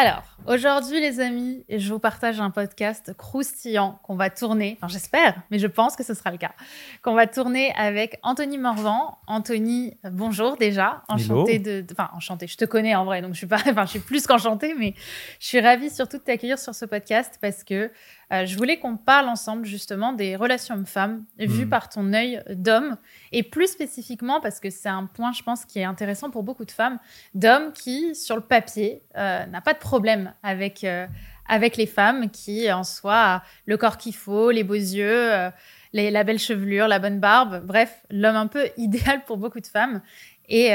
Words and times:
Alors, 0.00 0.22
aujourd'hui, 0.46 1.00
les 1.00 1.20
amis, 1.20 1.64
je 1.68 1.92
vous 1.92 1.98
partage 1.98 2.40
un 2.40 2.50
podcast 2.50 3.14
croustillant 3.16 3.98
qu'on 4.02 4.16
va 4.16 4.30
tourner, 4.30 4.76
enfin 4.78 4.88
j'espère, 4.88 5.40
mais 5.50 5.58
je 5.58 5.66
pense 5.66 5.96
que 5.96 6.04
ce 6.04 6.14
sera 6.14 6.30
le 6.30 6.38
cas, 6.38 6.52
qu'on 7.02 7.14
va 7.14 7.26
tourner 7.26 7.72
avec 7.76 8.18
Anthony 8.22 8.58
Morvan. 8.58 9.18
Anthony, 9.26 9.98
bonjour 10.10 10.56
déjà, 10.56 11.02
enchanté 11.08 11.58
de, 11.58 11.84
enfin 11.92 12.10
enchanté, 12.14 12.46
je 12.46 12.56
te 12.56 12.64
connais 12.64 12.94
en 12.94 13.04
vrai, 13.04 13.22
donc 13.22 13.32
je 13.32 13.38
suis 13.38 13.46
pas, 13.46 13.60
enfin 13.70 13.84
je 13.84 13.90
suis 13.90 13.98
plus 14.00 14.26
qu'enchantée, 14.26 14.74
mais 14.78 14.94
je 15.40 15.46
suis 15.46 15.60
ravie 15.60 15.90
surtout 15.90 16.18
de 16.18 16.22
t'accueillir 16.22 16.58
sur 16.58 16.74
ce 16.74 16.84
podcast 16.84 17.38
parce 17.40 17.64
que 17.64 17.90
euh, 18.32 18.44
je 18.44 18.56
voulais 18.58 18.78
qu'on 18.78 18.96
parle 18.96 19.28
ensemble 19.28 19.64
justement 19.64 20.12
des 20.12 20.36
relations 20.36 20.74
hommes-femmes 20.74 21.24
vues 21.38 21.64
hmm. 21.64 21.70
par 21.70 21.88
ton 21.88 22.12
œil 22.12 22.42
d'homme 22.50 22.98
et 23.32 23.42
plus 23.42 23.68
spécifiquement 23.68 24.40
parce 24.40 24.60
que 24.60 24.68
c'est 24.68 24.88
un 24.88 25.06
point, 25.06 25.32
je 25.32 25.42
pense, 25.42 25.64
qui 25.64 25.78
est 25.78 25.84
intéressant 25.84 26.30
pour 26.30 26.42
beaucoup 26.42 26.66
de 26.66 26.70
femmes, 26.70 26.98
d'hommes 27.34 27.72
qui, 27.72 28.14
sur 28.14 28.36
le 28.36 28.42
papier, 28.42 29.02
euh, 29.16 29.46
n'a 29.46 29.60
pas 29.62 29.72
de 29.72 29.78
problème 29.78 30.27
avec, 30.42 30.84
euh, 30.84 31.06
avec 31.46 31.76
les 31.76 31.86
femmes, 31.86 32.30
qui 32.30 32.70
en 32.72 32.84
soi 32.84 33.42
le 33.66 33.76
corps 33.76 33.96
qu'il 33.96 34.14
faut, 34.14 34.50
les 34.50 34.64
beaux 34.64 34.74
yeux. 34.74 35.30
la 35.92 36.24
belle 36.24 36.38
chevelure, 36.38 36.88
la 36.88 36.98
bonne 36.98 37.20
barbe, 37.20 37.64
bref, 37.64 38.04
l'homme 38.10 38.36
un 38.36 38.46
peu 38.46 38.68
idéal 38.76 39.24
pour 39.24 39.36
beaucoup 39.36 39.60
de 39.60 39.66
femmes. 39.66 40.02
Et, 40.50 40.72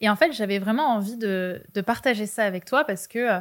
et 0.00 0.08
en 0.10 0.16
fait, 0.16 0.32
j'avais 0.32 0.58
vraiment 0.58 0.88
envie 0.88 1.16
de, 1.16 1.62
de, 1.72 1.80
partager 1.80 2.26
ça 2.26 2.44
avec 2.44 2.64
toi 2.64 2.84
parce 2.84 3.06
que 3.06 3.40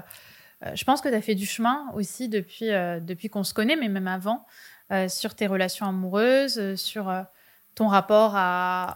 euh, 0.66 0.72
je 0.76 0.84
pense 0.84 1.02
que 1.02 1.10
tu 1.10 1.16
as 1.16 1.22
fait 1.22 1.36
du 1.36 1.46
chemin 1.46 1.86
aussi 1.94 2.30
depuis, 2.30 2.72
euh, 2.72 3.00
depuis 3.00 3.30
qu'on 3.30 3.44
se 3.44 3.54
connaît, 3.54 3.76
mais 3.76 3.90
même 3.90 4.08
avant, 4.08 4.46
euh, 4.92 5.08
sur 5.08 5.36
tes 5.36 5.48
relations 5.48 5.86
amoureuses, 5.86 6.76
sur 6.76 7.14
ton 7.76 7.88
rapport 7.88 8.36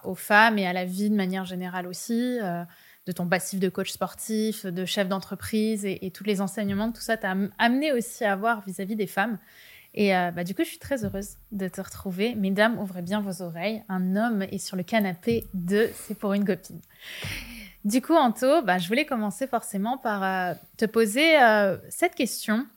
aux 0.05 0.15
femmes 0.15 0.57
et 0.57 0.65
à 0.65 0.73
la 0.73 0.85
vie 0.85 1.09
de 1.09 1.15
manière 1.15 1.45
générale 1.45 1.85
aussi, 1.85 2.39
de 3.11 3.15
ton 3.15 3.27
passif 3.27 3.59
de 3.59 3.69
coach 3.69 3.91
sportif, 3.91 4.65
de 4.65 4.85
chef 4.85 5.07
d'entreprise 5.07 5.85
et, 5.85 6.11
tous 6.11 6.23
les 6.23 6.41
enseignements 6.41 6.91
tout 6.91 7.01
ça 7.01 7.17
t'a 7.17 7.35
amené 7.57 7.91
aussi 7.91 8.23
à 8.23 8.33
avoir 8.33 8.61
vis-à-vis 8.65 8.95
des 8.95 9.07
femmes. 9.07 9.37
Et 9.93 10.11
bah, 10.11 10.45
du 10.45 10.55
coup, 10.55 10.63
je 10.63 10.69
suis 10.69 10.79
très 10.79 11.03
heureuse 11.03 11.35
de 11.51 11.67
te 11.67 11.81
retrouver. 11.81 12.33
Mesdames, 12.35 12.79
ouvrez 12.79 13.01
bien 13.01 13.19
vos 13.19 13.41
oreilles. 13.41 13.83
Un 13.89 14.15
homme 14.15 14.43
est 14.43 14.57
sur 14.57 14.77
le 14.77 14.83
canapé 14.83 15.47
de 15.53 15.89
C'est 15.93 16.17
pour 16.17 16.33
une 16.33 16.45
copine. 16.45 16.79
Du 17.83 18.01
coup, 18.01 18.13
Anto, 18.13 18.61
bah, 18.61 18.77
je 18.77 18.87
voulais 18.87 19.05
commencer 19.05 19.47
forcément 19.47 19.97
par 19.97 20.23
euh, 20.23 20.53
te 20.77 20.85
poser 20.85 21.41
euh, 21.41 21.77
cette 21.89 22.13
question 22.13 22.67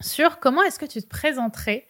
sur 0.00 0.38
comment 0.38 0.62
est-ce 0.62 0.78
que 0.78 0.86
tu 0.86 1.02
te 1.02 1.08
présenterais. 1.08 1.88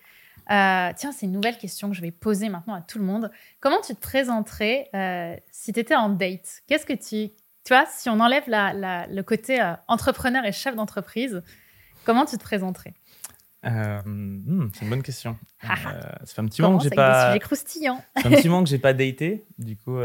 Euh, 0.51 0.91
tiens, 0.97 1.13
c'est 1.13 1.27
une 1.27 1.33
nouvelle 1.33 1.59
question 1.59 1.91
que 1.91 1.95
je 1.95 2.01
vais 2.01 2.11
poser 2.11 2.49
maintenant 2.49 2.73
à 2.73 2.81
tout 2.81 2.99
le 2.99 3.05
monde. 3.05 3.31
Comment 3.61 3.83
tu 3.83 3.95
te 3.95 4.01
présenterais 4.01 5.43
si 5.53 5.75
tu 5.75 5.81
étais 5.81 5.95
en 5.95 6.09
date? 6.09 6.63
Qu'est-ce 6.67 6.87
que 6.87 6.95
tu... 6.95 7.33
Tu 7.69 7.75
vois, 7.75 7.85
si 7.87 8.09
on 8.09 8.19
enlève 8.19 8.45
le 8.49 9.21
côté 9.21 9.61
entrepreneur 9.89 10.43
et 10.47 10.53
chef 10.53 10.75
d'entreprise, 10.75 11.43
comment 12.07 12.25
tu 12.25 12.39
te 12.39 12.43
présenterais? 12.43 12.95
Hmm, 13.63 14.69
c'est 14.73 14.85
une 14.85 14.89
bonne 14.89 15.03
question. 15.03 15.37
ça 15.63 16.17
fait 16.25 16.41
un 16.41 16.47
petit 16.47 16.63
moment 16.63 16.79
que 16.79 16.85
j'ai 16.85 16.89
pas. 16.89 17.35
un 17.35 17.39
petit 17.39 18.49
moment 18.49 18.65
que 18.65 18.71
j'ai 18.71 18.79
pas 18.79 18.95
daté. 18.95 19.45
Du 19.59 19.77
coup, 19.77 19.99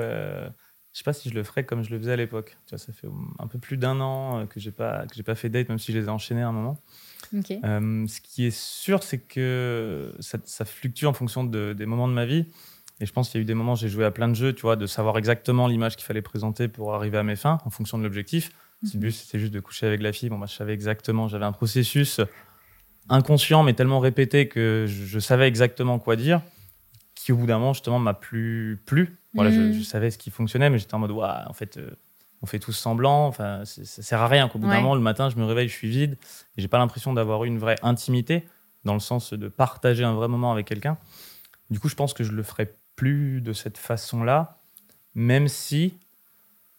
je 0.94 1.00
sais 1.00 1.06
pas 1.06 1.14
si 1.14 1.30
je 1.30 1.36
le 1.36 1.44
ferais 1.44 1.64
comme 1.64 1.84
je 1.84 1.90
le 1.90 2.00
faisais 2.00 2.12
à 2.12 2.16
l'époque. 2.18 2.58
Tu 2.66 2.72
vois, 2.76 2.78
ça 2.78 2.92
fait 2.92 3.08
un 3.40 3.48
peu 3.48 3.60
plus 3.60 3.78
d'un 3.78 4.02
an 4.02 4.42
euh, 4.42 4.46
que 4.46 4.60
j'ai 4.60 4.72
pas 4.72 5.08
que 5.08 5.16
j'ai 5.16 5.24
pas 5.24 5.36
fait 5.36 5.48
date, 5.48 5.70
même 5.70 5.80
si 5.80 5.94
je 5.94 6.00
les 6.00 6.06
ai 6.08 6.10
enchaînés 6.10 6.42
à 6.42 6.50
un 6.50 6.52
moment. 6.52 6.78
Euh, 7.34 8.08
ce 8.08 8.20
qui 8.20 8.46
est 8.46 8.56
sûr, 8.56 9.04
c'est 9.04 9.20
que 9.20 10.14
ça, 10.20 10.38
ça, 10.44 10.66
fluctue 10.66 11.06
en 11.06 11.14
fonction 11.14 11.46
de, 11.46 11.72
des 11.74 11.86
moments 11.86 12.10
de 12.10 12.14
ma 12.14 12.26
vie. 12.26 12.46
Et 13.04 13.06
je 13.06 13.12
pense 13.12 13.30
qu'il 13.30 13.40
y 13.40 13.42
a 13.42 13.44
eu 13.44 13.46
des 13.46 13.54
moments 13.54 13.74
où 13.74 13.76
j'ai 13.76 13.90
joué 13.90 14.06
à 14.06 14.12
plein 14.12 14.30
de 14.30 14.34
jeux, 14.34 14.54
tu 14.54 14.62
vois, 14.62 14.76
de 14.76 14.88
savoir 14.88 15.18
exactement 15.18 15.68
l'image 15.68 15.96
qu'il 15.96 16.06
fallait 16.06 16.22
présenter 16.22 16.68
pour 16.68 16.96
arriver 16.96 17.18
à 17.18 17.24
mes 17.24 17.36
fins, 17.36 17.60
en 17.66 17.70
fonction 17.70 17.98
de 17.98 18.04
l'objectif. 18.04 18.52
Si 18.84 18.96
le 18.96 19.02
but 19.02 19.12
c'était 19.12 19.40
juste 19.40 19.54
de 19.54 19.60
coucher 19.60 19.86
avec 19.86 20.02
la 20.02 20.12
fille, 20.12 20.30
bon, 20.30 20.40
bah, 20.40 20.48
je 20.50 20.56
savais 20.56 20.74
exactement, 20.74 21.28
j'avais 21.28 21.46
un 21.46 21.52
processus 21.52 22.20
inconscient, 23.10 23.64
mais 23.64 23.74
tellement 23.74 24.00
répété 24.00 24.48
que 24.48 24.86
je, 24.88 25.06
je 25.06 25.20
savais 25.20 25.48
exactement 25.48 26.00
quoi 26.00 26.16
dire, 26.16 26.42
qui 27.16 27.32
au 27.32 27.38
bout 27.38 27.46
d'un 27.46 27.60
moment, 27.60 27.74
justement, 27.74 28.00
m'a 28.00 28.14
plus 28.14 28.82
plu 28.86 29.18
voilà, 29.34 29.50
mm. 29.50 29.74
je, 29.74 29.84
savais 29.84 30.12
ce 30.12 30.18
qui 30.18 30.30
fonctionnait, 30.30 30.70
mais 30.70 30.78
j'étais 30.78 30.94
en 30.94 31.00
mode, 31.00 31.12
en 31.12 31.54
fait, 31.54 31.78
euh, 31.78 31.90
on 32.42 32.46
fait 32.46 32.60
tous 32.60 32.74
semblant. 32.74 33.28
Enfin, 33.28 33.64
ça 33.66 34.02
sert 34.02 34.22
à 34.22 34.28
rien. 34.28 34.48
Qu'au 34.48 34.60
bout 34.60 34.68
d'un 34.68 34.76
moment, 34.76 34.96
le 34.96 35.02
matin, 35.02 35.30
je 35.30 35.38
me 35.38 35.46
réveille, 35.46 35.68
je 35.68 35.74
suis 35.74 35.90
vide. 35.90 36.18
Et 36.58 36.62
j'ai 36.62 36.68
pas 36.68 36.78
l'impression 36.78 37.14
d'avoir 37.14 37.44
eu 37.44 37.48
une 37.48 37.60
vraie 37.60 37.78
intimité, 37.82 38.48
dans 38.84 38.94
le 38.94 39.00
sens 39.00 39.34
de 39.34 39.48
partager 39.48 40.04
un 40.04 40.14
vrai 40.14 40.28
moment 40.28 40.52
avec 40.52 40.68
quelqu'un. 40.68 40.98
Du 41.70 41.80
coup, 41.80 41.90
je 41.90 41.96
pense 41.96 42.14
que 42.14 42.24
je 42.24 42.32
le 42.32 42.44
ferai 42.44 42.74
plus 42.96 43.42
de 43.42 43.54
cette 43.54 43.78
façon-là, 43.78 44.60
même 45.16 45.48
si 45.48 45.98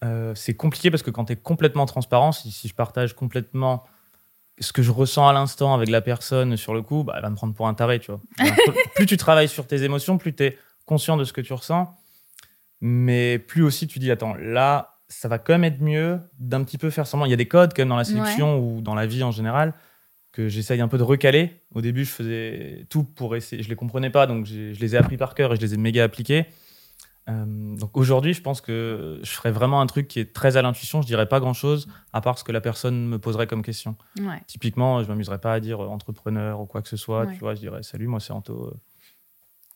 euh, 0.02 0.34
c'est 0.34 0.54
compliqué 0.54 0.90
parce 0.90 1.02
que 1.02 1.10
quand 1.10 1.26
tu 1.26 1.32
es 1.32 1.36
complètement 1.36 1.86
transparent, 1.86 2.32
si, 2.32 2.50
si, 2.50 2.68
je 2.68 2.74
partage 2.74 3.14
complètement 3.14 3.84
ce 4.60 4.72
que 4.72 4.82
je 4.82 4.90
ressens 4.90 5.26
à 5.26 5.32
l'instant 5.32 5.74
avec 5.74 5.88
la 5.88 6.00
personne 6.00 6.56
sur 6.56 6.74
le 6.74 6.82
coup, 6.82 7.04
bah, 7.04 7.14
elle 7.16 7.22
va 7.22 7.30
me 7.30 7.36
prendre 7.36 7.54
pour 7.54 7.66
un 7.66 7.74
taré, 7.74 7.98
tu 7.98 8.12
vois. 8.12 8.20
plus 8.94 9.06
tu 9.06 9.16
travailles 9.16 9.48
sur 9.48 9.66
tes 9.66 9.82
émotions, 9.82 10.18
plus 10.18 10.34
tu 10.34 10.44
es 10.44 10.58
conscient 10.86 11.16
de 11.16 11.24
ce 11.24 11.32
que 11.32 11.40
tu 11.40 11.52
ressens 11.52 11.96
mais 12.86 13.38
plus 13.38 13.62
aussi 13.62 13.86
tu 13.86 13.98
dis, 13.98 14.10
attends, 14.10 14.34
là, 14.34 14.98
ça 15.08 15.26
va 15.26 15.38
quand 15.38 15.54
même 15.54 15.64
être 15.64 15.80
mieux 15.80 16.20
d'un 16.38 16.62
petit 16.64 16.76
peu 16.76 16.90
faire 16.90 17.06
semblant. 17.06 17.24
Il 17.24 17.30
y 17.30 17.34
a 17.34 17.36
des 17.36 17.48
codes 17.48 17.72
quand 17.74 17.80
même 17.80 17.88
dans 17.88 17.96
la 17.96 18.04
séduction 18.04 18.58
ou 18.58 18.82
dans 18.82 18.94
la 18.94 19.06
vie 19.06 19.22
en 19.22 19.30
général 19.30 19.72
que 20.34 20.48
j'essaye 20.48 20.80
un 20.80 20.88
peu 20.88 20.98
de 20.98 21.04
recaler. 21.04 21.62
Au 21.74 21.80
début, 21.80 22.04
je 22.04 22.10
faisais 22.10 22.86
tout 22.90 23.04
pour 23.04 23.36
essayer. 23.36 23.62
Je 23.62 23.68
les 23.68 23.76
comprenais 23.76 24.10
pas, 24.10 24.26
donc 24.26 24.46
je 24.46 24.78
les 24.78 24.94
ai 24.96 24.98
appris 24.98 25.16
par 25.16 25.34
cœur 25.34 25.52
et 25.52 25.56
je 25.56 25.60
les 25.60 25.74
ai 25.74 25.76
méga 25.76 26.02
appliqués. 26.02 26.46
Euh, 27.28 27.76
donc 27.76 27.96
aujourd'hui, 27.96 28.34
je 28.34 28.42
pense 28.42 28.60
que 28.60 29.20
je 29.22 29.30
ferais 29.30 29.52
vraiment 29.52 29.80
un 29.80 29.86
truc 29.86 30.08
qui 30.08 30.18
est 30.18 30.34
très 30.34 30.56
à 30.56 30.62
l'intuition. 30.62 31.02
Je 31.02 31.06
dirais 31.06 31.28
pas 31.28 31.38
grand 31.38 31.54
chose 31.54 31.86
à 32.12 32.20
part 32.20 32.36
ce 32.36 32.42
que 32.42 32.50
la 32.50 32.60
personne 32.60 33.06
me 33.06 33.20
poserait 33.20 33.46
comme 33.46 33.62
question. 33.62 33.94
Typiquement, 34.48 35.04
je 35.04 35.08
m'amuserais 35.08 35.38
pas 35.38 35.52
à 35.52 35.60
dire 35.60 35.78
entrepreneur 35.78 36.60
ou 36.60 36.66
quoi 36.66 36.82
que 36.82 36.88
ce 36.88 36.96
soit. 36.96 37.28
Tu 37.28 37.38
vois, 37.38 37.54
je 37.54 37.60
dirais 37.60 37.84
salut, 37.84 38.08
moi 38.08 38.18
c'est 38.18 38.32
Anto 38.32 38.74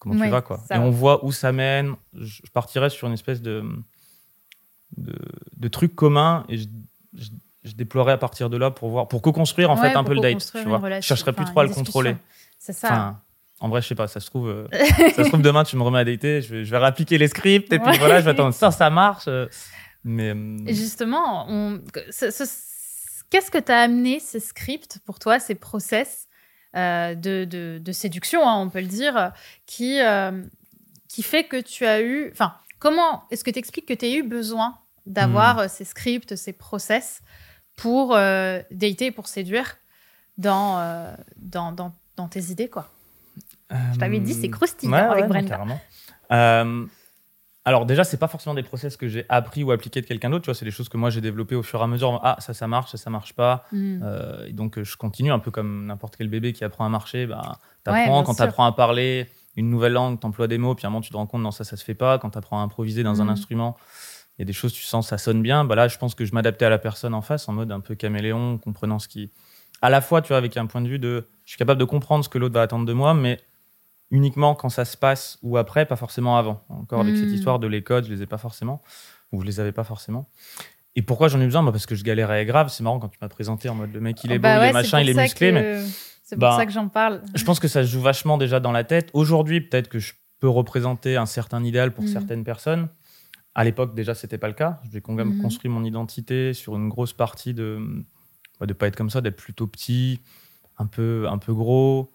comment 0.01 0.21
tu 0.21 0.29
vas 0.29 0.43
quoi? 0.43 0.61
Et 0.73 0.79
on 0.79 0.91
voit 0.91 1.25
où 1.25 1.31
ça 1.31 1.53
mène. 1.53 1.95
Je, 2.15 2.43
partirais 2.53 2.91
sur 2.91 3.07
une 3.07 3.15
espèce 3.15 3.41
de, 3.43 3.65
de, 4.97 5.69
truc 5.69 5.95
commun 5.95 6.45
et 6.49 6.59
je, 6.59 6.67
je, 7.15 7.31
déploierais 7.65 8.13
à 8.13 8.19
partir 8.19 8.51
de 8.51 8.57
là 8.57 8.71
pour 8.71 8.89
voir, 8.89 9.09
pour 9.09 9.23
co-construire 9.23 9.71
en 9.71 9.77
fait 9.77 9.95
un 9.95 10.05
peu 10.05 10.15
le 10.15 10.21
date. 10.21 10.51
Tu 10.53 10.63
vois. 10.63 10.81
Je 11.01 11.01
chercherais 11.01 11.33
plus 11.33 11.45
trop 11.45 11.61
à 11.61 11.65
le 11.65 11.71
contrôler. 11.71 12.17
C'est 12.59 12.73
ça. 12.73 13.21
en 13.61 13.69
vrai, 13.69 13.83
je 13.83 13.89
sais 13.89 13.95
pas, 13.95 14.09
ça 14.09 14.21
se 14.21 14.27
trouve, 14.27 14.49
euh, 14.49 14.67
ça 15.17 15.25
se 15.25 15.29
trouve 15.29 15.43
demain 15.43 15.65
tu 15.65 15.77
me 15.77 15.83
remets 15.83 16.01
à 16.01 16.05
dater, 16.05 16.43
je 16.43 16.55
vais, 16.55 16.65
je 16.65 16.71
vais 16.71 16.79
réappliquer 16.79 17.19
les 17.19 17.29
scripts 17.29 17.73
et 17.73 17.79
puis 17.79 17.99
voilà, 17.99 18.21
je 18.21 18.25
vais 18.25 18.33
attendre 18.33 18.55
ça, 18.55 18.71
ça 18.71 18.91
marche. 18.91 19.25
Euh, 19.29 19.47
mais 20.05 20.35
euh, 20.35 20.59
justement, 20.69 21.47
qu'est-ce 23.31 23.51
que 23.51 23.59
tu 23.59 23.73
as 23.73 23.81
amené 23.81 24.21
ces 24.21 24.41
scripts 24.41 24.99
pour 25.05 25.19
toi, 25.19 25.39
ces 25.39 25.55
process 25.55 26.29
euh, 26.77 27.15
de, 27.15 27.93
séduction, 27.93 28.47
hein, 28.49 28.57
on 28.61 28.71
peut 28.71 28.81
le 28.81 28.87
dire, 28.87 29.33
qui, 29.67 30.01
qui 31.09 31.23
fait 31.23 31.45
que 31.45 31.61
tu 31.61 31.85
as 31.85 32.01
eu. 32.01 32.31
Enfin, 32.33 32.55
comment 32.79 33.25
est-ce 33.31 33.45
que 33.45 33.51
tu 33.51 33.59
expliques 33.59 33.87
que 33.87 33.95
tu 33.95 34.05
as 34.05 34.11
eu 34.11 34.23
besoin 34.23 34.79
d'avoir 35.07 35.65
hmm. 35.65 35.69
ces 35.69 35.85
scripts, 35.85 36.37
ces 36.37 36.53
process 36.53 37.23
pour 37.79 38.15
dater, 38.15 39.11
pour 39.11 39.29
séduire 39.29 39.77
dans, 40.37 41.15
dans, 41.37 41.73
dans, 42.17 42.29
tes 42.29 42.51
idées, 42.51 42.69
quoi 42.69 42.91
Je 43.71 43.99
t'avais 43.99 44.21
dit, 44.21 44.35
c'est 44.35 44.51
croustillant 44.51 45.11
avec 45.11 45.27
Brenda. 45.27 45.65
Alors 47.69 47.85
déjà, 47.85 48.03
c'est 48.03 48.17
pas 48.17 48.29
forcément 48.29 48.55
des 48.55 48.63
process 48.63 48.97
que 48.97 49.09
j'ai 49.09 49.27
appris 49.29 49.63
ou 49.63 49.73
appliqués 49.73 50.01
de 50.01 50.07
quelqu'un 50.07 50.31
d'autre. 50.31 50.45
Tu 50.45 50.47
vois, 50.47 50.55
c'est 50.55 50.65
des 50.65 50.71
choses 50.71 50.89
que 50.89 50.97
moi 50.97 51.11
j'ai 51.11 51.21
développées 51.21 51.55
au 51.55 51.63
fur 51.63 51.81
et 51.81 51.83
à 51.83 51.87
mesure. 51.87 52.19
Ah, 52.25 52.37
ça, 52.39 52.55
ça 52.55 52.67
marche, 52.67 52.93
ça, 52.93 52.97
ça 52.97 53.11
marche 53.11 53.35
pas. 53.35 53.67
Mm. 53.73 54.01
Euh, 54.03 54.47
et 54.47 54.55
donc 54.55 54.83
je 54.83 54.97
continue 54.97 55.31
un 55.31 55.39
peu 55.39 55.51
comme 55.51 55.85
n'importe 55.85 56.17
quel 56.17 56.29
bébé 56.29 56.55
qui 56.55 56.65
apprend 56.65 56.87
à 56.87 56.89
marcher. 56.89 57.27
Bah, 57.27 57.59
t'apprends 57.85 58.23
quand 58.23 58.37
tu 58.37 58.43
apprends 58.43 58.65
à 58.65 58.73
parler 58.73 59.27
une 59.55 59.69
nouvelle 59.69 59.93
langue, 59.93 60.19
t'emploies 60.19 60.47
des 60.47 60.57
mots, 60.57 60.75
puis 60.75 60.87
à 60.87 60.89
un 60.89 60.91
moment 60.91 61.03
tu 61.03 61.11
te 61.11 61.17
rends 61.19 61.27
compte 61.27 61.43
non 61.43 61.51
ça, 61.51 61.63
ça 61.63 61.77
se 61.77 61.85
fait 61.85 61.93
pas. 61.93 62.19
Quand 62.19 62.31
t'apprends 62.31 62.59
à 62.59 62.63
improviser 62.63 63.03
dans 63.03 63.21
un 63.21 63.27
mm. 63.27 63.31
instrument, 63.31 63.77
il 64.39 64.43
y 64.43 64.45
a 64.45 64.47
des 64.47 64.53
choses 64.53 64.73
tu 64.73 64.83
sens 64.83 65.09
ça 65.09 65.19
sonne 65.19 65.43
bien. 65.43 65.65
Bah 65.65 65.75
là, 65.75 65.89
je 65.89 65.99
pense 65.99 66.15
que 66.15 66.25
je 66.25 66.33
m'adaptais 66.33 66.65
à 66.65 66.71
la 66.71 66.79
personne 66.79 67.15
en 67.15 67.23
face 67.23 67.49
en 67.49 67.53
mode 67.53 67.73
un 67.73 67.81
peu 67.81 67.95
caméléon, 67.95 68.59
comprenant 68.59 68.99
ce 68.99 69.09
qui, 69.09 69.31
à 69.83 69.91
la 69.91 70.01
fois 70.01 70.23
tu 70.23 70.29
vois 70.29 70.37
avec 70.37 70.57
un 70.57 70.67
point 70.67 70.81
de 70.81 70.89
vue 70.89 70.99
de, 70.99 71.27
je 71.45 71.51
suis 71.51 71.59
capable 71.59 71.81
de 71.81 71.85
comprendre 71.85 72.25
ce 72.25 72.29
que 72.29 72.39
l'autre 72.39 72.55
va 72.55 72.63
attendre 72.63 72.87
de 72.87 72.93
moi, 72.93 73.15
mais 73.15 73.41
uniquement 74.11 74.55
quand 74.55 74.69
ça 74.69 74.85
se 74.85 74.97
passe 74.97 75.39
ou 75.43 75.57
après, 75.57 75.87
pas 75.87 75.97
forcément 75.97 76.39
avant. 76.39 76.63
Encore 76.69 77.01
avec 77.01 77.17
cette 77.17 77.29
hmm. 77.29 77.35
histoire 77.35 77.59
de 77.59 77.67
les 77.67 77.83
codes, 77.83 78.05
je 78.05 78.13
les 78.13 78.23
ai 78.23 78.27
pas 78.27 78.39
forcément, 78.39 78.81
ou 79.33 79.41
je 79.41 79.47
les 79.47 79.61
avais 79.61 79.73
pas 79.73 79.85
forcément. 79.85 80.29
Et 80.97 81.03
pourquoi 81.03 81.29
j'en 81.29 81.41
ai 81.41 81.45
besoin? 81.45 81.63
Bah 81.63 81.73
Parce 81.73 81.87
que 81.87 81.95
je 81.95 82.03
galérais 82.03 82.45
grave. 82.45 82.71
C'est 82.71 82.83
marrant 82.83 82.99
quand 82.99 83.09
tu 83.09 83.19
m'as 83.21 83.29
présenté 83.29 83.69
en 83.69 83.75
mode 83.75 83.93
le 83.93 84.01
mec 84.01 84.23
il 84.25 84.33
est 84.33 84.37
oh, 84.37 84.39
beau, 84.39 84.43
bah 84.43 84.67
il 84.67 84.71
est 84.71 84.73
machin, 84.73 85.01
il 85.01 85.09
est 85.09 85.15
musclé. 85.15 85.53
Mais... 85.53 85.81
C'est 86.25 86.37
pour 86.37 86.41
bah, 86.41 86.57
ça 86.57 86.67
que 86.67 86.73
j'en 86.73 86.89
parle. 86.89 87.23
Je 87.35 87.45
pense 87.45 87.61
que 87.61 87.69
ça 87.69 87.83
se 87.85 87.89
joue 87.89 88.01
vachement 88.01 88.37
déjà 88.37 88.61
dans 88.61 88.73
la 88.73 88.85
tête. 88.85 89.11
Aujourd'hui, 89.13 89.61
peut-être 89.61 89.89
que 89.89 89.99
je 89.99 90.13
peux 90.41 90.49
représenter 90.49 91.17
un 91.17 91.27
certain 91.27 91.65
idéal 91.65 91.93
pour 91.93 92.05
hmm. 92.05 92.09
certaines 92.09 92.45
personnes. 92.45 92.89
À 93.59 93.65
l'époque, 93.65 93.93
déjà, 93.93 94.15
c'était 94.15 94.39
pas 94.39 94.47
le 94.47 94.55
cas. 94.55 94.79
J'ai 94.93 95.01
quand 95.01 95.15
même 95.15 95.35
hmm. 95.35 95.43
construit 95.43 95.69
mon 95.69 95.83
identité 95.83 96.55
sur 96.55 96.77
une 96.77 96.89
grosse 96.89 97.13
partie 97.13 97.55
de 97.55 98.05
ne 98.61 98.67
de 98.67 98.73
pas 98.73 98.87
être 98.87 98.95
comme 98.95 99.11
ça, 99.11 99.21
d'être 99.21 99.35
plutôt 99.35 99.67
petit, 99.67 100.21
un 100.79 100.87
peu, 100.87 101.27
un 101.29 101.39
peu 101.39 101.53
gros, 101.53 102.13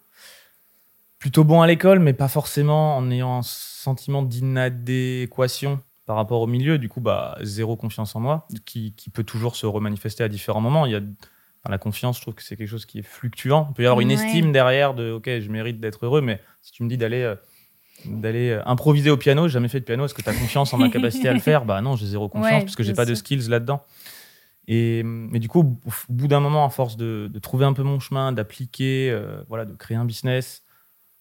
plutôt 1.18 1.44
bon 1.44 1.60
à 1.60 1.66
l'école, 1.66 1.98
mais 1.98 2.14
pas 2.14 2.28
forcément 2.28 2.96
en 2.96 3.10
ayant 3.10 3.36
un 3.36 3.42
sentiment 3.42 4.22
d'inadéquation 4.22 5.80
par 6.06 6.16
rapport 6.16 6.40
au 6.40 6.46
milieu. 6.46 6.78
Du 6.78 6.88
coup, 6.88 7.02
bah, 7.02 7.36
zéro 7.42 7.76
confiance 7.76 8.16
en 8.16 8.20
moi, 8.20 8.48
qui, 8.64 8.94
peut 9.12 9.22
toujours 9.22 9.54
se 9.54 9.66
remanifester 9.66 10.24
à 10.24 10.30
différents 10.30 10.62
moments. 10.62 10.86
Il 10.86 10.92
y 10.92 10.96
a 10.96 11.02
la 11.68 11.76
confiance, 11.76 12.16
je 12.16 12.22
trouve 12.22 12.32
que 12.32 12.42
c'est 12.42 12.56
quelque 12.56 12.70
chose 12.70 12.86
qui 12.86 13.00
est 13.00 13.06
fluctuant. 13.06 13.66
Il 13.68 13.74
peut 13.74 13.82
y 13.82 13.86
avoir 13.86 14.00
une 14.00 14.10
estime 14.10 14.50
derrière 14.50 14.94
de 14.94 15.12
OK, 15.12 15.26
je 15.26 15.50
mérite 15.50 15.78
d'être 15.78 16.06
heureux, 16.06 16.22
mais 16.22 16.40
si 16.62 16.72
tu 16.72 16.84
me 16.84 16.88
dis 16.88 16.96
d'aller 16.96 17.20
euh, 17.20 17.36
d'aller 18.06 18.50
euh, 18.50 18.62
improviser 18.66 19.10
au 19.10 19.16
piano, 19.16 19.48
j'ai 19.48 19.54
jamais 19.54 19.68
fait 19.68 19.80
de 19.80 19.84
piano, 19.84 20.04
est-ce 20.04 20.14
que 20.14 20.22
tu 20.22 20.28
as 20.28 20.34
confiance 20.34 20.72
en 20.72 20.78
ma 20.78 20.88
capacité 20.88 21.28
à 21.28 21.32
le 21.32 21.38
faire? 21.40 21.64
Bah 21.64 21.80
non, 21.80 21.96
j'ai 21.96 22.06
zéro 22.06 22.28
confiance 22.28 22.64
parce 22.64 22.76
que 22.76 22.82
j'ai 22.82 22.94
pas 22.94 23.06
de 23.06 23.14
skills 23.14 23.48
là-dedans. 23.48 23.82
Et 24.66 25.02
mais 25.04 25.38
du 25.38 25.48
coup, 25.48 25.60
au 25.60 25.90
bout 26.08 26.28
d'un 26.28 26.40
moment, 26.40 26.64
à 26.64 26.70
force 26.70 26.96
de, 26.96 27.30
trouver 27.42 27.64
un 27.64 27.72
peu 27.72 27.82
mon 27.82 28.00
chemin, 28.00 28.32
d'appliquer, 28.32 29.10
euh, 29.10 29.42
voilà, 29.48 29.64
de 29.64 29.74
créer 29.74 29.96
un 29.96 30.04
business. 30.04 30.62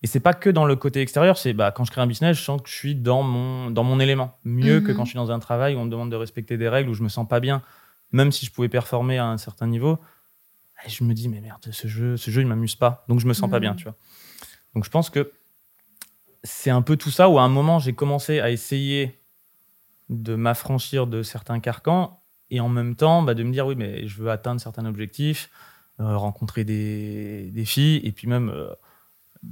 Et 0.02 0.08
c'est 0.08 0.20
pas 0.20 0.34
que 0.34 0.50
dans 0.50 0.66
le 0.66 0.76
côté 0.76 1.02
extérieur, 1.02 1.38
c'est 1.38 1.54
bah, 1.54 1.72
quand 1.72 1.86
je 1.86 1.92
crée 1.92 2.02
un 2.02 2.08
business, 2.08 2.38
je 2.38 2.44
sens 2.44 2.62
que 2.62 2.70
je 2.70 2.76
suis 2.76 2.96
dans 2.96 3.24
mon, 3.24 3.72
dans 3.72 3.84
mon 3.84 4.00
élément. 4.00 4.38
Mieux 4.44 4.82
que 4.82 4.92
mhm. 4.92 4.98
quand 4.98 5.06
je 5.06 5.12
suis 5.12 5.18
dans 5.18 5.32
un 5.32 5.40
travail 5.40 5.76
où 5.76 5.80
on 5.80 5.86
me 5.86 5.90
demande 5.90 6.12
de 6.12 6.16
respecter 6.18 6.58
des 6.58 6.68
règles, 6.68 6.90
où 6.90 6.94
je 6.94 7.04
me 7.04 7.10
sens 7.10 7.28
pas 7.28 7.40
bien, 7.40 7.62
même 8.12 8.32
si 8.32 8.46
je 8.46 8.52
pouvais 8.52 8.70
performer 8.70 9.18
à 9.18 9.28
un 9.28 9.38
certain 9.38 9.68
niveau 9.68 10.00
et 10.86 10.90
je 10.90 11.04
me 11.04 11.14
dis, 11.14 11.30
mais 11.30 11.42
merde, 11.42 11.68
ce 11.72 11.88
jeu, 11.88 12.18
ce 12.18 12.32
jeu, 12.32 12.42
il 12.42 12.48
m'amuse 12.48 12.76
pas. 12.76 13.06
Donc, 13.08 13.20
je 13.20 13.28
me 13.28 13.34
sens 13.34 13.50
pas 13.50 13.60
bien, 13.60 13.74
mm. 13.74 13.78
tu 13.78 13.84
vois. 13.86 13.96
Donc, 14.76 14.86
je 14.86 14.90
pense 14.90 15.10
que 15.10 15.32
c'est 16.44 16.70
un 16.70 16.82
peu 16.82 16.98
tout 16.98 17.12
ça 17.12 17.30
où 17.30 17.40
à 17.40 17.44
un 17.44 17.50
moment, 17.50 17.80
j'ai 17.80 17.94
commencé 17.94 18.40
à 18.40 18.52
essayer 18.52 19.20
de 20.10 20.36
m'affranchir 20.36 21.08
de 21.08 21.24
certains 21.24 21.60
carcans 21.60 22.22
et 22.50 22.60
en 22.60 22.70
même 22.70 22.96
temps, 22.96 23.24
bah, 23.24 23.34
de 23.34 23.44
me 23.44 23.52
dire, 23.52 23.66
oui, 23.66 23.76
mais 23.76 24.08
je 24.08 24.22
veux 24.22 24.30
atteindre 24.30 24.62
certains 24.62 24.86
objectifs, 24.86 25.50
euh, 26.00 26.18
rencontrer 26.18 26.64
des, 26.64 27.50
des, 27.52 27.66
filles 27.66 28.02
et 28.04 28.12
puis 28.12 28.28
même. 28.28 28.50
Euh, 28.50 28.74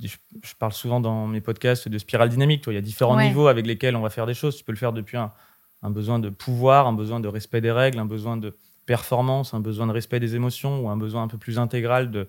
je, 0.01 0.15
parle 0.57 0.71
souvent 0.71 0.99
dans 0.99 1.27
mes 1.27 1.41
podcasts 1.41 1.89
de 1.89 1.97
spirale 1.97 2.29
dynamique. 2.29 2.63
Il 2.67 2.73
y 2.73 2.77
a 2.77 2.81
différents 2.81 3.19
niveaux 3.19 3.47
avec 3.47 3.65
lesquels 3.65 3.95
on 3.95 4.01
va 4.01 4.09
faire 4.09 4.25
des 4.25 4.33
choses. 4.33 4.55
Tu 4.55 4.63
peux 4.63 4.71
le 4.71 4.77
faire 4.77 4.93
depuis 4.93 5.17
un, 5.17 5.33
un 5.81 5.89
besoin 5.89 6.17
de 6.19 6.29
pouvoir, 6.29 6.87
un 6.87 6.93
besoin 6.93 7.19
de 7.19 7.27
respect 7.27 7.59
des 7.59 7.71
règles, 7.71 7.99
un 7.99 8.05
besoin 8.05 8.37
de, 8.37 8.55
performance, 8.85 9.53
un 9.53 9.59
besoin 9.59 9.87
de 9.87 9.91
respect 9.91 10.19
des 10.19 10.35
émotions 10.35 10.81
ou 10.81 10.89
un 10.89 10.97
besoin 10.97 11.23
un 11.23 11.27
peu 11.27 11.37
plus 11.37 11.59
intégral 11.59 12.11
de, 12.11 12.27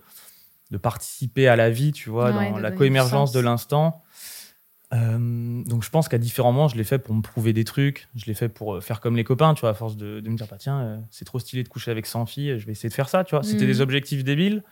de 0.71 0.77
participer 0.77 1.49
à 1.49 1.57
la 1.57 1.71
vie, 1.71 1.93
tu 1.93 2.11
vois, 2.11 2.33
dans 2.33 2.59
la 2.59 2.71
coémergence 2.71 3.33
de 3.33 3.41
l'instant. 3.41 4.03
Euh, 4.93 5.63
donc 5.65 5.83
je 5.83 5.91
pense 5.91 6.09
qu'à 6.09 6.19
différents 6.19 6.53
moments, 6.53 6.69
je 6.69 6.77
l'ai 6.77 6.85
fait 6.85 6.99
pour 6.99 7.15
me 7.15 7.23
prouver 7.23 7.53
des 7.53 7.65
trucs, 7.65 8.09
je 8.15 8.27
l'ai 8.27 8.35
fait 8.35 8.49
pour 8.49 8.75
euh, 8.75 8.81
faire 8.81 9.01
comme 9.01 9.17
les 9.17 9.25
copains, 9.25 9.55
tu 9.55 9.63
vois, 9.63 9.71
à 9.71 9.75
force 9.75 9.97
de, 9.97 10.21
me 10.21 10.37
dire, 10.37 10.47
bah, 10.51 10.57
tiens, 10.59 10.81
euh, 10.81 10.99
c'est 11.11 11.25
trop 11.25 11.39
stylé 11.39 11.63
de 11.63 11.69
coucher 11.69 11.91
avec 11.91 12.07
100 12.07 12.27
filles, 12.27 12.59
je 12.59 12.67
vais 12.67 12.73
essayer 12.73 12.91
de 12.91 12.95
faire 12.95 13.09
ça, 13.09 13.25
tu 13.25 13.35
vois. 13.35 13.43
C'était 13.43 13.67
des 13.67 13.79
mm. 13.79 13.83
objectifs 13.83 14.25
débiles 14.25 14.63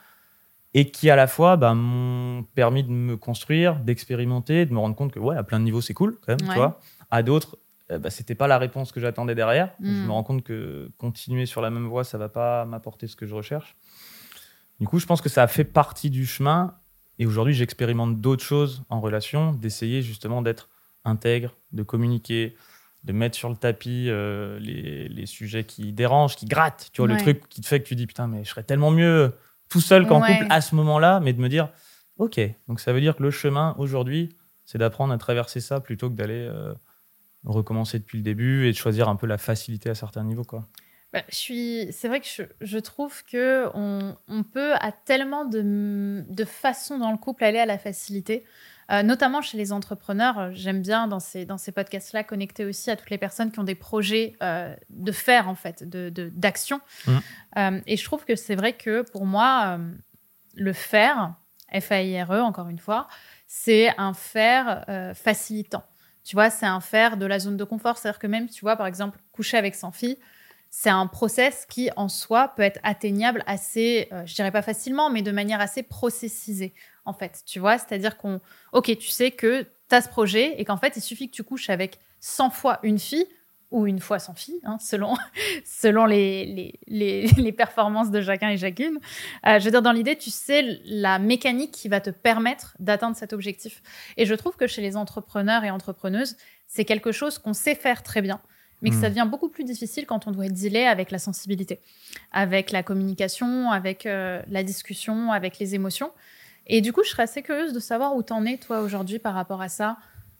et 0.74 0.90
qui 0.90 1.10
à 1.10 1.16
la 1.16 1.26
fois 1.26 1.56
bah, 1.56 1.74
m'ont 1.74 2.44
permis 2.54 2.84
de 2.84 2.90
me 2.90 3.16
construire, 3.16 3.76
d'expérimenter, 3.76 4.66
de 4.66 4.72
me 4.72 4.78
rendre 4.78 4.94
compte 4.94 5.12
que 5.12 5.18
ouais, 5.18 5.36
à 5.36 5.42
plein 5.42 5.58
de 5.58 5.64
niveaux, 5.64 5.80
c'est 5.80 5.94
cool 5.94 6.16
quand 6.24 6.32
même, 6.32 6.48
tu 6.48 6.54
vois. 6.54 6.78
À 7.10 7.22
d'autres, 7.22 7.58
euh, 7.90 7.98
bah, 7.98 8.10
c'était 8.10 8.34
pas 8.34 8.46
la 8.46 8.58
réponse 8.58 8.92
que 8.92 9.00
j'attendais 9.00 9.34
derrière. 9.34 9.72
Je 9.82 9.88
me 9.88 10.06
hmm. 10.06 10.10
rends 10.10 10.22
compte 10.22 10.44
que 10.44 10.90
continuer 10.98 11.46
sur 11.46 11.60
la 11.60 11.70
même 11.70 11.86
voie, 11.86 12.04
ça 12.04 12.18
va 12.18 12.28
pas 12.28 12.64
m'apporter 12.64 13.06
ce 13.06 13.16
que 13.16 13.26
je 13.26 13.34
recherche. 13.34 13.76
Du 14.78 14.86
coup, 14.86 14.98
je 14.98 15.06
pense 15.06 15.20
que 15.20 15.28
ça 15.28 15.42
a 15.42 15.46
fait 15.46 15.64
partie 15.64 16.08
du 16.08 16.24
chemin. 16.24 16.74
Et 17.20 17.26
aujourd'hui, 17.26 17.54
j'expérimente 17.54 18.20
d'autres 18.20 18.42
choses 18.42 18.82
en 18.88 19.00
relation, 19.00 19.52
d'essayer 19.52 20.02
justement 20.02 20.40
d'être 20.42 20.68
intègre, 21.04 21.52
de 21.70 21.82
communiquer, 21.82 22.56
de 23.04 23.12
mettre 23.12 23.36
sur 23.36 23.48
le 23.50 23.56
tapis 23.56 24.06
euh, 24.08 24.58
les, 24.58 25.26
sujets 25.26 25.64
qui 25.64 25.92
dérangent, 25.92 26.34
qui 26.34 26.46
grattent. 26.46 26.90
Tu 26.92 27.02
vois, 27.02 27.08
le 27.08 27.18
truc 27.18 27.48
qui 27.48 27.60
te 27.60 27.66
fait 27.66 27.80
que 27.80 27.86
tu 27.86 27.94
dis 27.94 28.06
putain, 28.06 28.26
mais 28.26 28.42
je 28.42 28.50
serais 28.50 28.62
tellement 28.62 28.90
mieux 28.90 29.32
tout 29.68 29.80
seul 29.80 30.06
qu'en 30.06 30.20
couple 30.20 30.46
à 30.50 30.60
ce 30.62 30.74
moment-là, 30.74 31.20
mais 31.20 31.32
de 31.32 31.40
me 31.40 31.48
dire 31.48 31.68
ok, 32.18 32.40
donc 32.68 32.80
ça 32.80 32.92
veut 32.92 33.00
dire 33.00 33.14
que 33.14 33.22
le 33.22 33.30
chemin 33.30 33.74
aujourd'hui, 33.78 34.34
c'est 34.64 34.78
d'apprendre 34.78 35.12
à 35.12 35.18
traverser 35.18 35.60
ça 35.60 35.78
plutôt 35.78 36.10
que 36.10 36.14
d'aller. 36.14 36.48
Euh, 36.50 36.74
recommencer 37.44 37.98
depuis 37.98 38.18
le 38.18 38.24
début 38.24 38.66
et 38.66 38.72
de 38.72 38.76
choisir 38.76 39.08
un 39.08 39.16
peu 39.16 39.26
la 39.26 39.38
facilité 39.38 39.88
à 39.90 39.94
certains 39.94 40.24
niveaux. 40.24 40.44
Quoi. 40.44 40.66
Bah, 41.12 41.22
je 41.28 41.34
suis, 41.34 41.88
c'est 41.90 42.06
vrai 42.06 42.20
que 42.20 42.26
je, 42.26 42.42
je 42.60 42.78
trouve 42.78 43.24
que 43.24 43.68
on, 43.74 44.16
on, 44.28 44.44
peut 44.44 44.74
à 44.74 44.92
tellement 44.92 45.44
de, 45.44 46.24
de 46.28 46.44
façons 46.44 46.98
dans 46.98 47.10
le 47.10 47.18
couple 47.18 47.42
aller 47.42 47.58
à 47.58 47.66
la 47.66 47.78
facilité, 47.78 48.44
euh, 48.92 49.02
notamment 49.02 49.42
chez 49.42 49.58
les 49.58 49.72
entrepreneurs. 49.72 50.52
J'aime 50.52 50.82
bien 50.82 51.08
dans 51.08 51.18
ces, 51.18 51.44
dans 51.44 51.58
ces 51.58 51.72
podcasts-là 51.72 52.22
connecter 52.22 52.64
aussi 52.64 52.92
à 52.92 52.96
toutes 52.96 53.10
les 53.10 53.18
personnes 53.18 53.50
qui 53.50 53.58
ont 53.58 53.64
des 53.64 53.74
projets 53.74 54.36
euh, 54.40 54.72
de 54.88 55.10
faire 55.10 55.48
en 55.48 55.56
fait, 55.56 55.82
de, 55.82 56.10
d'action. 56.32 56.80
Mmh. 57.06 57.18
Euh, 57.58 57.80
et 57.88 57.96
je 57.96 58.04
trouve 58.04 58.24
que 58.24 58.36
c'est 58.36 58.54
vrai 58.54 58.74
que 58.74 59.02
pour 59.02 59.26
moi, 59.26 59.80
le 60.54 60.72
faire, 60.72 61.34
F-A-I-R-E 61.72 62.40
encore 62.40 62.68
une 62.68 62.78
fois, 62.78 63.08
c'est 63.48 63.92
un 63.98 64.14
faire 64.14 64.84
facilitant. 65.16 65.82
Tu 66.22 66.36
vois, 66.36 66.50
c'est 66.50 66.66
un 66.66 66.80
faire 66.80 67.16
de 67.16 67.26
la 67.26 67.40
zone 67.40 67.56
de 67.56 67.64
confort. 67.64 67.98
C'est-à-dire 67.98 68.20
que 68.20 68.28
même, 68.28 68.48
tu 68.48 68.60
vois, 68.60 68.76
par 68.76 68.86
exemple, 68.86 69.18
coucher 69.32 69.56
avec 69.56 69.74
son 69.74 69.90
fille, 69.90 70.16
c'est 70.70 70.90
un 70.90 71.08
process 71.08 71.66
qui, 71.68 71.90
en 71.96 72.08
soi, 72.08 72.52
peut 72.56 72.62
être 72.62 72.78
atteignable 72.84 73.42
assez, 73.46 74.08
euh, 74.12 74.24
je 74.24 74.34
dirais 74.34 74.52
pas 74.52 74.62
facilement, 74.62 75.10
mais 75.10 75.20
de 75.20 75.32
manière 75.32 75.60
assez 75.60 75.82
processisée, 75.82 76.74
en 77.04 77.12
fait. 77.12 77.42
Tu 77.44 77.58
vois, 77.58 77.76
c'est-à-dire 77.76 78.16
qu'on, 78.16 78.40
ok, 78.72 78.96
tu 78.96 79.08
sais 79.08 79.32
que 79.32 79.66
tu 79.88 79.94
as 79.94 80.02
ce 80.02 80.08
projet 80.08 80.60
et 80.60 80.64
qu'en 80.64 80.76
fait, 80.76 80.96
il 80.96 81.02
suffit 81.02 81.28
que 81.28 81.34
tu 81.34 81.42
couches 81.42 81.70
avec 81.70 81.98
100 82.20 82.50
fois 82.50 82.78
une 82.84 83.00
fille 83.00 83.26
ou 83.72 83.86
une 83.86 84.00
fois 84.00 84.20
sans 84.20 84.34
fille, 84.34 84.60
hein, 84.64 84.78
selon, 84.80 85.14
selon 85.64 86.06
les, 86.06 86.78
les, 86.86 87.26
les, 87.36 87.52
performances 87.52 88.12
de 88.12 88.20
chacun 88.20 88.50
et 88.50 88.56
chacune. 88.56 88.98
Euh, 89.46 89.58
je 89.58 89.64
veux 89.64 89.70
dire, 89.72 89.82
dans 89.82 89.92
l'idée, 89.92 90.16
tu 90.16 90.30
sais 90.30 90.80
la 90.84 91.18
mécanique 91.18 91.72
qui 91.72 91.88
va 91.88 92.00
te 92.00 92.10
permettre 92.10 92.76
d'atteindre 92.78 93.16
cet 93.16 93.32
objectif. 93.32 93.82
Et 94.16 94.24
je 94.24 94.34
trouve 94.34 94.56
que 94.56 94.68
chez 94.68 94.82
les 94.82 94.96
entrepreneurs 94.96 95.64
et 95.64 95.70
entrepreneuses, 95.70 96.36
c'est 96.66 96.84
quelque 96.84 97.10
chose 97.10 97.38
qu'on 97.38 97.54
sait 97.54 97.74
faire 97.74 98.02
très 98.02 98.22
bien, 98.22 98.40
mais 98.82 98.90
que 98.90 98.96
ça 98.96 99.08
hmm. 99.08 99.14
devient 99.14 99.28
beaucoup 99.30 99.48
plus 99.48 99.64
difficile 99.64 100.06
quand 100.06 100.26
on 100.26 100.30
doit 100.30 100.48
dealer 100.48 100.86
avec 100.86 101.10
la 101.10 101.18
sensibilité, 101.18 101.80
avec 102.32 102.70
la 102.70 102.82
communication, 102.82 103.70
avec 103.70 104.06
euh, 104.06 104.42
la 104.48 104.62
discussion, 104.62 105.32
avec 105.32 105.58
les 105.58 105.74
émotions. 105.74 106.12
Et 106.66 106.80
du 106.80 106.92
coup, 106.92 107.02
je 107.04 107.10
serais 107.10 107.24
assez 107.24 107.42
curieuse 107.42 107.72
de 107.72 107.80
savoir 107.80 108.16
où 108.16 108.22
t'en 108.22 108.44
es, 108.44 108.56
toi, 108.56 108.80
aujourd'hui, 108.80 109.18
par 109.18 109.34
rapport 109.34 109.60
à 109.60 109.68
ça, 109.68 109.96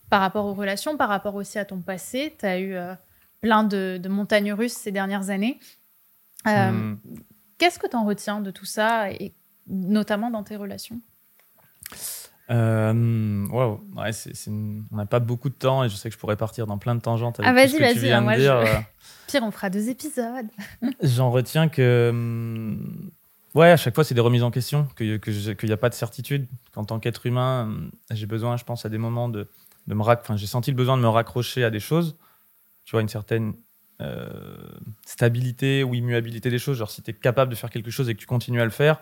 par 0.08 0.20
rapport 0.20 0.46
aux 0.46 0.54
relations, 0.54 0.96
par 0.96 1.08
rapport 1.08 1.34
aussi 1.34 1.58
à 1.58 1.64
ton 1.64 1.80
passé. 1.80 2.34
Tu 2.38 2.46
as 2.46 2.58
eu... 2.58 2.74
Euh, 2.74 2.94
plein 3.40 3.64
de, 3.64 4.00
montagnes 4.08 4.52
russes 4.52 4.74
ces 4.74 4.92
dernières 4.92 5.30
années. 5.30 5.58
Euh, 6.46 6.70
hmm. 6.70 6.98
Qu'est-ce 7.58 7.78
que 7.78 7.86
tu 7.86 7.96
en 7.96 8.04
retiens 8.04 8.40
de 8.40 8.50
tout 8.50 8.64
ça, 8.64 9.10
et 9.10 9.34
notamment 9.66 10.30
dans 10.30 10.42
tes 10.42 10.56
relations? 10.56 11.00
Euh, 12.50 13.46
wow. 13.48 13.80
ouais, 13.96 14.10
on 14.48 14.96
n'a 14.96 15.06
pas 15.06 15.20
beaucoup 15.20 15.48
de 15.48 15.54
temps 15.54 15.84
et 15.84 15.88
je 15.88 15.96
sais 15.96 16.08
que 16.08 16.14
je 16.14 16.18
pourrais 16.18 16.36
partir 16.36 16.66
dans 16.66 16.78
plein 16.78 16.94
de 16.94 17.00
tangentes 17.00 17.40
avec 17.40 17.48
ah, 17.48 17.52
vas-y, 17.52 17.78
vas-y, 17.78 18.12
hein, 18.12 18.20
moi 18.20 18.36
dire. 18.36 18.56
Euh. 18.56 18.66
Pire, 19.28 19.42
on 19.44 19.50
fera 19.50 19.70
deux 19.70 19.88
épisodes. 19.88 20.46
J'en 21.02 21.30
retiens 21.30 21.68
que, 21.68 22.10
hmm, 22.12 23.10
ouais, 23.54 23.70
à 23.70 23.76
chaque 23.76 23.94
fois, 23.94 24.04
c'est 24.04 24.14
des 24.14 24.20
remises 24.20 24.42
en 24.42 24.50
question, 24.50 24.88
qu'il 24.96 25.20
n'y 25.62 25.72
a 25.72 25.76
pas 25.76 25.88
de 25.88 25.94
certitude. 25.94 26.46
Qu'en 26.72 26.84
tant 26.84 26.98
qu'être 26.98 27.26
humain, 27.26 27.66
hmm, 27.66 27.90
j'ai 28.10 28.26
besoin, 28.26 28.56
je 28.56 28.64
pense, 28.64 28.84
à 28.84 28.88
des 28.88 28.98
moments 28.98 29.28
de, 29.28 29.48
de 29.86 29.94
me 29.94 30.02
enfin, 30.02 30.36
j'ai 30.36 30.46
senti 30.46 30.70
le 30.70 30.76
besoin 30.76 30.96
de 30.96 31.02
me 31.02 31.08
raccrocher 31.08 31.64
à 31.64 31.70
des 31.70 31.80
choses 31.80 32.16
tu 32.90 32.96
vois, 32.96 33.02
une 33.02 33.08
certaine 33.08 33.54
euh, 34.00 34.28
stabilité 35.06 35.84
ou 35.84 35.94
immuabilité 35.94 36.50
des 36.50 36.58
choses. 36.58 36.76
Genre, 36.76 36.90
si 36.90 37.02
tu 37.02 37.12
es 37.12 37.14
capable 37.14 37.52
de 37.52 37.56
faire 37.56 37.70
quelque 37.70 37.92
chose 37.92 38.08
et 38.08 38.14
que 38.14 38.18
tu 38.18 38.26
continues 38.26 38.60
à 38.60 38.64
le 38.64 38.72
faire, 38.72 39.00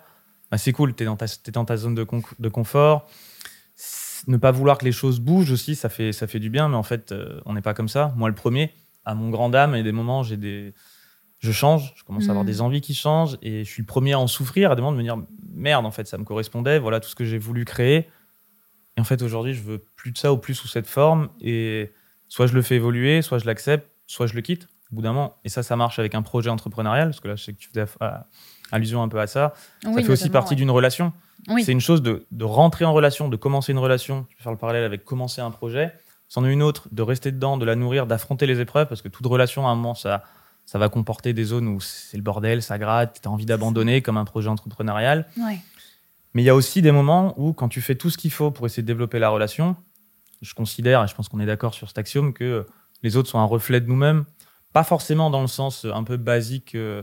bah, 0.51 0.59
c'est 0.59 0.73
cool, 0.73 0.95
tu 0.95 1.03
es, 1.03 1.07
dans 1.07 1.65
ta 1.65 1.77
zone 1.77 1.95
de, 1.95 2.07
de, 2.39 2.49
confort. 2.49 3.09
Ne 4.27 4.37
pas 4.37 4.51
vouloir 4.51 4.79
que 4.79 4.85
les 4.85 4.93
choses 4.93 5.21
bougent 5.21 5.53
aussi, 5.53 5.77
ça 5.77 5.89
fait, 5.89 6.13
ça 6.13 6.27
fait 6.27 6.41
du 6.41 6.51
bien, 6.51 6.69
mais 6.69 6.77
en 6.77 6.83
fait, 6.83 7.13
euh, 7.13 7.41
on 7.45 7.55
n'est 7.55 7.63
pas 7.63 7.75
comme 7.75 7.89
ça. 7.89 8.13
Moi, 8.17 8.29
le 8.29 8.35
premier, 8.35 8.73
à 9.05 9.15
mon 9.15 9.31
grand 9.31 9.51
dame, 9.51 9.73
il 9.75 9.79
y 9.79 9.81
a 9.81 9.85
des 9.85 9.93
moments, 9.93 10.23
j'ai 10.23 10.37
des... 10.37 10.75
je 11.39 11.53
change, 11.53 11.93
je 11.97 12.05
commence 12.05 12.27
à 12.29 12.31
avoir 12.31 12.45
mm. 12.45 12.49
des 12.49 12.61
envies 12.61 12.81
qui 12.81 12.95
changent, 12.95 13.39
et 13.43 13.65
je 13.65 13.71
suis 13.71 13.83
le 13.83 13.87
premier 13.87 14.15
à 14.15 14.19
en 14.19 14.27
souffrir, 14.27 14.71
à 14.71 14.75
des 14.75 14.83
moments 14.83 14.93
de 14.93 14.99
me 14.99 15.03
dire 15.03 15.19
merde, 15.53 15.87
en 15.87 15.91
fait, 15.91 16.07
ça 16.07 16.19
me 16.19 16.25
correspondait, 16.25 16.79
voilà 16.79 17.01
tout 17.01 17.09
ce 17.09 17.15
que 17.15 17.25
j'ai 17.25 17.39
voulu 17.39 17.65
créer. 17.65 18.09
Et 18.97 19.01
en 19.01 19.05
fait, 19.05 19.23
aujourd'hui, 19.23 19.55
je 19.55 19.63
veux 19.63 19.79
plus 19.97 20.11
de 20.11 20.19
ça 20.19 20.33
ou 20.33 20.39
plus 20.39 20.55
sous 20.55 20.67
cette 20.67 20.89
forme. 20.89 21.29
Et 21.41 21.93
soit 22.29 22.49
je 22.49 22.55
le 22.55 22.63
fais 22.63 22.75
évoluer, 22.75 23.23
soit 23.23 23.39
je 23.39 23.47
l'accepte, 23.47 23.89
soit 24.09 24.27
je 24.27 24.35
le 24.35 24.41
quitte 24.41 24.67
au 24.91 24.97
bout 24.97 25.03
d'un 25.03 25.13
moment. 25.13 25.37
Et 25.45 25.49
ça, 25.49 25.63
ça 25.63 25.77
marche 25.77 25.99
avec 25.99 26.17
un 26.17 26.23
projet 26.23 26.51
entrepreneurial, 26.51 27.09
parce 27.09 27.21
que 27.21 27.29
là, 27.29 27.37
je 27.37 27.45
sais 27.45 27.53
que 27.53 27.59
tu 27.59 27.69
faisais 27.69 27.85
allusion 28.73 29.03
un 29.03 29.09
peu 29.09 29.21
à 29.21 29.27
ça. 29.27 29.55
ça 29.83 29.93
fait 29.93 30.11
aussi 30.11 30.31
partie 30.31 30.57
d'une 30.57 30.71
relation. 30.71 31.13
C'est 31.65 31.73
une 31.73 31.81
chose 31.81 32.03
de, 32.03 32.27
rentrer 32.41 32.85
en 32.85 32.93
relation, 32.93 33.29
de 33.29 33.37
commencer 33.37 33.73
une 33.73 33.79
relation, 33.79 34.27
je 34.31 34.37
vais 34.37 34.43
faire 34.43 34.53
le 34.53 34.59
parallèle 34.59 34.85
avec 34.85 35.05
commencer 35.05 35.41
un 35.41 35.51
projet. 35.51 35.93
C'en 36.29 36.45
est 36.45 36.53
une 36.53 36.63
autre, 36.63 36.89
de 36.93 37.01
rester 37.01 37.33
dedans, 37.33 37.57
de 37.57 37.65
la 37.65 37.75
nourrir, 37.75 38.07
d'affronter 38.07 38.47
les 38.47 38.61
épreuves, 38.61 38.87
parce 38.87 39.01
que 39.01 39.09
toute 39.09 39.25
relation, 39.27 39.67
à 39.67 39.71
un 39.71 39.75
moment, 39.75 39.95
ça, 39.95 40.25
ça 40.67 40.79
va 40.79 40.91
comporter 40.91 41.33
des 41.33 41.45
zones 41.45 41.69
où 41.69 41.81
c'est 41.81 42.19
le 42.19 42.23
bordel, 42.23 42.63
ça 42.63 42.77
gratte, 42.77 43.21
tu 43.23 43.29
as 43.29 43.31
envie 43.31 43.47
d'abandonner, 43.47 44.03
comme 44.03 44.19
un 44.19 44.27
projet 44.27 44.49
entrepreneurial. 44.49 45.27
Mais 46.35 46.43
il 46.43 46.45
y 46.45 46.51
a 46.51 46.55
aussi 46.55 46.83
des 46.83 46.93
moments 46.93 47.35
où, 47.39 47.55
quand 47.55 47.69
tu 47.69 47.81
fais 47.81 47.95
tout 47.95 48.11
ce 48.11 48.19
qu'il 48.19 48.31
faut 48.31 48.51
pour 48.51 48.67
essayer 48.67 48.83
de 48.83 48.87
développer 48.87 49.19
la 49.19 49.31
relation, 49.31 49.77
je 50.43 50.53
considère, 50.53 51.03
et 51.03 51.09
je 51.09 51.15
pense 51.15 51.29
qu'on 51.29 51.41
est 51.41 51.47
d'accord 51.47 51.73
sur 51.73 51.89
cet 51.89 51.97
axiome, 51.97 52.35
que 52.35 52.67
les 53.03 53.17
autres 53.17 53.31
sont 53.31 53.39
un 53.39 53.45
reflet 53.45 53.81
de 53.81 53.87
nous-mêmes. 53.87 54.25
Pas 54.75 54.85
forcément 54.85 55.31
dans 55.31 55.41
le 55.41 55.47
sens 55.47 55.87
un 55.87 56.05
peu 56.05 56.19
basique 56.19 56.75
euh, 56.75 57.03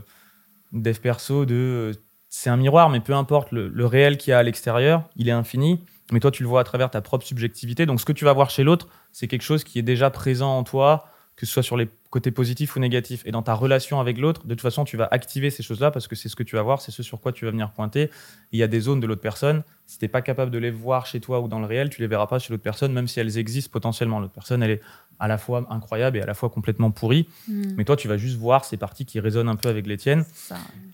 dev 0.72 0.98
perso 0.98 1.44
euh, 1.50 1.92
c'est 2.28 2.50
un 2.50 2.56
miroir, 2.56 2.90
mais 2.90 3.00
peu 3.00 3.14
importe, 3.14 3.52
le, 3.52 3.86
réel 3.86 4.18
qu'il 4.18 4.32
y 4.32 4.34
a 4.34 4.38
à 4.38 4.42
l'extérieur, 4.42 5.08
il 5.16 5.28
est 5.28 5.32
infini. 5.32 5.84
Mais 6.12 6.20
toi, 6.20 6.30
tu 6.30 6.42
le 6.42 6.48
vois 6.48 6.60
à 6.60 6.64
travers 6.64 6.90
ta 6.90 7.00
propre 7.00 7.24
subjectivité. 7.24 7.86
Donc, 7.86 8.00
ce 8.00 8.04
que 8.04 8.12
tu 8.12 8.24
vas 8.24 8.32
voir 8.32 8.50
chez 8.50 8.62
l'autre, 8.62 8.88
c'est 9.12 9.26
quelque 9.26 9.42
chose 9.42 9.64
qui 9.64 9.78
est 9.78 9.82
déjà 9.82 10.10
présent 10.10 10.56
en 10.58 10.62
toi 10.62 11.06
que 11.36 11.44
ce 11.44 11.52
soit 11.52 11.62
sur 11.62 11.76
les 11.76 11.88
côtés 12.08 12.30
positifs 12.30 12.76
ou 12.76 12.80
négatifs. 12.80 13.22
Et 13.26 13.30
dans 13.30 13.42
ta 13.42 13.52
relation 13.52 14.00
avec 14.00 14.16
l'autre, 14.16 14.46
de 14.46 14.54
toute 14.54 14.62
façon, 14.62 14.84
tu 14.84 14.96
vas 14.96 15.06
activer 15.10 15.50
ces 15.50 15.62
choses-là 15.62 15.90
parce 15.90 16.08
que 16.08 16.16
c'est 16.16 16.30
ce 16.30 16.36
que 16.36 16.42
tu 16.42 16.56
vas 16.56 16.62
voir, 16.62 16.80
c'est 16.80 16.92
ce 16.92 17.02
sur 17.02 17.20
quoi 17.20 17.30
tu 17.30 17.44
vas 17.44 17.50
venir 17.50 17.72
pointer. 17.72 18.10
Il 18.52 18.58
y 18.58 18.62
a 18.62 18.66
des 18.66 18.80
zones 18.80 19.00
de 19.00 19.06
l'autre 19.06 19.20
personne. 19.20 19.62
Si 19.86 19.98
tu 19.98 20.04
n'es 20.06 20.08
pas 20.08 20.22
capable 20.22 20.50
de 20.50 20.56
les 20.56 20.70
voir 20.70 21.04
chez 21.04 21.20
toi 21.20 21.40
ou 21.40 21.48
dans 21.48 21.60
le 21.60 21.66
réel, 21.66 21.90
tu 21.90 22.00
les 22.00 22.06
verras 22.06 22.26
pas 22.26 22.38
chez 22.38 22.54
l'autre 22.54 22.62
personne, 22.62 22.92
même 22.94 23.06
si 23.06 23.20
elles 23.20 23.36
existent 23.36 23.70
potentiellement. 23.70 24.18
L'autre 24.18 24.32
personne, 24.32 24.62
elle 24.62 24.70
est 24.70 24.80
à 25.18 25.28
la 25.28 25.36
fois 25.36 25.66
incroyable 25.68 26.16
et 26.16 26.22
à 26.22 26.26
la 26.26 26.32
fois 26.32 26.48
complètement 26.48 26.90
pourrie. 26.90 27.28
Hmm. 27.48 27.74
Mais 27.76 27.84
toi, 27.84 27.96
tu 27.96 28.08
vas 28.08 28.16
juste 28.16 28.38
voir 28.38 28.64
ces 28.64 28.78
parties 28.78 29.04
qui 29.04 29.20
résonnent 29.20 29.50
un 29.50 29.56
peu 29.56 29.68
avec 29.68 29.86
les 29.86 29.98
tiennes. 29.98 30.24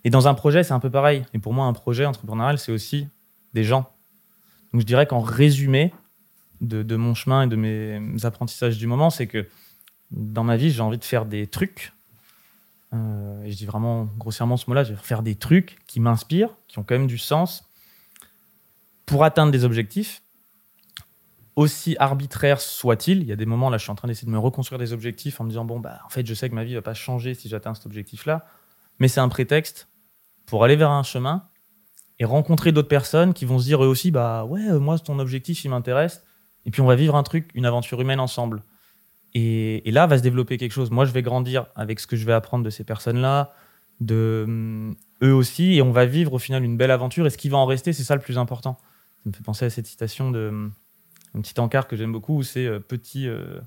Et 0.03 0.11
dans 0.11 0.27
un 0.27 0.35
projet, 0.35 0.65
c'est 0.65 0.75
un 0.75 0.81
peu 0.81 0.91
pareil. 0.91 1.25
Et 1.35 1.39
pour 1.39 1.53
moi, 1.53 1.67
un 1.67 1.73
projet 1.73 2.05
entrepreneurial, 2.05 2.59
c'est 2.59 2.73
aussi 2.73 3.07
des 3.55 3.63
gens. 3.63 3.89
Donc 4.73 4.81
je 4.81 4.87
dirais 4.87 5.07
qu'en 5.07 5.21
résumé 5.21 5.93
de, 6.61 6.83
de 6.83 6.97
mon 6.97 7.15
chemin 7.15 7.43
et 7.43 7.47
de 7.47 7.57
mes 7.57 8.25
apprentissages 8.25 8.79
du 8.79 8.89
moment, 8.89 9.11
c'est 9.11 9.29
que 9.29 9.47
dans 10.13 10.45
ma 10.45 10.57
vie, 10.57 10.71
j'ai 10.71 10.83
envie 10.83 10.99
de 10.99 11.05
faire 11.05 11.27
des 11.27 11.47
trucs. 11.47 11.93
Euh, 12.95 13.43
et 13.45 13.51
je 13.51 13.57
dis 13.57 13.67
vraiment 13.67 14.09
grossièrement 14.19 14.57
ce 14.57 14.69
mot-là, 14.69 14.85
je 14.85 14.93
vais 14.93 15.01
faire 15.01 15.23
des 15.23 15.35
trucs 15.35 15.79
qui 15.87 16.01
m'inspirent, 16.01 16.55
qui 16.69 16.79
ont 16.79 16.83
quand 16.83 16.95
même 16.95 17.07
du 17.07 17.19
sens 17.19 17.65
pour 19.07 19.25
atteindre 19.25 19.51
des 19.51 19.65
objectifs. 19.65 20.23
Aussi 21.57 21.97
arbitraires 21.99 22.61
soient-ils, 22.61 23.21
il 23.21 23.27
y 23.27 23.33
a 23.33 23.37
des 23.37 23.47
moments 23.47 23.69
là, 23.69 23.77
je 23.77 23.83
suis 23.83 23.91
en 23.91 23.95
train 23.95 24.09
d'essayer 24.09 24.27
de 24.27 24.33
me 24.33 24.39
reconstruire 24.39 24.79
des 24.79 24.93
objectifs 24.93 25.41
en 25.41 25.45
me 25.45 25.51
disant 25.51 25.65
bon 25.65 25.81
bah 25.81 26.01
en 26.07 26.09
fait, 26.09 26.27
je 26.27 26.33
sais 26.33 26.49
que 26.49 26.55
ma 26.55 26.65
vie 26.65 26.75
va 26.75 26.83
pas 26.83 26.95
changer 26.95 27.35
si 27.35 27.49
j'atteins 27.49 27.75
cet 27.75 27.85
objectif-là, 27.87 28.47
mais 28.99 29.09
c'est 29.09 29.21
un 29.21 29.29
prétexte 29.29 29.89
pour 30.47 30.65
aller 30.65 30.77
vers 30.77 30.91
un 30.91 31.03
chemin 31.03 31.47
et 32.19 32.25
rencontrer 32.25 32.73
d'autres 32.73 32.89
personnes 32.89 33.35
qui 33.35 33.45
vont 33.45 33.59
se 33.59 33.65
dire 33.65 33.85
eux 33.85 33.87
aussi 33.87 34.11
bah 34.11 34.45
ouais 34.45 34.67
euh, 34.69 34.79
moi 34.79 34.99
ton 34.99 35.19
objectif 35.19 35.65
il 35.65 35.71
m'intéresse 35.71 36.23
et 36.65 36.71
puis 36.71 36.81
on 36.81 36.87
va 36.87 36.95
vivre 36.95 37.17
un 37.17 37.23
truc, 37.23 37.51
une 37.55 37.67
aventure 37.67 38.01
humaine 38.01 38.21
ensemble. 38.21 38.63
Et, 39.35 39.91
là 39.91 40.07
va 40.07 40.19
se 40.19 40.23
développer 40.23 40.59
quelque 40.59 40.73
chose. 40.73 40.91
Moi, 40.91 41.05
je 41.05 41.13
vais 41.13 41.23
grandir 41.23 41.67
avec 41.75 42.01
ce 42.01 42.07
que 42.07 42.17
je 42.17 42.27
vais 42.27 42.33
apprendre 42.33 42.65
de 42.65 42.71
ces 42.71 42.85
personnes-là, 42.85 43.53
de 44.01 44.45
hum, 44.47 44.95
eux 45.23 45.35
aussi, 45.35 45.75
et 45.75 45.83
on 45.83 45.93
va 45.93 46.07
vivre 46.07 46.35
au 46.35 46.39
final 46.39 46.65
une 46.65 46.77
belle 46.77 46.91
aventure. 46.91 47.27
Et 47.27 47.31
ce 47.31 47.39
qui 47.39 47.49
va 47.49 47.59
en 47.59 47.67
rester, 47.67 47.93
c'est 47.93 48.05
ça 48.05 48.15
le 48.15 48.21
plus 48.21 48.39
important. 48.39 48.77
Ça 49.23 49.31
me 49.31 49.33
fait 49.33 49.43
penser 49.43 49.65
à 49.65 49.71
cette 49.71 49.87
citation 49.87 50.31
de 50.31 50.49
hum, 50.49 50.73
un 51.35 51.41
petit 51.41 51.59
encart 51.61 51.89
que 51.89 51.97
j'aime 51.97 52.13
beaucoup, 52.13 52.39
où 52.39 52.43
c'est 52.43 52.67
euh, 52.67 52.79
petit, 52.79 53.27
euh, 53.27 53.61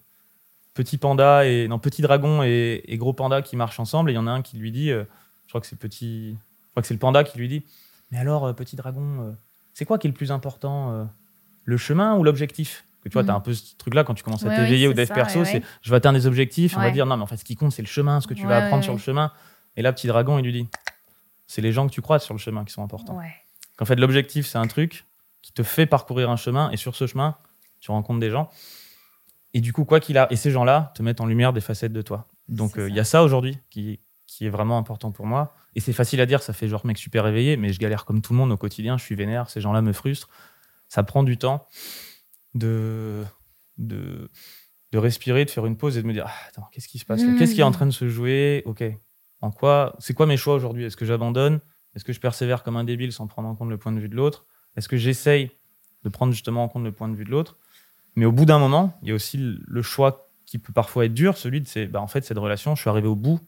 petit 0.73 0.97
panda 0.97 1.45
et 1.47 1.67
non 1.67 1.79
petit 1.79 2.01
dragon 2.01 2.43
et, 2.43 2.83
gros 2.91 3.13
panda 3.13 3.41
qui 3.41 3.55
marchent 3.55 3.79
ensemble. 3.79 4.11
Et 4.11 4.13
il 4.13 4.17
y 4.17 4.19
en 4.19 4.27
a 4.27 4.31
un 4.31 4.41
qui 4.41 4.57
lui 4.57 4.71
dit, 4.71 4.91
euh, 4.91 5.03
je 5.47 5.51
crois 5.51 5.61
que 5.61 5.67
c'est 5.67 5.79
petit, 5.79 6.31
je 6.31 6.71
crois 6.71 6.81
que 6.81 6.87
c'est 6.87 6.93
le 6.93 6.99
panda 6.99 7.23
qui 7.23 7.37
lui 7.39 7.47
dit, 7.47 7.63
mais 8.11 8.19
alors 8.19 8.53
petit 8.55 8.75
dragon, 8.75 9.35
c'est 9.73 9.85
quoi 9.85 9.97
qui 9.97 10.05
est 10.05 10.11
le 10.11 10.15
plus 10.15 10.31
important, 10.31 11.07
le 11.63 11.77
chemin 11.77 12.15
ou 12.15 12.23
l'objectif? 12.23 12.85
Tu 13.09 13.13
vois, 13.13 13.23
tu 13.23 13.29
as 13.29 13.33
mm. 13.33 13.37
un 13.37 13.41
peu 13.41 13.53
ce 13.53 13.75
truc-là 13.77 14.03
quand 14.03 14.13
tu 14.13 14.23
commences 14.23 14.45
à 14.45 14.55
t'éveiller 14.55 14.87
au 14.87 14.93
dev 14.93 15.07
perso, 15.07 15.45
c'est 15.45 15.61
je 15.81 15.89
vais 15.89 15.95
atteindre 15.95 16.17
des 16.17 16.27
objectifs, 16.27 16.75
on 16.77 16.81
va 16.81 16.91
dire 16.91 17.05
non, 17.05 17.17
mais 17.17 17.23
en 17.23 17.27
fait, 17.27 17.37
ce 17.37 17.45
qui 17.45 17.55
compte, 17.55 17.71
c'est 17.71 17.81
le 17.81 17.87
chemin, 17.87 18.21
ce 18.21 18.27
que 18.27 18.33
tu 18.33 18.45
vas 18.45 18.65
apprendre 18.65 18.83
sur 18.83 18.93
le 18.93 18.99
chemin. 18.99 19.31
Et 19.77 19.81
là, 19.81 19.91
petit 19.93 20.07
dragon, 20.07 20.39
il 20.39 20.45
lui 20.45 20.53
dit 20.53 20.67
c'est 21.47 21.61
les 21.61 21.71
gens 21.71 21.87
que 21.87 21.93
tu 21.93 22.01
croises 22.01 22.23
sur 22.23 22.33
le 22.33 22.39
chemin 22.39 22.65
qui 22.65 22.73
sont 22.73 22.83
importants. 22.83 23.19
En 23.79 23.85
fait, 23.85 23.95
l'objectif, 23.95 24.47
c'est 24.47 24.57
un 24.57 24.67
truc 24.67 25.05
qui 25.41 25.51
te 25.51 25.63
fait 25.63 25.85
parcourir 25.85 26.29
un 26.29 26.37
chemin, 26.37 26.71
et 26.71 26.77
sur 26.77 26.95
ce 26.95 27.07
chemin, 27.07 27.35
tu 27.79 27.91
rencontres 27.91 28.19
des 28.19 28.31
gens. 28.31 28.49
Et 29.53 29.61
du 29.61 29.73
coup, 29.73 29.85
quoi 29.85 29.99
qu'il 29.99 30.17
a, 30.17 30.27
et 30.31 30.35
ces 30.35 30.51
gens-là 30.51 30.91
te 30.95 31.03
mettent 31.03 31.21
en 31.21 31.25
lumière 31.25 31.53
des 31.53 31.61
facettes 31.61 31.93
de 31.93 32.01
toi. 32.01 32.27
Donc, 32.49 32.77
euh, 32.77 32.89
il 32.89 32.95
y 32.95 32.99
a 32.99 33.03
ça 33.03 33.23
aujourd'hui 33.23 33.57
qui, 33.69 33.99
qui 34.25 34.45
est 34.45 34.49
vraiment 34.49 34.77
important 34.77 35.11
pour 35.11 35.25
moi. 35.25 35.55
Et 35.75 35.79
c'est 35.79 35.93
facile 35.93 36.19
à 36.21 36.25
dire, 36.25 36.41
ça 36.41 36.53
fait 36.53 36.67
genre 36.67 36.85
mec 36.85 36.97
super 36.97 37.27
éveillé, 37.27 37.57
mais 37.57 37.71
je 37.71 37.79
galère 37.79 38.05
comme 38.05 38.21
tout 38.21 38.33
le 38.33 38.39
monde 38.39 38.51
au 38.51 38.57
quotidien, 38.57 38.97
je 38.97 39.03
suis 39.03 39.15
vénère, 39.15 39.49
ces 39.49 39.61
gens-là 39.61 39.81
me 39.81 39.93
frustrent. 39.93 40.29
Ça 40.87 41.03
prend 41.03 41.23
du 41.23 41.37
temps 41.37 41.67
de, 42.55 43.23
de, 43.77 44.29
de 44.91 44.97
respirer, 44.97 45.45
de 45.45 45.51
faire 45.51 45.65
une 45.67 45.77
pause 45.77 45.97
et 45.97 46.01
de 46.01 46.07
me 46.07 46.13
dire 46.13 46.25
ah, 46.27 46.33
attends, 46.49 46.67
qu'est-ce 46.71 46.87
qui 46.87 46.97
se 46.97 47.05
passe 47.05 47.21
Qu'est-ce 47.37 47.53
qui 47.53 47.61
est 47.61 47.63
en 47.65 47.71
train 47.71 47.85
de 47.85 47.91
se 47.91 48.09
jouer? 48.09 48.63
Ok, 48.65 48.83
en 49.41 49.51
quoi 49.51 49.95
C'est 49.99 50.13
quoi 50.13 50.25
mes 50.25 50.37
choix 50.37 50.55
aujourd'hui? 50.55 50.85
Est-ce 50.85 50.97
que 50.97 51.05
j'abandonne? 51.05 51.59
Est-ce 51.95 52.03
que 52.03 52.13
je 52.13 52.19
persévère 52.19 52.63
comme 52.63 52.77
un 52.77 52.83
débile 52.83 53.11
sans 53.11 53.27
prendre 53.27 53.47
en 53.47 53.55
compte 53.55 53.69
le 53.69 53.77
point 53.77 53.91
de 53.91 53.99
vue 53.99 54.09
de 54.09 54.15
l'autre? 54.15 54.45
Est-ce 54.75 54.89
que 54.89 54.97
j'essaye 54.97 55.51
de 56.03 56.09
prendre 56.09 56.33
justement 56.33 56.63
en 56.63 56.67
compte 56.67 56.83
le 56.83 56.91
point 56.91 57.07
de 57.07 57.15
vue 57.15 57.25
de 57.25 57.31
l'autre? 57.31 57.57
Mais 58.15 58.25
au 58.25 58.31
bout 58.31 58.45
d'un 58.45 58.59
moment, 58.59 58.97
il 59.01 59.09
y 59.09 59.11
a 59.11 59.15
aussi 59.15 59.37
le 59.37 59.81
choix 59.81 60.29
qui 60.45 60.57
peut 60.57 60.73
parfois 60.73 61.05
être 61.05 61.13
dur, 61.13 61.37
celui 61.37 61.61
de 61.61 61.67
c'est 61.67 61.87
bah, 61.87 62.01
en 62.01 62.07
fait 62.07 62.23
cette 62.23 62.37
relation, 62.37 62.75
je 62.75 62.81
suis 62.81 62.89
arrivé 62.89 63.07
au 63.07 63.15
bout 63.15 63.39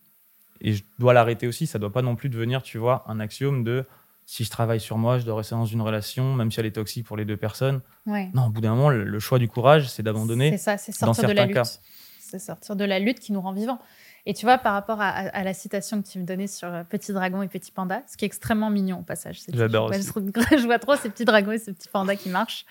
et 0.61 0.73
je 0.73 0.83
dois 0.99 1.13
l'arrêter 1.13 1.47
aussi. 1.47 1.67
Ça 1.67 1.79
doit 1.79 1.91
pas 1.91 2.01
non 2.01 2.15
plus 2.15 2.29
devenir, 2.29 2.63
tu 2.63 2.77
vois, 2.77 3.03
un 3.07 3.19
axiome 3.19 3.63
de 3.63 3.85
si 4.29 4.43
je 4.43 4.49
travaille 4.49 4.81
sur 4.81 4.97
moi, 4.97 5.19
je 5.19 5.23
dois 5.23 5.37
rester 5.37 5.55
dans 5.55 5.65
une 5.65 5.81
relation, 5.81 6.33
même 6.33 6.51
si 6.51 6.59
elle 6.59 6.65
est 6.65 6.71
toxique 6.71 7.05
pour 7.05 7.15
les 7.15 7.23
deux 7.23 7.37
personnes. 7.37 7.79
Non, 8.05 8.47
au 8.47 8.49
bout 8.49 8.59
d'un 8.59 8.75
moment, 8.75 8.89
le, 8.89 9.19
choix 9.19 9.39
du 9.39 9.47
courage, 9.47 9.87
c'est 9.89 10.03
d'abandonner. 10.03 10.51
C'est 10.51 10.57
ça, 10.57 10.77
c'est 10.77 10.91
sortir 10.91 11.29
de 11.29 11.33
la 11.33 11.45
lutte. 11.45 11.79
C'est 12.19 12.39
sortir 12.39 12.75
de 12.75 12.83
la 12.83 12.99
lutte 12.99 13.21
qui 13.21 13.31
nous 13.31 13.39
rend 13.39 13.53
vivants. 13.53 13.79
Et 14.25 14.33
tu 14.33 14.45
vois, 14.45 14.57
par 14.57 14.73
rapport 14.73 14.99
à, 14.99 15.43
la 15.45 15.53
citation 15.53 16.01
que 16.01 16.07
tu 16.09 16.19
me 16.19 16.25
donnais 16.25 16.47
sur 16.47 16.67
euh, 16.67 16.83
Petit 16.83 17.13
Dragon 17.13 17.41
et 17.41 17.47
Petit 17.47 17.71
Panda, 17.71 18.03
ce 18.11 18.17
qui 18.17 18.25
est 18.25 18.27
extrêmement 18.27 18.69
mignon 18.69 18.99
au 18.99 19.03
passage. 19.03 19.39
J'adore 19.47 19.85
aussi. 19.85 20.01
Je, 20.03 20.65
vois 20.65 20.79
trop 20.79 20.97
ces 20.97 21.09
petits 21.09 21.23
dragons 21.23 21.53
et 21.53 21.57
ces 21.57 21.71
petits 21.71 21.87
pandas 21.87 22.17
qui 22.17 22.27
marchent. 22.27 22.65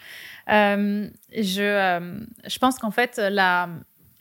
Euh, 0.51 1.09
je, 1.33 1.63
euh, 1.63 2.21
je 2.47 2.59
pense 2.59 2.79
qu'en 2.79 2.91
fait, 2.91 3.17
la, 3.17 3.71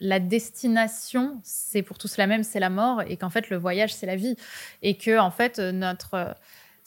la 0.00 0.20
destination, 0.20 1.38
c'est 1.42 1.82
pour 1.82 1.98
tous 1.98 2.16
la 2.16 2.26
même, 2.26 2.42
c'est 2.42 2.60
la 2.60 2.70
mort, 2.70 3.02
et 3.06 3.18
qu'en 3.18 3.28
fait, 3.28 3.50
le 3.50 3.58
voyage, 3.58 3.94
c'est 3.94 4.06
la 4.06 4.16
vie. 4.16 4.36
Et 4.80 4.96
que, 4.96 5.18
en 5.18 5.30
fait, 5.30 5.58
notre 5.58 6.34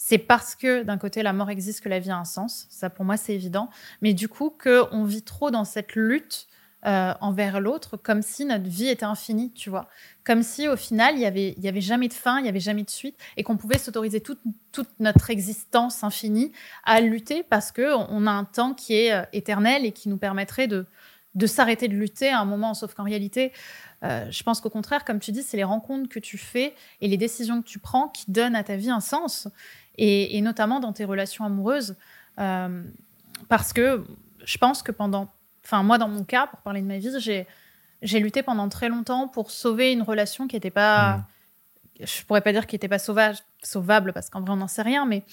c'est 0.02 0.18
parce 0.18 0.56
que 0.56 0.84
d'un 0.84 0.98
côté 0.98 1.22
la 1.24 1.34
mort 1.34 1.50
existe 1.50 1.82
que 1.82 1.90
la 1.90 2.00
vie 2.00 2.10
a 2.10 2.18
un 2.18 2.24
sens. 2.24 2.68
Ça 2.70 2.90
pour 2.90 3.04
moi 3.04 3.18
c'est 3.18 3.36
évident. 3.36 3.70
Mais 4.02 4.14
du 4.14 4.30
coup 4.30 4.50
qu'on 4.50 5.04
vit 5.04 5.24
trop 5.24 5.52
dans 5.52 5.66
cette 5.66 5.94
lutte 5.94 6.48
euh, 6.86 7.14
envers 7.20 7.60
l'autre, 7.60 7.98
comme 7.98 8.22
si 8.22 8.46
notre 8.46 8.64
vie 8.64 8.88
était 8.88 9.04
infinie, 9.04 9.52
tu 9.52 9.70
vois. 9.70 9.90
Comme 10.24 10.42
si 10.42 10.70
au 10.70 10.78
final 10.78 11.16
il 11.16 11.22
y 11.22 11.26
avait, 11.26 11.54
y 11.58 11.68
avait 11.68 11.82
jamais 11.82 12.08
de 12.08 12.14
fin, 12.14 12.40
il 12.40 12.46
y 12.46 12.50
avait 12.50 12.62
jamais 12.62 12.84
de 12.84 12.90
suite, 12.90 13.18
et 13.36 13.44
qu'on 13.44 13.58
pouvait 13.58 13.78
s'autoriser 13.78 14.22
toute, 14.22 14.40
toute, 14.72 14.88
notre 15.02 15.30
existence 15.32 16.02
infinie 16.02 16.54
à 16.86 17.02
lutter 17.02 17.44
parce 17.44 17.74
que 17.74 17.94
on 18.10 18.26
a 18.26 18.32
un 18.32 18.46
temps 18.46 18.74
qui 18.74 18.94
est 18.94 19.12
euh, 19.12 19.24
éternel 19.34 19.86
et 19.86 19.92
qui 19.92 20.08
nous 20.08 20.18
permettrait 20.18 20.68
de 20.68 20.86
de 21.36 21.48
s'arrêter 21.48 21.88
de 21.88 21.96
lutter 21.96 22.30
à 22.30 22.40
un 22.40 22.46
moment, 22.46 22.74
sauf 22.74 22.94
qu'en 22.94 23.04
réalité, 23.04 23.54
euh, 24.04 24.30
je 24.32 24.44
pense 24.44 24.62
qu'au 24.62 24.70
contraire, 24.70 25.06
comme 25.06 25.20
tu 25.20 25.32
dis, 25.32 25.44
c'est 25.44 25.58
les 25.58 25.64
rencontres 25.64 26.10
que 26.10 26.20
tu 26.20 26.38
fais 26.38 26.74
et 27.02 27.08
les 27.08 27.18
décisions 27.18 27.62
que 27.62 27.68
tu 27.68 27.80
prends 27.80 28.08
qui 28.08 28.32
donnent 28.32 28.56
à 28.56 28.64
ta 28.64 28.76
vie 28.76 28.90
un 28.90 29.00
sens 29.00 29.48
et, 30.00 30.42
notamment 30.42 30.80
dans 30.80 30.94
tes 30.94 31.06
relations 31.06 31.46
amoureuses. 31.46 31.96
Euh, 32.40 32.84
parce 33.50 33.74
que 33.74 34.06
je 34.46 34.58
pense 34.58 34.82
que 34.82 34.92
pendant, 34.92 35.30
enfin 35.64 35.84
moi 35.84 35.98
dans 35.98 36.08
mon 36.08 36.24
cas, 36.24 36.48
pour 36.48 36.60
parler 36.60 36.82
de 36.82 36.88
ma 36.88 36.98
vie, 36.98 37.12
j'ai 37.20 37.46
j'ai 38.02 38.20
lutté 38.20 38.44
pendant 38.44 38.70
très 38.70 38.88
longtemps 38.88 39.28
pour 39.28 39.52
sauver 39.52 39.92
une 39.92 40.04
relation 40.04 40.48
qui 40.48 40.56
n'était 40.56 40.70
pas, 40.70 41.18
mmh. 42.00 42.06
je 42.06 42.24
pourrais 42.24 42.40
pas 42.40 42.54
dire 42.54 42.66
qui 42.66 42.76
n'était 42.76 42.88
pas 42.88 43.00
sauvage, 43.00 43.40
sauvable 43.62 44.14
parce 44.14 44.30
qu'en 44.30 44.40
vrai 44.40 44.52
on 44.52 44.56
n'en 44.56 44.70
sait 44.70 44.84
rien, 44.84 45.06
mais 45.06 45.24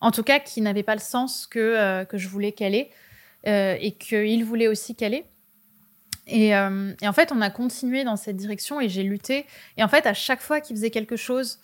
en 0.00 0.12
tout 0.12 0.22
cas 0.22 0.38
qui 0.38 0.60
n'avait 0.60 0.84
pas 0.84 0.94
le 0.94 1.00
sens 1.00 1.48
que 1.48 1.58
euh, 1.58 2.04
que 2.04 2.18
je 2.18 2.28
voulais 2.28 2.52
qu'elle 2.52 2.76
ait 2.76 2.90
euh, 3.48 3.76
et 3.80 3.90
qu'il 3.90 4.44
voulait 4.44 4.68
aussi 4.68 4.94
qu'elle 4.94 5.14
ait. 5.14 5.26
Et, 6.28 6.50
et, 6.50 6.54
en 7.08 7.12
fait, 7.12 7.32
on 7.32 7.40
a 7.40 7.50
continué 7.50 8.04
dans 8.04 8.14
cette 8.14 8.36
direction 8.36 8.80
et 8.80 8.88
j'ai 8.88 9.02
lutté. 9.02 9.44
Et 9.76 9.82
en 9.82 9.88
fait, 9.88 10.06
à 10.06 10.14
chaque 10.14 10.40
fois 10.40 10.60
qu'il 10.60 10.76
faisait 10.76 10.92
quelque 10.92 11.16
chose 11.16 11.58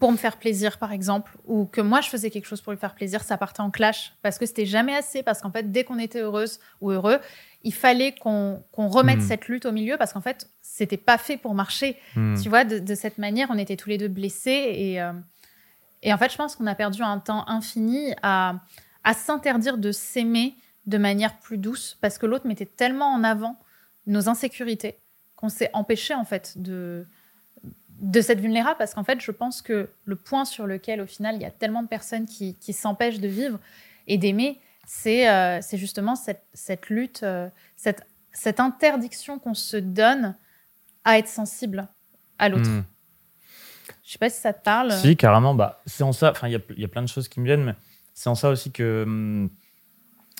pour 0.00 0.10
me 0.10 0.16
faire 0.16 0.38
plaisir, 0.38 0.78
par 0.78 0.92
exemple, 0.92 1.36
ou 1.46 1.66
que 1.66 1.82
moi 1.82 2.00
je 2.00 2.08
faisais 2.08 2.30
quelque 2.30 2.46
chose 2.46 2.62
pour 2.62 2.72
lui 2.72 2.78
faire 2.78 2.94
plaisir, 2.94 3.22
ça 3.22 3.36
partait 3.36 3.60
en 3.60 3.70
clash 3.70 4.14
parce 4.22 4.38
que 4.38 4.46
c'était 4.46 4.64
jamais 4.64 4.96
assez. 4.96 5.22
Parce 5.22 5.42
qu'en 5.42 5.52
fait, 5.52 5.70
dès 5.70 5.84
qu'on 5.84 5.98
était 5.98 6.20
heureuse 6.20 6.58
ou 6.80 6.90
heureux, 6.90 7.18
il 7.62 7.74
fallait 7.74 8.14
qu'on 8.14 8.64
remette 8.74 9.18
hmm. 9.18 9.28
cette 9.28 9.48
lutte 9.48 9.66
au 9.66 9.72
milieu 9.72 9.98
parce 9.98 10.14
qu'en 10.14 10.22
fait, 10.22 10.48
c'était 10.62 10.96
pas 10.96 11.18
fait 11.18 11.36
pour 11.36 11.54
marcher. 11.54 11.98
Hmm. 12.16 12.34
Tu 12.42 12.48
vois, 12.48 12.64
de, 12.64 12.94
cette 12.94 13.18
manière, 13.18 13.48
on 13.50 13.58
était 13.58 13.76
tous 13.76 13.90
les 13.90 13.98
deux 13.98 14.08
blessés 14.08 14.72
et, 14.74 15.02
euh, 15.02 15.12
et 16.02 16.14
en 16.14 16.18
fait, 16.18 16.32
je 16.32 16.36
pense 16.38 16.56
qu'on 16.56 16.66
a 16.66 16.74
perdu 16.74 17.02
un 17.02 17.18
temps 17.18 17.46
infini 17.46 18.14
à, 18.22 18.54
à 19.04 19.12
s'interdire 19.12 19.76
de 19.76 19.92
s'aimer 19.92 20.54
de 20.86 20.96
manière 20.96 21.38
plus 21.38 21.58
douce 21.58 21.98
parce 22.00 22.16
que 22.16 22.24
l'autre 22.24 22.46
mettait 22.46 22.64
tellement 22.64 23.12
en 23.12 23.22
avant 23.22 23.58
nos 24.06 24.30
insécurités 24.30 24.98
qu'on 25.36 25.50
s'est 25.50 25.70
empêché 25.74 26.14
en 26.14 26.24
fait 26.24 26.54
de 26.56 27.06
de 28.00 28.20
cette 28.20 28.40
vulnérable 28.40 28.76
parce 28.78 28.94
qu'en 28.94 29.04
fait, 29.04 29.20
je 29.20 29.30
pense 29.30 29.62
que 29.62 29.88
le 30.04 30.16
point 30.16 30.44
sur 30.44 30.66
lequel, 30.66 31.00
au 31.00 31.06
final, 31.06 31.36
il 31.36 31.42
y 31.42 31.44
a 31.44 31.50
tellement 31.50 31.82
de 31.82 31.88
personnes 31.88 32.26
qui, 32.26 32.56
s'empêchent 32.72 33.20
de 33.20 33.28
vivre 33.28 33.58
et 34.06 34.18
d'aimer, 34.18 34.60
c'est 34.86 35.28
euh, 35.28 35.60
justement 35.74 36.16
cette, 36.16 36.88
lutte, 36.88 37.22
euh, 37.22 37.48
cette, 37.76 38.06
cette, 38.32 38.58
interdiction 38.58 39.38
qu'on 39.38 39.54
se 39.54 39.76
donne 39.76 40.34
à 41.04 41.18
être 41.18 41.28
sensible 41.28 41.86
à 42.38 42.48
l'autre. 42.48 42.64
Je 42.64 42.70
hmm. 42.70 42.84
Je 44.02 44.12
sais 44.12 44.18
pas 44.18 44.30
si 44.30 44.40
ça 44.40 44.52
te 44.52 44.64
parle. 44.64 44.90
Si, 44.92 45.16
carrément. 45.16 45.54
Bah, 45.54 45.80
c'est 45.86 46.02
en 46.02 46.12
ça. 46.12 46.32
Enfin, 46.32 46.48
il 46.48 46.60
y, 46.76 46.80
y, 46.80 46.84
a 46.84 46.88
plein 46.88 47.02
de 47.02 47.08
choses 47.08 47.28
qui 47.28 47.38
me 47.38 47.44
viennent, 47.44 47.62
mais 47.62 47.74
c'est 48.12 48.28
en 48.28 48.34
ça 48.34 48.48
aussi 48.48 48.72
que 48.72 49.04
hum, 49.06 49.50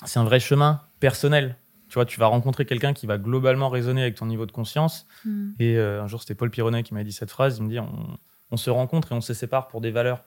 c'est 0.05 0.19
un 0.19 0.25
vrai 0.25 0.41
chemin 0.41 0.81
personnel. 0.99 1.55
Tu 1.91 1.95
vois, 1.95 2.05
tu 2.05 2.21
vas 2.21 2.27
rencontrer 2.27 2.63
quelqu'un 2.63 2.93
qui 2.93 3.05
va 3.05 3.17
globalement 3.17 3.67
résonner 3.67 4.01
avec 4.01 4.15
ton 4.15 4.25
niveau 4.25 4.45
de 4.45 4.53
conscience. 4.53 5.05
Hmm. 5.25 5.49
Et 5.59 5.75
euh, 5.75 6.01
un 6.01 6.07
jour, 6.07 6.21
c'était 6.21 6.35
Paul 6.35 6.49
Pironnet 6.49 6.83
qui 6.83 6.93
m'a 6.93 7.03
dit 7.03 7.11
cette 7.11 7.29
phrase. 7.29 7.57
Il 7.57 7.65
me 7.65 7.69
dit 7.69 7.79
on, 7.79 8.55
se 8.55 8.69
rencontre 8.69 9.11
et 9.11 9.15
on 9.15 9.19
se 9.19 9.33
sépare 9.33 9.67
pour 9.67 9.81
des 9.81 9.91
valeurs. 9.91 10.23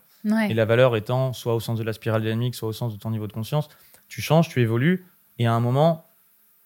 Et 0.50 0.52
la 0.52 0.66
valeur 0.66 0.94
étant 0.94 1.32
soit 1.32 1.54
au 1.54 1.60
sens 1.60 1.78
de 1.78 1.82
la 1.82 1.94
spirale 1.94 2.20
dynamique, 2.20 2.54
soit 2.54 2.68
au 2.68 2.74
sens 2.74 2.92
de 2.92 2.98
ton 2.98 3.10
niveau 3.10 3.26
de 3.26 3.32
conscience. 3.32 3.70
Tu 4.08 4.20
changes, 4.20 4.50
tu 4.50 4.60
évolues. 4.60 5.06
Et 5.38 5.46
à 5.46 5.54
un 5.54 5.60
moment, 5.60 6.04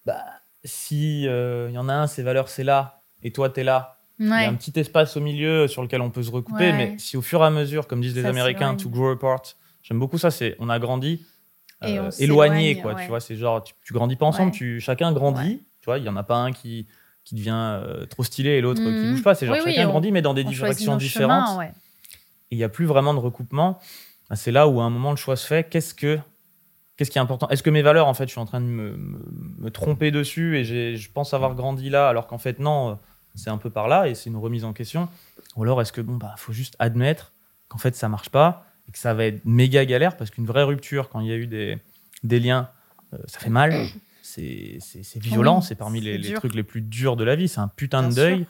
bah, 0.04 0.24
si 0.64 1.22
il 1.22 1.28
euh, 1.28 1.70
y 1.70 1.78
en 1.78 1.88
a 1.88 1.94
un, 1.94 2.08
ses 2.08 2.24
valeurs, 2.24 2.48
c'est 2.48 2.64
là, 2.64 3.02
et 3.22 3.30
toi, 3.30 3.50
tu 3.50 3.60
es 3.60 3.64
là, 3.64 4.00
Il 4.18 4.26
y 4.26 4.32
a 4.32 4.48
un 4.48 4.54
petit 4.54 4.80
espace 4.80 5.16
au 5.16 5.20
milieu 5.20 5.68
sur 5.68 5.82
lequel 5.82 6.00
on 6.00 6.10
peut 6.10 6.24
se 6.24 6.32
recouper, 6.32 6.72
mais 6.72 6.96
si 6.98 7.16
au 7.16 7.22
fur 7.22 7.40
et 7.42 7.46
à 7.46 7.50
mesure, 7.50 7.86
comme 7.86 8.00
disent 8.00 8.16
les 8.16 8.26
Américains, 8.26 8.74
to 8.74 8.88
grow 8.88 9.10
apart, 9.10 9.42
j'aime 9.84 10.00
beaucoup 10.00 10.18
ça, 10.18 10.32
c'est 10.32 10.56
on 10.58 10.68
a 10.68 10.80
grandi 10.80 11.24
euh, 11.84 12.10
éloigné, 12.18 12.80
quoi. 12.80 12.94
Tu 12.94 13.06
vois, 13.06 13.20
c'est 13.20 13.36
genre, 13.36 13.62
tu, 13.62 13.92
grandis 13.92 14.16
pas 14.16 14.26
ensemble, 14.26 14.52
tu, 14.52 14.80
chacun 14.80 15.12
grandit. 15.12 15.62
Tu 15.80 15.86
vois, 15.86 15.98
il 15.98 16.04
y 16.04 16.08
en 16.08 16.16
a 16.16 16.22
pas 16.22 16.36
un 16.36 16.52
qui, 16.52 16.86
qui 17.24 17.34
devient 17.34 17.52
euh, 17.54 18.06
trop 18.06 18.24
stylé 18.24 18.50
et 18.50 18.60
l'autre 18.60 18.80
qui 18.80 18.88
mhm. 18.88 19.12
bouge 19.12 19.22
pas. 19.22 19.34
C'est 19.34 19.46
genre 19.46 19.56
chacun 19.56 19.86
grandit, 19.86 20.12
mais 20.12 20.22
dans 20.22 20.34
des 20.34 20.44
directions 20.44 20.96
différentes. 20.96 21.62
et 21.62 21.70
il 22.50 22.58
n'y 22.58 22.64
a 22.64 22.68
plus 22.68 22.86
vraiment 22.86 23.14
de 23.14 23.20
recoupement. 23.20 23.78
Bah, 24.28 24.36
c'est 24.36 24.52
là 24.52 24.68
où 24.68 24.80
à 24.80 24.84
un 24.84 24.90
moment 24.90 25.10
le 25.10 25.16
choix 25.16 25.36
se 25.36 25.46
fait. 25.46 25.68
Qu'est-ce 25.68 25.94
que 25.94 26.18
qu'est-ce 26.96 27.10
qui 27.10 27.18
est 27.18 27.20
important? 27.20 27.48
Est-ce 27.48 27.62
que 27.62 27.70
mes 27.70 27.82
valeurs, 27.82 28.08
en 28.08 28.14
fait, 28.14 28.24
je 28.24 28.32
suis 28.32 28.40
en 28.40 28.46
train 28.46 28.60
de 28.60 28.66
me, 28.66 28.96
me, 29.58 29.70
tromper 29.70 30.10
dessus 30.10 30.58
et 30.58 30.96
je 30.96 31.12
pense 31.12 31.32
avoir 31.32 31.54
grandi 31.54 31.90
là, 31.90 32.08
alors 32.08 32.26
qu'en 32.26 32.38
fait, 32.38 32.58
non, 32.58 32.98
c'est 33.36 33.50
un 33.50 33.56
peu 33.56 33.70
par 33.70 33.88
là 33.88 34.08
et 34.08 34.14
c'est 34.14 34.30
une 34.30 34.36
remise 34.36 34.64
en 34.64 34.72
question 34.72 35.08
Ou 35.56 35.62
alors, 35.62 35.80
est-ce 35.80 35.92
que, 35.92 36.00
bon, 36.00 36.16
bah, 36.16 36.34
faut 36.36 36.52
juste 36.52 36.74
admettre 36.80 37.32
qu'en 37.68 37.78
fait, 37.78 37.94
ça 37.94 38.08
marche 38.08 38.30
pas 38.30 38.67
et 38.88 38.92
que 38.92 38.98
ça 38.98 39.14
va 39.14 39.26
être 39.26 39.44
méga 39.44 39.84
galère 39.84 40.16
parce 40.16 40.30
qu'une 40.30 40.46
vraie 40.46 40.62
rupture, 40.62 41.08
quand 41.08 41.20
il 41.20 41.28
y 41.28 41.32
a 41.32 41.36
eu 41.36 41.46
des, 41.46 41.78
des 42.22 42.40
liens, 42.40 42.70
euh, 43.14 43.18
ça 43.26 43.38
fait 43.38 43.50
mal, 43.50 43.86
c'est 44.22 44.78
violent, 45.16 45.60
c'est 45.60 45.74
parmi 45.74 46.00
les, 46.00 46.32
trucs 46.34 46.54
les 46.54 46.62
plus 46.62 46.80
durs 46.80 47.16
de 47.16 47.24
la 47.24 47.36
vie, 47.36 47.48
c'est 47.48 47.60
un 47.60 47.68
putain 47.68 48.08
de 48.08 48.14
deuil. 48.14 48.46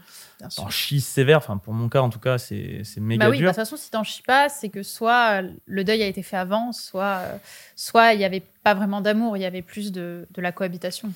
T'en 0.55 0.71
chies 0.71 1.01
sévère, 1.01 1.39
enfin 1.39 1.57
pour 1.57 1.75
mon 1.75 1.89
cas 1.89 2.01
en 2.01 2.11
tout 2.11 2.21
cas, 2.21 2.39
c'est 2.39 2.85
méga 2.99 3.25
bah 3.25 3.31
oui, 3.31 3.39
dur. 3.39 3.47
Bah, 3.47 3.51
de 3.51 3.57
toute 3.57 3.65
façon, 3.65 3.77
si 3.77 3.91
t'en 3.91 4.05
chies 4.05 4.23
pas, 4.23 4.49
c'est 4.49 4.69
que 4.69 4.85
soit 4.85 5.43
le 5.67 5.83
deuil 5.83 6.01
a 6.01 6.07
été 6.07 6.23
fait 6.23 6.37
avant, 6.37 6.71
soit 6.71 7.23
euh, 7.25 7.37
soit 7.75 8.15
il 8.15 8.21
y 8.21 8.25
avait 8.25 8.45
pas 8.63 8.75
vraiment 8.75 9.01
d'amour, 9.01 9.37
il 9.37 9.41
y 9.41 9.47
avait 9.47 9.63
plus 9.63 9.91
de, 9.91 10.29
de 10.31 10.41
la 10.41 10.53
cohabitation. 10.53 11.13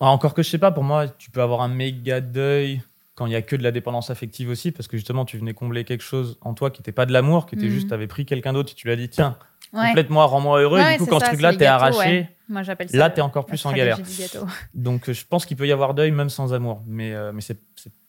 Ah, 0.00 0.06
encore 0.06 0.34
que 0.34 0.44
je 0.44 0.50
sais 0.50 0.58
pas, 0.58 0.70
pour 0.70 0.84
moi, 0.84 1.08
tu 1.08 1.32
peux 1.32 1.42
avoir 1.42 1.62
un 1.62 1.68
méga 1.68 2.20
deuil 2.20 2.80
quand 3.14 3.26
il 3.26 3.32
y 3.32 3.36
a 3.36 3.42
que 3.42 3.56
de 3.56 3.62
la 3.62 3.70
dépendance 3.70 4.10
affective 4.10 4.48
aussi, 4.48 4.72
parce 4.72 4.88
que 4.88 4.96
justement, 4.96 5.24
tu 5.24 5.36
venais 5.36 5.54
combler 5.54 5.84
quelque 5.84 6.02
chose 6.02 6.38
en 6.40 6.54
toi 6.54 6.70
qui 6.70 6.80
n'était 6.80 6.92
pas 6.92 7.06
de 7.06 7.12
l'amour, 7.12 7.46
qui 7.46 7.56
était 7.56 7.66
mhm. 7.66 7.70
juste, 7.70 7.88
tu 7.88 7.94
avais 7.94 8.06
pris 8.06 8.24
quelqu'un 8.24 8.52
d'autre 8.52 8.72
et 8.72 8.74
tu 8.74 8.86
lui 8.86 8.92
as 8.92 8.96
dit, 8.96 9.08
tiens, 9.08 9.36
complète-moi, 9.72 10.24
rends-moi 10.26 10.60
heureux. 10.60 10.80
et 10.80 10.92
du 10.92 10.98
coup, 11.00 11.06
quand 11.06 11.20
ce 11.20 11.26
truc-là 11.26 11.54
t'es 11.54 11.66
arraché, 11.66 12.28
Moi, 12.48 12.64
ça 12.64 12.74
là, 12.92 13.10
t'es 13.10 13.20
encore 13.20 13.46
plus 13.46 13.64
en 13.66 13.72
galère. 13.72 13.98
Donc, 14.74 15.10
je 15.10 15.24
pense 15.26 15.44
qu'il 15.44 15.56
peut 15.56 15.66
y 15.66 15.72
avoir 15.72 15.94
deuil 15.94 16.10
même 16.10 16.30
sans 16.30 16.54
amour, 16.54 16.82
mais, 16.86 17.12
euh, 17.12 17.32
mais 17.32 17.42
c'est 17.42 17.58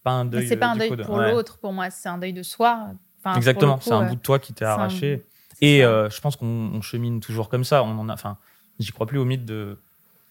pas 0.03 0.12
un 0.12 0.25
deuil. 0.25 0.48
C'est 0.48 0.57
pas 0.57 0.67
un 0.67 0.75
deuil 0.77 0.95
pour 0.95 1.17
l'autre, 1.17 1.57
pour 1.57 1.74
moi, 1.74 1.89
c'est 1.89 2.10
un 2.10 2.17
deuil 2.17 2.33
de 2.33 2.43
soi. 2.43 2.88
Exactement, 3.36 3.79
c'est 3.81 3.91
un 3.91 4.03
bout 4.03 4.15
de 4.15 4.22
toi 4.22 4.39
qui 4.39 4.53
t'est 4.53 4.65
arraché. 4.65 5.24
Et 5.62 5.83
euh, 5.83 6.10
je 6.10 6.19
pense 6.19 6.36
qu'on 6.36 6.81
chemine 6.81 7.19
toujours 7.22 7.48
comme 7.48 7.63
ça. 7.63 7.83
On 7.83 7.98
en 7.98 8.10
a, 8.10 8.13
enfin, 8.13 8.38
j'y 8.79 8.91
crois 8.91 9.07
plus 9.07 9.17
au 9.17 9.24
mythe 9.24 9.45
de, 9.45 9.79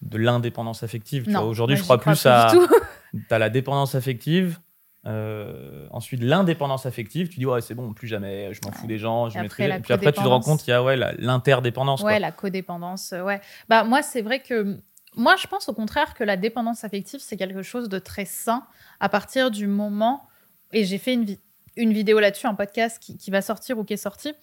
de 0.03 0.17
l'indépendance 0.17 0.83
affective. 0.83 1.27
Aujourd'hui, 1.43 1.75
je 1.75 1.83
crois 1.83 1.99
plus, 1.99 2.25
à, 2.25 2.51
as 3.29 3.39
la 3.39 3.49
dépendance 3.49 3.95
affective. 3.95 4.59
Euh, 5.05 5.85
ensuite, 5.91 6.21
l'indépendance 6.21 6.85
affective, 6.85 7.27
tu 7.27 7.39
dis 7.39 7.45
ouais, 7.45 7.61
c'est 7.61 7.75
bon, 7.75 7.93
plus 7.93 8.07
jamais, 8.07 8.53
je 8.53 8.61
m'en 8.63 8.71
fous 8.71 8.87
des 8.87 8.97
gens, 8.97 9.29
je 9.29 9.37
maîtrise. 9.37 9.67
Et 9.67 9.79
puis 9.79 9.93
après, 9.93 10.13
tu 10.13 10.21
te 10.21 10.27
rends 10.27 10.39
compte, 10.39 10.65
il 10.65 10.69
y 10.69 10.73
a 10.73 10.81
ouais, 10.81 10.95
l'interdépendance. 11.17 12.01
Ouais, 12.01 12.19
la 12.19 12.31
codépendance. 12.31 13.11
Euh, 13.11 13.21
ouais. 13.21 13.41
Bah, 13.67 13.83
moi, 13.83 14.01
c'est 14.01 14.21
vrai 14.21 14.39
que 14.39 14.79
moi, 15.15 15.35
je 15.35 15.47
pense 15.47 15.67
au 15.67 15.73
contraire 15.73 16.13
que 16.13 16.23
la 16.23 16.37
dépendance 16.37 16.83
affective, 16.83 17.19
c'est 17.19 17.37
quelque 17.37 17.63
chose 17.63 17.89
de 17.89 17.99
très 17.99 18.25
sain 18.25 18.65
à 18.99 19.09
partir 19.09 19.51
du 19.51 19.67
moment, 19.67 20.27
et 20.71 20.85
j'ai 20.85 20.97
fait 20.97 21.13
une, 21.13 21.35
une 21.75 21.91
vidéo 21.91 22.19
là-dessus, 22.19 22.47
un 22.47 22.55
podcast 22.55 22.97
qui, 22.99 23.17
qui, 23.17 23.29
va 23.29 23.41
sortir 23.41 23.77
ou 23.77 23.83
qui 23.83 23.93
est 23.93 23.97
sorti, 23.97 24.33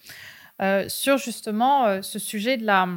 euh, 0.61 0.87
sur 0.87 1.17
justement 1.17 1.87
euh, 1.87 2.01
ce 2.03 2.19
sujet 2.19 2.57
de 2.57 2.65
la, 2.65 2.87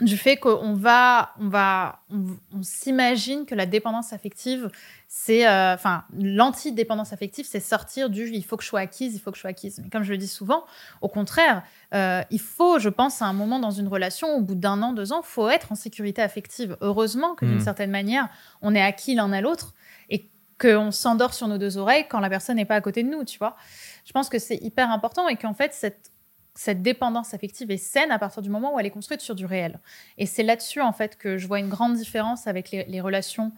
du 0.00 0.16
fait 0.16 0.36
qu'on 0.36 0.74
va, 0.74 1.32
on 1.38 1.48
va, 1.48 2.00
on, 2.10 2.62
s'imagine 2.62 3.46
que 3.46 3.54
la 3.54 3.64
dépendance 3.64 4.12
affective, 4.12 4.68
c'est, 5.06 5.46
euh, 5.46 5.74
enfin, 5.74 6.04
l'anti-dépendance 6.18 7.12
affective, 7.12 7.46
c'est 7.48 7.60
sortir 7.60 8.10
du 8.10 8.28
il 8.28 8.44
faut 8.44 8.56
que 8.56 8.64
je 8.64 8.68
sois 8.68 8.80
acquise, 8.80 9.14
il 9.14 9.20
faut 9.20 9.30
que 9.30 9.36
je 9.36 9.42
sois 9.42 9.50
acquise. 9.50 9.80
Mais 9.82 9.90
comme 9.90 10.02
je 10.02 10.10
le 10.10 10.18
dis 10.18 10.26
souvent, 10.26 10.64
au 11.00 11.08
contraire, 11.08 11.62
euh, 11.94 12.22
il 12.30 12.40
faut, 12.40 12.80
je 12.80 12.88
pense, 12.88 13.22
à 13.22 13.26
un 13.26 13.32
moment 13.32 13.60
dans 13.60 13.70
une 13.70 13.86
relation, 13.86 14.34
au 14.34 14.40
bout 14.40 14.56
d'un 14.56 14.82
an, 14.82 14.92
deux 14.92 15.12
ans, 15.12 15.22
faut 15.22 15.48
être 15.48 15.70
en 15.70 15.76
sécurité 15.76 16.22
affective. 16.22 16.76
Heureusement 16.80 17.36
que 17.36 17.44
d'une 17.44 17.58
hmm. 17.58 17.60
certaine 17.60 17.90
manière, 17.92 18.28
on 18.62 18.74
est 18.74 18.82
acquis 18.82 19.14
l'un 19.14 19.32
à 19.32 19.40
l'autre 19.40 19.74
et 20.10 20.28
qu'on 20.60 20.90
s'endort 20.90 21.34
sur 21.34 21.46
nos 21.46 21.58
deux 21.58 21.78
oreilles 21.78 22.06
quand 22.08 22.18
la 22.18 22.30
personne 22.30 22.56
n'est 22.56 22.64
pas 22.64 22.76
à 22.76 22.80
côté 22.80 23.04
de 23.04 23.08
nous, 23.08 23.22
tu 23.22 23.38
vois. 23.38 23.56
Je 24.04 24.10
pense 24.10 24.28
que 24.28 24.40
c'est 24.40 24.56
hyper 24.56 24.90
important 24.90 25.28
et 25.28 25.36
qu'en 25.36 25.54
fait, 25.54 25.72
cette 25.72 26.10
cette 26.54 26.82
dépendance 26.82 27.34
affective 27.34 27.70
est 27.70 27.76
saine 27.76 28.10
à 28.10 28.18
partir 28.18 28.42
du 28.42 28.50
moment 28.50 28.74
où 28.74 28.78
elle 28.78 28.86
est 28.86 28.90
construite 28.90 29.20
sur 29.20 29.34
du 29.34 29.44
réel. 29.44 29.80
Et 30.18 30.26
c'est 30.26 30.42
là-dessus, 30.42 30.80
en 30.80 30.92
fait, 30.92 31.18
que 31.18 31.36
je 31.36 31.46
vois 31.46 31.58
une 31.58 31.68
grande 31.68 31.96
différence 31.96 32.46
avec 32.46 32.70
les, 32.70 33.00
relations 33.00 33.52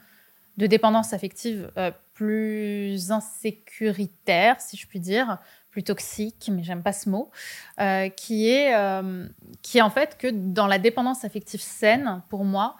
de 0.56 0.66
dépendance 0.66 1.12
affective 1.12 1.70
euh, 1.76 1.90
plus 2.14 3.12
insécuritaires, 3.12 4.60
si 4.60 4.78
je 4.78 4.86
puis 4.86 5.00
dire, 5.00 5.38
plus 5.70 5.82
toxiques, 5.82 6.50
mais 6.50 6.62
j'aime 6.62 6.82
pas 6.82 6.94
ce 6.94 7.10
mot, 7.10 7.30
euh, 7.80 8.08
qui, 8.08 8.48
est, 8.48 8.74
euh, 8.74 9.28
qui 9.60 9.76
est 9.76 9.82
en 9.82 9.90
fait 9.90 10.16
que 10.16 10.28
dans 10.28 10.66
la 10.66 10.78
dépendance 10.78 11.22
affective 11.26 11.60
saine, 11.60 12.22
pour 12.30 12.44
moi, 12.44 12.76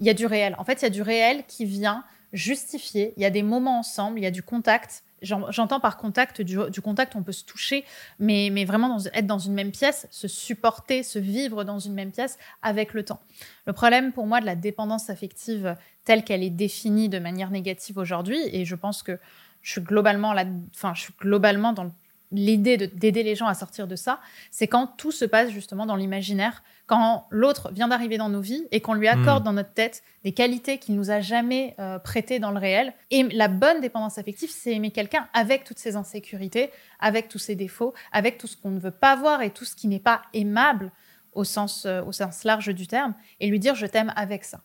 il 0.00 0.06
y 0.06 0.10
a 0.10 0.14
du 0.14 0.24
réel. 0.24 0.54
En 0.56 0.64
fait, 0.64 0.80
il 0.80 0.84
y 0.84 0.86
a 0.86 0.90
du 0.90 1.02
réel 1.02 1.44
qui 1.46 1.66
vient 1.66 2.04
justifier, 2.32 3.12
il 3.18 3.22
y 3.22 3.26
a 3.26 3.30
des 3.30 3.42
moments 3.42 3.78
ensemble, 3.78 4.18
il 4.18 4.22
y 4.22 4.26
a 4.26 4.30
du 4.30 4.42
contact, 4.42 5.02
J'entends 5.22 5.80
par 5.80 5.96
contact 5.96 6.42
du, 6.42 6.80
contact, 6.80 7.16
on 7.16 7.22
peut 7.22 7.32
se 7.32 7.44
toucher, 7.44 7.84
mais, 8.18 8.50
mais 8.52 8.64
vraiment 8.64 8.98
être 9.14 9.26
dans 9.26 9.38
une 9.38 9.54
même 9.54 9.70
pièce, 9.70 10.06
se 10.10 10.28
supporter, 10.28 11.02
se 11.02 11.18
vivre 11.18 11.64
dans 11.64 11.78
une 11.78 11.94
même 11.94 12.12
pièce 12.12 12.38
avec 12.62 12.94
le 12.94 13.04
temps. 13.04 13.20
Le 13.66 13.72
problème 13.72 14.12
pour 14.12 14.26
moi 14.26 14.40
de 14.40 14.46
la 14.46 14.56
dépendance 14.56 15.10
affective 15.10 15.76
telle 16.04 16.24
qu'elle 16.24 16.42
est 16.42 16.50
définie 16.50 17.08
de 17.08 17.18
manière 17.18 17.50
négative 17.50 17.98
aujourd'hui, 17.98 18.38
et 18.52 18.64
je 18.64 18.74
pense 18.74 19.02
que 19.02 19.18
je 19.62 19.72
suis 19.72 19.80
globalement, 19.80 20.34
enfin, 20.74 20.94
je 20.94 21.02
suis 21.02 21.14
globalement 21.18 21.72
dans 21.72 21.90
l'idée 22.30 22.76
d'aider 22.76 23.22
les 23.22 23.34
gens 23.34 23.46
à 23.46 23.54
sortir 23.54 23.86
de 23.86 23.96
ça, 23.96 24.20
c'est 24.50 24.68
quand 24.68 24.86
tout 24.98 25.12
se 25.12 25.24
passe 25.24 25.50
justement 25.50 25.86
dans 25.86 25.96
l'imaginaire, 25.96 26.62
quand 26.86 27.26
l'autre 27.30 27.70
vient 27.72 27.88
d'arriver 27.88 28.18
dans 28.18 28.28
nos 28.28 28.40
vies 28.40 28.66
et 28.70 28.80
qu'on 28.80 28.94
lui 28.94 29.08
accorde 29.08 29.42
hmm. 29.42 29.46
dans 29.46 29.52
notre 29.52 29.72
tête 29.72 30.02
des 30.24 30.32
qualités 30.32 30.78
qu'il 30.78 30.94
nous 30.96 31.10
a 31.10 31.20
jamais 31.20 31.74
euh, 31.78 31.98
prêtées 31.98 32.38
dans 32.38 32.50
le 32.50 32.58
réel. 32.58 32.92
Et 33.10 33.22
la 33.24 33.48
bonne 33.48 33.80
dépendance 33.80 34.18
affective, 34.18 34.50
c'est 34.50 34.74
aimer 34.74 34.90
quelqu'un 34.90 35.28
avec 35.32 35.64
toutes 35.64 35.78
ses 35.78 35.96
insécurités, 35.96 36.70
avec 37.00 37.28
tous 37.28 37.38
ses 37.38 37.54
défauts, 37.54 37.94
avec 38.12 38.38
tout 38.38 38.46
ce 38.46 38.56
qu'on 38.56 38.70
ne 38.70 38.80
veut 38.80 38.90
pas 38.90 39.16
voir 39.16 39.42
et 39.42 39.50
tout 39.50 39.64
ce 39.64 39.74
qui 39.74 39.88
n'est 39.88 39.98
pas 39.98 40.22
aimable 40.34 40.92
au 41.32 41.44
sens, 41.44 41.86
euh, 41.86 42.02
au 42.02 42.12
sens 42.12 42.44
large 42.44 42.74
du 42.74 42.86
terme, 42.86 43.14
et 43.40 43.48
lui 43.48 43.58
dire 43.58 43.74
je 43.74 43.86
t'aime 43.86 44.12
avec 44.16 44.44
ça. 44.44 44.60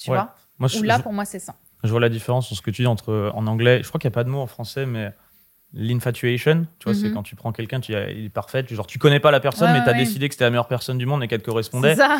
Tu 0.00 0.10
vois? 0.10 0.34
Ou 0.60 0.82
là, 0.82 0.98
pour 0.98 1.12
moi, 1.12 1.24
c'est 1.24 1.38
ça. 1.38 1.54
Je 1.82 1.90
vois 1.90 2.00
la 2.00 2.10
différence 2.10 2.46
sur 2.46 2.56
ce 2.56 2.60
que 2.60 2.70
tu 2.70 2.82
dis 2.82 2.86
entre 2.86 3.32
en 3.34 3.46
anglais. 3.46 3.82
Je 3.82 3.88
crois 3.88 3.98
qu'il 3.98 4.08
n'y 4.08 4.12
a 4.12 4.16
pas 4.16 4.24
de 4.24 4.28
mot 4.28 4.40
en 4.40 4.46
français, 4.46 4.84
mais 4.84 5.14
l'infatuation, 5.72 6.66
tu 6.78 6.84
vois, 6.84 6.94
c'est 6.94 7.08
mhm. 7.08 7.14
quand 7.14 7.22
tu 7.22 7.36
prends 7.36 7.52
quelqu'un, 7.52 7.80
tu 7.80 7.92
il 7.92 8.26
est 8.26 8.28
parfait, 8.28 8.64
genre 8.68 8.86
tu 8.86 8.98
connais 8.98 9.20
pas 9.20 9.30
la 9.30 9.40
personne, 9.40 9.72
mais 9.72 9.82
tu 9.82 9.88
as 9.88 9.94
décidé 9.94 10.28
que 10.28 10.34
c'était 10.34 10.44
la 10.44 10.50
meilleure 10.50 10.68
personne 10.68 10.98
du 10.98 11.06
monde 11.06 11.22
et 11.22 11.28
qu'elle 11.28 11.40
te 11.40 11.46
correspondait. 11.46 11.94
Ça. 11.94 12.18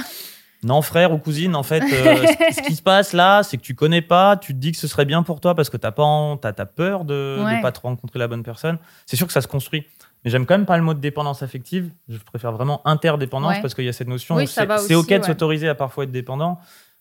Non, 0.63 0.83
frère 0.83 1.13
ou 1.13 1.19
cousine, 1.19 1.57
en 1.57 1.63
fait, 1.63 1.83
euh, 1.83 2.27
ce, 2.53 2.63
qui 2.63 2.75
se 2.75 2.83
passe 2.83 3.15
là, 3.15 3.43
c'est 3.43 3.57
que 3.57 3.63
tu 3.63 3.75
connais 3.75 4.03
pas, 4.03 4.37
tu 4.37 4.53
te 4.53 4.59
dis 4.59 4.73
que 4.73 4.79
ce 4.79 4.87
serait 4.87 5.07
bien 5.07 5.23
pour 5.23 5.41
toi 5.41 5.55
parce 5.55 5.71
que 5.71 5.79
t'as 5.79 5.91
pas, 5.91 6.39
as 6.43 6.67
peur 6.67 7.05
de 7.05 7.39
ne 7.39 7.63
pas 7.63 7.73
te 7.73 7.81
rencontrer 7.81 8.19
la 8.19 8.29
bonne 8.29 8.43
personne. 8.43 8.79
C'est 9.07 9.17
sûr 9.17 9.27
que 9.27 9.33
ça 9.33 9.41
se 9.41 9.49
construit. 9.49 9.87
Mais 10.23 10.31
j'aime 10.31 10.45
quand 10.45 10.55
même 10.55 10.67
pas 10.67 10.77
le 10.77 10.83
mot 10.83 10.93
de 10.93 11.01
dépendance 11.01 11.43
affective. 11.43 11.91
Je 12.09 12.19
préfère 12.19 12.53
vraiment 12.53 12.87
interdépendance 12.87 13.59
parce 13.63 13.75
qu'il 13.75 13.85
y 13.85 13.89
a 13.89 13.95
cette 13.95 14.09
notion 14.09 14.37
c'est, 14.47 14.95
ok 14.95 15.09
de 15.09 15.25
s'autoriser 15.25 15.69
à 15.69 15.75
parfois 15.75 16.05
être 16.05 16.13
dépendant, 16.13 16.59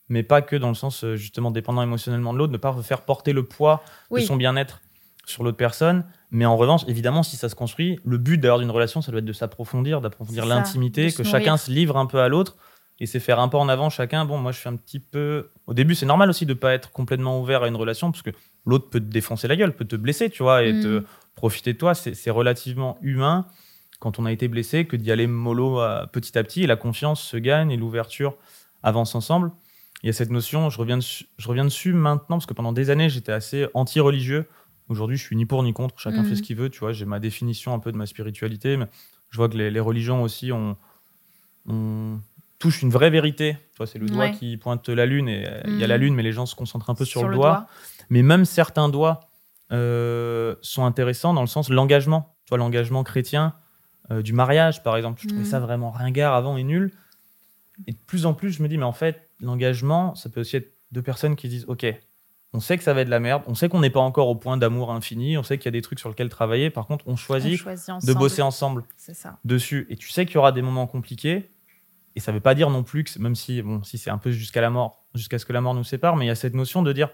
mais 0.07 0.23
pas 0.23 0.41
que 0.41 0.55
dans 0.55 0.69
le 0.69 0.73
sens 0.73 1.03
euh, 1.03 1.17
justement 1.17 1.51
dépendant 1.51 1.83
émotionnellement 1.83 2.31
de 2.31 2.37
l'autre, 2.37 2.53
ne 2.53 2.57
pas 2.57 2.73
faire 2.81 3.01
porter 3.01 3.33
le 3.33 3.43
poids 3.43 3.83
de 4.09 4.21
son 4.21 4.37
bien-être 4.37 4.79
sur 5.25 5.43
l'autre 5.43 5.57
personne. 5.57 6.05
Mais 6.31 6.45
en 6.45 6.55
revanche, 6.55 6.81
évidemment, 6.87 7.23
si 7.23 7.37
ça 7.37 7.49
se 7.49 7.55
construit, 7.55 7.99
le 8.05 8.17
but 8.17 8.37
d'ailleurs 8.37 8.59
d'une 8.59 8.69
relation, 8.69 9.01
ça 9.01 9.11
doit 9.11 9.19
être 9.19 9.25
de 9.25 9.33
s'approfondir, 9.33 9.99
d'approfondir 10.01 10.45
l'intimité, 10.45 11.11
que 11.11 11.23
chacun 11.23 11.57
se 11.57 11.71
livre 11.71 11.97
un 11.97 12.05
peu 12.05 12.19
à 12.19 12.27
l'autre 12.27 12.55
et 12.99 13.05
c'est 13.05 13.19
faire 13.19 13.39
un 13.39 13.47
pas 13.47 13.57
en 13.57 13.69
avant 13.69 13.89
chacun. 13.89 14.25
Bon, 14.25 14.37
moi, 14.37 14.51
je 14.51 14.59
suis 14.59 14.69
un 14.69 14.75
petit 14.75 14.99
peu. 14.99 15.49
Au 15.67 15.73
début, 15.73 15.95
c'est 15.95 16.05
normal 16.05 16.29
aussi 16.29 16.45
de 16.45 16.53
pas 16.53 16.73
être 16.73 16.91
complètement 16.91 17.39
ouvert 17.39 17.63
à 17.63 17.67
une 17.67 17.75
relation 17.75 18.11
parce 18.11 18.21
que 18.21 18.31
l'autre 18.65 18.89
peut 18.89 18.99
te 18.99 19.05
défoncer 19.05 19.47
la 19.47 19.55
gueule, 19.55 19.73
peut 19.73 19.85
te 19.85 19.95
blesser, 19.95 20.29
tu 20.29 20.43
vois, 20.43 20.63
et 20.63 20.79
te 20.79 20.99
mm. 20.99 21.05
profiter 21.35 21.73
de 21.73 21.77
toi. 21.77 21.93
C'est 21.95 22.29
relativement 22.29 22.97
humain 23.01 23.45
quand 23.99 24.19
on 24.19 24.25
a 24.25 24.31
été 24.31 24.47
blessé 24.47 24.85
que 24.85 24.95
d'y 24.95 25.11
aller 25.11 25.27
mollo 25.27 25.81
euh, 25.81 26.05
petit 26.07 26.37
à 26.37 26.43
petit 26.43 26.63
et 26.63 26.67
la 26.67 26.75
confiance 26.75 27.21
se 27.21 27.37
gagne 27.37 27.71
et 27.71 27.77
l'ouverture 27.77 28.35
avance 28.83 29.15
ensemble. 29.15 29.51
Il 30.03 30.07
y 30.07 30.09
a 30.09 30.13
cette 30.13 30.29
notion, 30.29 30.69
je 30.69 30.77
reviens, 30.77 30.97
dessus, 30.97 31.25
je 31.37 31.47
reviens 31.47 31.65
dessus 31.65 31.91
maintenant 31.91 32.37
parce 32.37 32.45
que 32.45 32.53
pendant 32.53 32.71
des 32.71 32.89
années, 32.89 33.09
j'étais 33.09 33.33
assez 33.33 33.67
anti-religieux 33.73 34.45
Aujourd'hui, 34.89 35.17
je 35.17 35.23
suis 35.23 35.35
ni 35.35 35.45
pour 35.45 35.61
ni 35.63 35.71
contre. 35.71 35.99
Chacun 35.99 36.23
fait 36.23 36.35
ce 36.35 36.41
mhm. 36.41 36.45
qu'il 36.45 36.55
veut. 36.57 36.69
Tu 36.69 36.79
vois, 36.79 36.91
j'ai 36.91 37.05
ma 37.05 37.19
définition 37.19 37.73
un 37.73 37.79
peu 37.79 37.91
de 37.91 37.97
ma 37.97 38.07
spiritualité, 38.07 38.75
mais 38.75 38.87
je 39.29 39.37
vois 39.37 39.47
que 39.47 39.55
les, 39.55 39.79
religions 39.79 40.23
aussi 40.23 40.51
on, 40.51 40.75
touche 42.57 42.81
une 42.81 42.89
vraie 42.89 43.11
vérité. 43.11 43.57
Tu 43.71 43.77
vois, 43.77 43.87
c'est 43.87 43.99
le 43.99 44.07
doigt 44.07 44.29
qui 44.29 44.57
pointe 44.57 44.89
la 44.89 45.05
lune 45.05 45.29
et 45.29 45.47
euh, 45.47 45.61
il 45.67 45.79
y 45.79 45.83
a 45.83 45.87
la 45.87 45.97
mhm. 45.97 46.03
lune, 46.03 46.15
mais 46.15 46.23
les 46.23 46.33
gens 46.33 46.47
se 46.47 46.55
concentrent 46.55 46.89
un 46.89 46.95
peu 46.95 47.05
sur, 47.05 47.27
le, 47.27 47.35
doigt. 47.35 47.67
Mais 48.09 48.23
même 48.23 48.45
certains 48.45 48.89
doigts 48.89 49.29
euh, 49.71 50.55
sont 50.61 50.85
intéressants 50.85 51.33
dans 51.33 51.41
le 51.41 51.47
sens 51.47 51.69
l'engagement. 51.69 52.35
Tu 52.45 52.49
vois, 52.49 52.57
l'engagement 52.57 53.03
chrétien 53.03 53.53
euh, 54.09 54.23
du 54.23 54.33
mariage, 54.33 54.81
par 54.81 54.97
exemple. 54.97 55.21
Je 55.21 55.27
trouvais 55.27 55.45
ça 55.45 55.59
mhm. 55.59 55.65
vraiment 55.65 55.91
ringard 55.91 56.33
avant 56.33 56.57
et 56.57 56.63
nul. 56.63 56.91
Et 57.85 57.91
de 57.91 57.99
plus 58.07 58.25
en 58.25 58.33
plus, 58.33 58.51
je 58.51 58.63
me 58.63 58.67
dis, 58.67 58.77
mais 58.77 58.85
en 58.85 58.91
fait, 58.91 59.29
l'engagement, 59.39 60.15
ça 60.15 60.29
peut 60.29 60.41
aussi 60.41 60.57
être 60.57 60.73
deux 60.91 61.03
personnes 61.03 61.35
qui 61.35 61.47
disent, 61.47 61.65
OK, 61.67 61.85
on 62.53 62.59
sait 62.59 62.77
que 62.77 62.83
ça 62.83 62.93
va 62.93 63.01
être 63.01 63.07
de 63.07 63.11
la 63.11 63.19
merde, 63.19 63.43
on 63.47 63.53
sait 63.53 63.69
qu'on 63.69 63.79
n'est 63.79 63.89
pas 63.89 63.99
encore 63.99 64.27
au 64.27 64.35
point 64.35 64.57
d'amour 64.57 64.91
infini, 64.91 65.37
on 65.37 65.43
sait 65.43 65.57
qu'il 65.57 65.65
y 65.65 65.69
a 65.69 65.71
des 65.71 65.81
trucs 65.81 65.99
sur 65.99 66.09
lesquels 66.09 66.29
travailler. 66.29 66.69
Par 66.69 66.87
contre, 66.87 67.07
on 67.07 67.15
choisit, 67.15 67.63
de 67.63 68.13
bosser 68.13 68.41
ensemble 68.41 68.83
dessus. 69.45 69.85
Et 69.89 69.95
tu 69.95 70.09
sais 70.09 70.25
qu'il 70.25 70.35
y 70.35 70.37
aura 70.37 70.51
des 70.51 70.61
moments 70.61 70.87
compliqués. 70.87 71.51
Et 72.15 72.19
ça 72.19 72.31
ne 72.31 72.37
veut 72.37 72.41
pas 72.41 72.55
dire 72.55 72.71
non 72.71 72.83
plus 72.83 73.03
que, 73.03 73.19
même 73.19 73.35
si, 73.35 73.61
bon, 73.61 73.83
si 73.83 73.97
c'est 73.97 74.09
un 74.09 74.17
peu 74.17 74.31
jusqu'à 74.31 74.61
la 74.61 74.71
mort, 74.71 75.05
jusqu'à 75.13 75.37
ce 75.37 75.45
que 75.45 75.53
la 75.53 75.61
mort 75.61 75.75
nous 75.75 75.83
sépare, 75.83 76.15
mais 76.15 76.25
il 76.25 76.27
y 76.27 76.31
a 76.31 76.35
cette 76.35 76.55
notion 76.55 76.81
de 76.81 76.91
dire, 76.91 77.09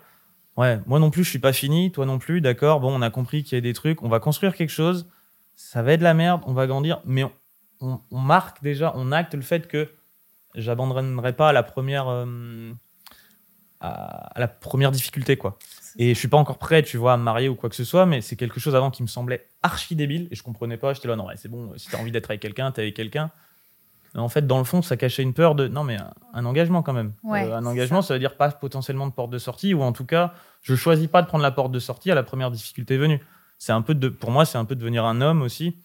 ouais, 0.58 0.80
moi 0.86 1.00
non 1.00 1.10
plus, 1.10 1.24
je 1.24 1.30
suis 1.30 1.39
pas 1.39 1.54
fini, 1.54 1.91
toi 1.91 2.06
non 2.06 2.17
plus, 2.17 2.41
d'accord, 2.41 2.80
bon, 2.80 2.93
on 2.93 3.02
a 3.02 3.10
compris 3.10 3.43
qu'il 3.43 3.56
y 3.56 3.60
a 3.60 3.62
des 3.62 3.74
trucs, 3.74 4.02
on 4.04 4.10
va 4.10 4.19
construire 4.19 4.56
quelque 4.56 4.69
chose, 4.69 5.08
ça 5.56 5.82
va 5.82 5.93
être 5.93 6.00
de 6.00 6.06
la 6.06 6.13
merde, 6.13 6.41
on 6.45 6.54
va 6.54 6.65
grandir, 6.67 7.02
mais 7.06 7.26
on, 7.82 8.00
marque 8.12 8.63
déjà, 8.63 8.93
on 8.95 9.12
acte 9.12 9.36
le 9.36 9.41
fait 9.41 9.67
que 9.67 9.89
j'abandonnerai 10.56 11.34
pas 11.34 11.52
la 11.52 11.63
première, 11.63 12.08
euh, 12.08 12.71
à, 13.86 14.39
la 14.39 14.48
première 14.48 14.91
difficulté, 14.91 15.38
quoi. 15.38 15.58
Et 15.98 16.13
je 16.13 16.19
suis 16.19 16.28
pas 16.28 16.38
encore 16.38 16.58
prêt, 16.58 16.84
tu 16.84 16.98
vois, 16.98 17.13
à 17.13 17.17
me 17.17 17.24
marier 17.24 17.48
ou 17.48 17.56
quoi 17.56 17.69
que 17.69 17.76
ce 17.76 17.86
soit, 17.86 18.06
mais 18.06 18.19
c'est 18.21 18.36
quelque 18.36 18.60
chose 18.60 18.76
avant 18.76 18.91
qui 18.91 19.02
me 19.02 19.08
semblait 19.08 19.48
archi 19.63 19.95
débile 19.95 20.28
et 20.30 20.36
je 20.36 20.43
comprenais 20.43 20.78
pas. 20.78 20.93
J'étais 20.93 21.08
là, 21.08 21.15
non, 21.15 21.28
c'est 21.36 21.50
bon, 21.50 21.71
si 21.78 21.88
tu 21.88 21.95
as 21.95 22.00
envie 22.00 22.12
d'être 22.12 22.30
avec 22.30 22.41
quelqu'un, 22.41 22.71
t'es 22.71 22.82
avec 22.82 22.95
quelqu'un. 22.95 23.32
En 24.17 24.30
fait, 24.30 24.48
dans 24.48 24.58
le 24.58 24.63
fond, 24.63 24.82
ça 24.82 24.95
cachait 24.95 25.24
une 25.24 25.34
peur 25.34 25.56
de 25.56 25.67
non, 25.67 25.84
mais 25.84 25.98
un, 26.34 26.45
engagement 26.45 26.82
quand 26.82 26.93
même. 26.93 27.12
Euh, 27.26 27.54
un 27.54 27.65
engagement, 27.65 28.02
ça. 28.02 28.13
veut 28.13 28.19
dire 28.19 28.38
pas 28.38 28.50
potentiellement 28.50 29.08
de 29.08 29.12
porte 29.12 29.30
de 29.30 29.38
sortie, 29.38 29.74
ou 29.74 29.84
en 29.84 29.91
tout 29.91 30.06
cas, 30.06 30.34
je 30.62 30.76
choisis 30.76 31.08
pas 31.08 31.21
de 31.21 31.28
prendre 31.28 31.43
la 31.43 31.52
porte 31.52 31.71
de 31.71 31.80
sortie 31.80 32.12
à 32.12 32.15
la 32.15 32.24
première 32.24 32.50
difficulté 32.50 32.98
venue. 32.98 33.21
C'est 33.58 33.74
un 33.74 33.82
peu 33.82 33.93
de, 33.93 34.08
pour 34.08 34.32
moi, 34.32 34.45
c'est 34.45 34.58
un 34.58 34.65
peu 34.65 34.76
devenir 34.76 35.06
un 35.06 35.19
homme 35.21 35.41
aussi 35.41 35.76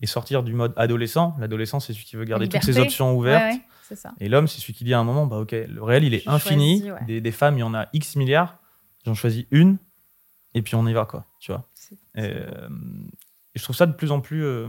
et 0.00 0.06
sortir 0.06 0.42
du 0.42 0.52
mode 0.52 0.72
adolescent. 0.76 1.36
L'adolescent, 1.40 1.80
c'est 1.80 1.92
celui 1.92 2.04
qui 2.04 2.16
veut 2.16 2.24
garder 2.24 2.48
toutes 2.48 2.62
ses 2.62 2.78
options 2.78 3.16
ouvertes. 3.16 3.56
Et 4.20 4.28
l'homme, 4.28 4.48
c'est 4.48 4.60
celui 4.60 4.74
qui 4.74 4.84
dit 4.84 4.94
à 4.94 4.98
un 4.98 5.04
moment, 5.04 5.26
bah 5.26 5.38
ok, 5.38 5.52
le 5.52 5.82
réel, 5.82 6.04
il 6.04 6.14
est 6.14 6.28
infini. 6.28 6.84
des, 7.06 7.32
femmes, 7.32 7.56
il 7.56 7.60
y 7.60 7.64
en 7.64 7.74
a 7.74 7.88
X 7.92 8.16
milliards. 8.16 8.58
J'en 9.06 9.14
choisis 9.14 9.46
une, 9.50 9.78
et 10.54 10.62
puis 10.62 10.74
on 10.74 10.86
y 10.86 10.92
va, 10.92 11.04
quoi. 11.06 11.24
Tu 11.38 11.52
vois. 11.52 11.64
Euh, 12.18 12.46
et, 13.54 13.58
je 13.58 13.62
trouve 13.62 13.76
ça 13.76 13.86
de 13.86 13.92
plus 13.92 14.12
en 14.12 14.20
plus 14.20 14.44
euh, 14.44 14.68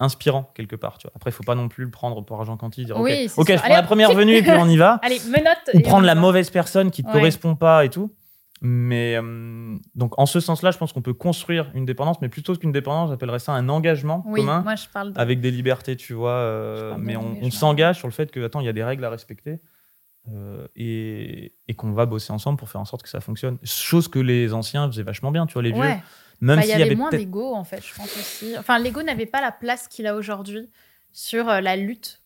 inspirant 0.00 0.50
quelque 0.54 0.76
part. 0.76 0.98
Tu 0.98 1.06
vois. 1.06 1.12
Après, 1.14 1.30
il 1.30 1.32
faut 1.32 1.44
pas 1.44 1.54
non 1.54 1.68
plus 1.68 1.84
le 1.84 1.90
prendre 1.90 2.22
pour 2.22 2.38
argent 2.38 2.56
quanti, 2.56 2.84
dire 2.84 2.96
ok, 2.96 3.08
je 3.08 3.56
prends 3.56 3.68
la 3.68 3.82
première 3.82 4.12
venue 4.12 4.34
et 4.34 4.42
puis 4.42 4.50
on 4.52 4.68
y 4.68 4.76
va. 4.76 4.94
Allez, 5.02 5.20
menotte. 5.28 5.70
Ou 5.74 5.80
prendre 5.80 6.06
la 6.06 6.14
mauvaise 6.14 6.50
personne 6.50 6.90
qui 6.90 7.04
te 7.04 7.10
correspond 7.10 7.54
pas 7.54 7.84
et 7.84 7.90
tout. 7.90 8.10
Mais 8.68 9.14
euh, 9.16 9.78
donc, 9.94 10.18
en 10.18 10.26
ce 10.26 10.40
sens-là, 10.40 10.72
je 10.72 10.78
pense 10.78 10.92
qu'on 10.92 11.00
peut 11.00 11.14
construire 11.14 11.70
une 11.74 11.84
dépendance, 11.84 12.20
mais 12.20 12.28
plutôt 12.28 12.56
qu'une 12.56 12.72
dépendance, 12.72 13.10
j'appellerais 13.10 13.38
ça 13.38 13.52
un 13.52 13.68
engagement 13.68 14.22
commun 14.22 14.64
avec 15.14 15.40
des 15.40 15.52
libertés, 15.52 15.94
tu 15.94 16.14
vois. 16.14 16.32
Euh, 16.32 16.96
mais 16.98 17.16
on, 17.16 17.50
s'engage 17.52 17.98
sur 17.98 18.08
le 18.08 18.12
fait 18.12 18.32
que, 18.32 18.44
attends, 18.44 18.58
il 18.58 18.66
y 18.66 18.68
a 18.68 18.72
des 18.72 18.82
règles 18.82 19.04
à 19.04 19.10
respecter 19.10 19.60
euh, 20.32 20.66
et, 20.74 21.52
qu'on 21.76 21.92
va 21.92 22.06
bosser 22.06 22.32
ensemble 22.32 22.58
pour 22.58 22.68
faire 22.68 22.80
en 22.80 22.84
sorte 22.86 23.04
que 23.04 23.08
ça 23.08 23.20
fonctionne. 23.20 23.56
Chose 23.62 24.08
que 24.08 24.18
les 24.18 24.52
anciens 24.52 24.90
faisaient 24.90 25.04
vachement 25.04 25.30
bien, 25.30 25.46
tu 25.46 25.52
vois, 25.52 25.62
les 25.62 25.72
vieux. 25.72 25.82
Même 26.40 26.58
bah, 26.58 26.64
il 26.64 26.68
y 26.68 26.72
avait, 26.72 26.96
moins 26.96 27.10
d'ego, 27.10 27.54
en 27.54 27.64
fait, 27.64 27.84
je 27.86 27.94
pense 27.94 28.16
aussi. 28.16 28.58
Enfin, 28.58 28.80
l'ego 28.80 29.02
n'avait 29.04 29.26
pas 29.26 29.40
la 29.40 29.52
place 29.52 29.86
qu'il 29.86 30.08
a 30.08 30.16
aujourd'hui 30.16 30.68
sur 31.12 31.44
la 31.46 31.76
lutte 31.76 32.20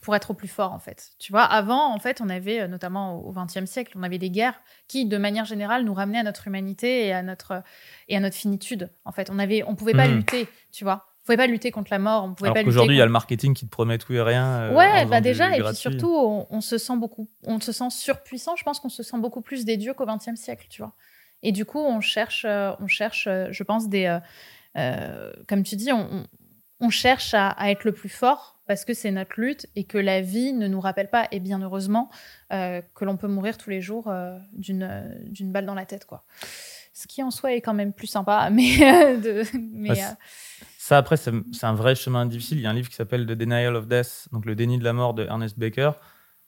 pour, 0.00 0.14
être 0.14 0.30
au 0.30 0.34
plus 0.34 0.48
fort, 0.48 0.72
en 0.72 0.78
fait. 0.78 1.10
Tu 1.18 1.32
vois, 1.32 1.42
avant, 1.42 1.92
en 1.94 1.98
fait, 1.98 2.20
on 2.20 2.28
avait, 2.28 2.60
euh, 2.60 2.68
notamment 2.68 3.20
au 3.20 3.32
XXe 3.32 3.64
siècle, 3.70 3.92
on 3.96 4.02
avait 4.02 4.18
des 4.18 4.30
guerres 4.30 4.60
qui, 4.86 5.06
de 5.06 5.18
manière 5.18 5.44
générale, 5.44 5.84
nous 5.84 5.94
ramenaient 5.94 6.20
à 6.20 6.22
notre 6.22 6.46
humanité 6.46 7.06
et 7.06 7.12
à 7.12 7.22
notre, 7.22 7.62
et 8.08 8.16
à 8.16 8.20
notre 8.20 8.36
finitude. 8.36 8.90
En 9.04 9.12
fait, 9.12 9.30
on 9.30 9.38
avait, 9.38 9.62
on 9.64 9.74
pouvait 9.74 9.92
pas 9.92 10.08
hmm. 10.08 10.16
lutter, 10.16 10.48
tu 10.72 10.84
vois. 10.84 11.06
On 11.20 11.24
pouvait 11.26 11.36
pas 11.36 11.46
lutter 11.46 11.70
contre 11.70 11.90
la 11.90 11.98
mort, 11.98 12.24
on 12.24 12.34
pouvait 12.34 12.50
Alors 12.50 12.62
pas 12.62 12.68
Aujourd'hui, 12.68 12.96
il 12.96 12.98
y 12.98 13.02
a 13.02 13.06
le 13.06 13.12
marketing 13.12 13.52
qui 13.52 13.66
te 13.66 13.70
promet 13.70 13.98
tout 13.98 14.14
et 14.14 14.22
rien. 14.22 14.46
Euh, 14.46 14.74
ouais, 14.74 15.04
bah 15.04 15.20
déjà, 15.20 15.54
et 15.54 15.62
puis 15.62 15.74
surtout, 15.74 16.46
on, 16.48 16.60
se 16.62 16.78
sent 16.78 16.96
beaucoup, 16.96 17.28
on 17.44 17.60
se 17.60 17.70
sent 17.70 17.90
surpuissant. 17.90 18.56
Je 18.56 18.64
pense 18.64 18.80
qu'on 18.80 18.88
se 18.88 19.02
sent 19.02 19.18
beaucoup 19.18 19.42
plus 19.42 19.66
des 19.66 19.76
dieux 19.76 19.92
qu'au 19.92 20.06
XXe 20.06 20.36
siècle, 20.36 20.66
tu 20.70 20.80
vois. 20.80 20.94
Et 21.42 21.52
du 21.52 21.66
coup, 21.66 21.80
on 21.80 22.00
cherche, 22.00 22.46
euh, 22.48 22.72
on 22.80 22.86
cherche, 22.86 23.28
je 23.50 23.62
pense, 23.62 23.90
des, 23.90 24.18
comme 24.74 25.62
tu 25.64 25.76
dis, 25.76 25.92
on, 25.92 26.26
on 26.80 26.90
cherche 26.90 27.34
à, 27.34 27.54
être 27.70 27.84
le 27.84 27.92
plus 27.92 28.08
fort 28.08 28.57
parce 28.68 28.84
que 28.84 28.94
c'est 28.94 29.10
notre 29.10 29.40
lutte 29.40 29.66
et 29.74 29.84
que 29.84 29.98
la 29.98 30.20
vie 30.20 30.52
ne 30.52 30.68
nous 30.68 30.80
rappelle 30.80 31.08
pas, 31.08 31.26
et 31.32 31.40
bien 31.40 31.60
heureusement, 31.60 32.10
euh, 32.52 32.82
que 32.94 33.04
l'on 33.04 33.16
peut 33.16 33.26
mourir 33.26 33.56
tous 33.56 33.70
les 33.70 33.80
jours 33.80 34.08
euh, 34.08 34.38
d'une 34.52 35.52
balle 35.52 35.66
dans 35.66 35.74
la 35.74 35.86
tête. 35.86 36.04
quoi. 36.04 36.22
Ce 36.92 37.08
qui 37.08 37.22
en 37.22 37.30
soi 37.30 37.54
est 37.54 37.60
quand 37.60 37.74
même 37.74 37.92
plus 37.92 38.06
sympa, 38.06 38.50
mais... 38.52 38.70
Euh, 38.82 39.44
mais 39.54 39.94
ça, 40.76 40.98
après, 40.98 41.16
c'est 41.16 41.32
un 41.62 41.74
vrai 41.74 41.94
chemin 41.94 42.24
difficile. 42.26 42.58
Il 42.58 42.62
y 42.62 42.66
a 42.66 42.70
un 42.70 42.74
livre 42.74 42.88
qui 42.88 42.94
s'appelle 42.94 43.26
The 43.26 43.32
Denial 43.32 43.74
of 43.74 43.88
Death, 43.88 44.28
donc 44.32 44.46
le 44.46 44.54
déni 44.54 44.78
de 44.78 44.84
la 44.84 44.92
mort 44.92 45.14
de 45.14 45.24
Ernest 45.24 45.58
Baker. 45.58 45.92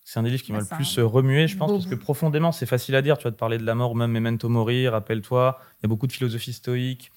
C'est 0.05 0.19
un 0.19 0.23
des 0.23 0.31
livres 0.31 0.43
qui 0.43 0.53
m'a 0.53 0.61
le 0.61 0.65
plus 0.65 0.99
remué, 0.99 1.47
je 1.47 1.57
pense, 1.57 1.71
parce 1.71 1.87
que 1.87 1.95
profondément, 1.95 2.53
c'est 2.53 2.67
facile 2.67 2.95
à 2.97 3.03
dire. 3.03 3.19
Tu 3.19 3.25
vas 3.25 3.33
te 3.33 3.37
parler 3.37 3.59
de 3.59 3.65
la 3.65 3.75
mort, 3.75 3.95
même 3.95 4.11
Memento 4.11 4.49
Mori, 4.49 4.89
rappelle-toi. 4.89 5.59
Il 5.79 5.83
y 5.83 5.87
a 5.87 5.89
beaucoup 5.89 6.07
de 6.07 6.13
philosophie 6.13 6.55
stoïque 6.55 7.13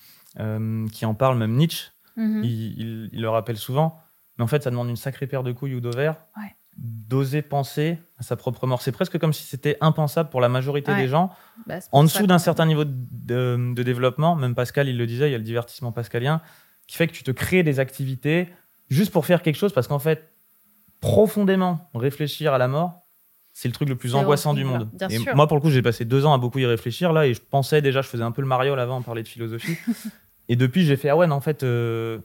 qui 0.91 1.05
en 1.05 1.13
parlent, 1.13 1.37
même 1.37 1.55
Nietzsche 1.55 1.93
Mhm. 2.15 2.43
Il, 2.43 3.21
le 3.21 3.29
rappelle 3.29 3.57
souvent. 3.57 3.99
Mais 4.37 4.43
en 4.43 4.47
fait, 4.47 4.63
ça 4.63 4.69
demande 4.69 4.89
une 4.89 4.95
sacrée 4.95 5.27
paire 5.27 5.43
de 5.43 5.51
couilles 5.51 5.75
ou 5.75 5.79
d'ovaires. 5.79 6.15
D'oser 6.75 7.43
penser 7.43 7.99
à 8.17 8.23
sa 8.23 8.35
propre 8.35 8.65
mort. 8.65 8.81
C'est 8.81 8.91
presque 8.91 9.19
comme 9.19 9.33
si 9.33 9.43
c'était 9.43 9.77
impensable 9.79 10.29
pour 10.29 10.41
la 10.41 10.49
majorité 10.49 10.95
des 10.95 11.07
gens. 11.07 11.31
Bah, 11.67 11.75
en 11.91 12.03
dessous 12.03 12.25
d'un 12.25 12.39
certain 12.39 12.65
niveau 12.65 12.83
de, 12.83 13.73
développement, 13.83 14.35
même 14.35 14.55
Pascal, 14.55 14.89
il 14.89 14.97
le 14.97 15.05
disait, 15.05 15.29
il 15.29 15.31
y 15.31 15.35
a 15.35 15.37
le 15.37 15.43
divertissement 15.43 15.91
pascalien, 15.91 16.41
qui 16.87 16.97
fait 16.97 17.07
que 17.07 17.13
tu 17.13 17.23
te 17.23 17.31
crées 17.31 17.61
des 17.61 17.79
activités 17.79 18.49
juste 18.89 19.11
pour 19.11 19.25
faire 19.25 19.43
quelque 19.43 19.55
chose, 19.55 19.71
parce 19.71 19.87
qu'en 19.87 19.99
fait, 19.99 20.33
profondément 20.99 21.89
réfléchir 21.93 22.53
à 22.53 22.57
la 22.57 22.67
mort, 22.67 23.03
c'est 23.53 23.67
le 23.67 23.73
truc 23.73 23.87
le 23.87 23.95
plus 23.95 24.15
angoissant 24.15 24.55
du 24.55 24.63
monde. 24.63 24.89
et 25.09 25.19
moi, 25.35 25.47
pour 25.47 25.57
le 25.57 25.61
coup, 25.61 25.69
j'ai 25.69 25.83
passé 25.83 26.05
deux 26.05 26.25
ans 26.25 26.33
à 26.33 26.39
beaucoup 26.39 26.57
y 26.57 26.65
réfléchir 26.65 27.13
là, 27.13 27.27
et 27.27 27.35
je 27.35 27.41
pensais 27.41 27.83
déjà, 27.83 28.01
je 28.01 28.07
faisais 28.07 28.23
un 28.23 28.31
peu 28.31 28.41
le 28.41 28.47
mariole 28.47 28.79
avant, 28.79 28.97
on 28.97 29.03
parlait 29.03 29.23
de 29.23 29.27
philosophie. 29.27 29.77
Et 30.49 30.55
depuis, 30.55 30.85
j'ai 30.85 30.97
fait 30.97 31.09
ah 31.09 31.15
ouais, 31.15 31.25
mais 31.25 31.33
en 31.33 31.41
fait, 31.41 31.63
euh, 31.63 32.19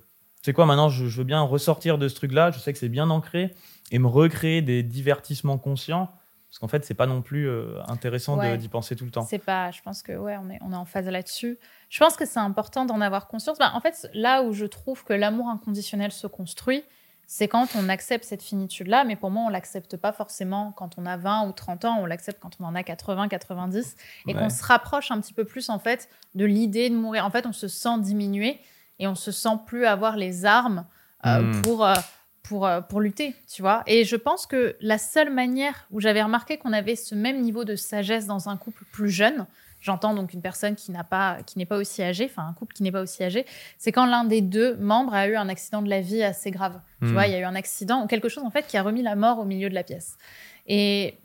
c'est 0.48 0.54
quoi 0.54 0.64
maintenant 0.64 0.88
je, 0.88 1.04
veux 1.04 1.24
bien 1.24 1.42
ressortir 1.42 1.98
de 1.98 2.08
ce 2.08 2.14
truc-là. 2.14 2.50
Je 2.52 2.58
sais 2.58 2.72
que 2.72 2.78
c'est 2.78 2.88
bien 2.88 3.10
ancré 3.10 3.54
et 3.90 3.98
me 3.98 4.06
recréer 4.06 4.62
des 4.62 4.82
divertissements 4.82 5.58
conscients. 5.58 6.10
Parce 6.48 6.58
qu'en 6.58 6.68
fait, 6.68 6.86
c'est 6.86 6.94
pas 6.94 7.06
non 7.06 7.20
plus 7.20 7.46
euh, 7.46 7.82
intéressant 7.86 8.38
d'y 8.56 8.68
penser 8.68 8.96
tout 8.96 9.04
le 9.04 9.10
temps. 9.10 9.26
C'est 9.28 9.44
pas, 9.44 9.70
je 9.72 9.82
pense 9.82 10.02
que 10.02 10.12
ouais, 10.12 10.38
on 10.42 10.48
est, 10.48 10.58
on 10.62 10.72
est 10.72 10.76
en 10.76 10.86
phase 10.86 11.06
là-dessus. 11.06 11.58
Je 11.90 11.98
pense 11.98 12.16
que 12.16 12.24
c'est 12.24 12.38
important 12.38 12.86
d'en 12.86 13.02
avoir 13.02 13.28
conscience. 13.28 13.58
Bah, 13.58 13.72
en 13.74 13.82
fait, 13.82 14.08
là 14.14 14.42
où 14.42 14.54
je 14.54 14.64
trouve 14.64 15.04
que 15.04 15.12
l'amour 15.12 15.48
inconditionnel 15.48 16.12
se 16.12 16.26
construit, 16.26 16.82
c'est 17.26 17.46
quand 17.46 17.68
on 17.76 17.90
accepte 17.90 18.24
cette 18.24 18.42
finitude-là, 18.42 19.04
mais 19.04 19.16
pour 19.16 19.30
moi, 19.30 19.42
on 19.48 19.50
l'accepte 19.50 19.98
pas 19.98 20.12
forcément 20.14 20.72
quand 20.72 20.94
on 20.96 21.04
a 21.04 21.18
20 21.18 21.46
ou 21.46 21.52
30 21.52 21.84
ans, 21.84 21.98
on 22.00 22.06
l'accepte 22.06 22.40
quand 22.40 22.52
on 22.58 22.64
en 22.64 22.74
a 22.74 22.82
80, 22.82 23.28
90, 23.28 23.96
et 24.26 24.32
qu'on 24.32 24.48
se 24.48 24.64
rapproche 24.64 25.10
un 25.10 25.20
petit 25.20 25.34
peu 25.34 25.44
plus, 25.44 25.68
en 25.68 25.78
fait, 25.78 26.08
de 26.34 26.46
l'idée 26.46 26.88
de 26.88 26.94
mourir. 26.94 27.26
En 27.26 27.30
fait, 27.30 27.44
on 27.44 27.52
se 27.52 27.68
sent 27.68 28.00
diminuer 28.00 28.58
et 28.98 29.06
on 29.06 29.14
se 29.14 29.30
sent 29.30 29.58
plus 29.66 29.86
avoir 29.86 30.16
les 30.16 30.44
armes 30.44 30.84
euh, 31.26 31.40
hmm. 31.40 31.62
pour, 31.62 31.86
euh, 31.86 31.94
pour, 32.42 32.66
euh, 32.66 32.80
pour 32.80 33.00
lutter, 33.00 33.34
tu 33.52 33.62
vois. 33.62 33.82
Et 33.86 34.04
je 34.04 34.16
pense 34.16 34.46
que 34.46 34.76
la 34.80 34.98
seule 34.98 35.32
manière 35.32 35.86
où 35.90 36.00
j'avais 36.00 36.22
remarqué 36.22 36.58
qu'on 36.58 36.72
avait 36.72 36.96
ce 36.96 37.14
même 37.14 37.40
niveau 37.40 37.64
de 37.64 37.76
sagesse 37.76 38.26
dans 38.26 38.48
un 38.48 38.56
couple 38.56 38.84
plus 38.92 39.10
jeune, 39.10 39.46
J'entends 39.80 40.12
donc 40.12 40.32
une 40.32 40.42
personne 40.42 40.74
qui 40.74 40.90
n'a 40.90 41.04
pas, 41.04 41.38
qui 41.46 41.56
n'est 41.56 41.66
pas 41.66 41.76
aussi 41.76 42.02
âgée, 42.02 42.28
enfin 42.28 42.48
un 42.48 42.52
couple 42.52 42.74
qui 42.74 42.82
n'est 42.82 42.90
pas 42.90 43.00
aussi 43.00 43.22
âgé, 43.22 43.46
c'est 43.78 43.92
quand 43.92 44.06
l'un 44.06 44.24
des 44.24 44.40
deux 44.40 44.76
membres 44.76 45.14
a 45.14 45.28
eu 45.28 45.36
un 45.36 45.48
accident 45.48 45.82
de 45.82 45.88
la 45.88 46.00
vie 46.00 46.22
assez 46.22 46.50
grave. 46.50 46.80
Tu 47.00 47.06
hmm. 47.06 47.12
vois, 47.12 47.26
il 47.28 47.32
y 47.32 47.36
a 47.36 47.38
eu 47.38 47.44
un 47.44 47.54
accident 47.54 48.02
ou 48.02 48.08
quelque 48.08 48.28
chose 48.28 48.42
en 48.42 48.50
fait 48.50 48.66
qui 48.66 48.76
a 48.76 48.82
remis 48.82 49.02
la 49.02 49.14
mort 49.14 49.38
au 49.38 49.44
milieu 49.44 49.68
de 49.68 49.74
la 49.74 49.84
pièce. 49.84 50.18
Et 50.66 51.16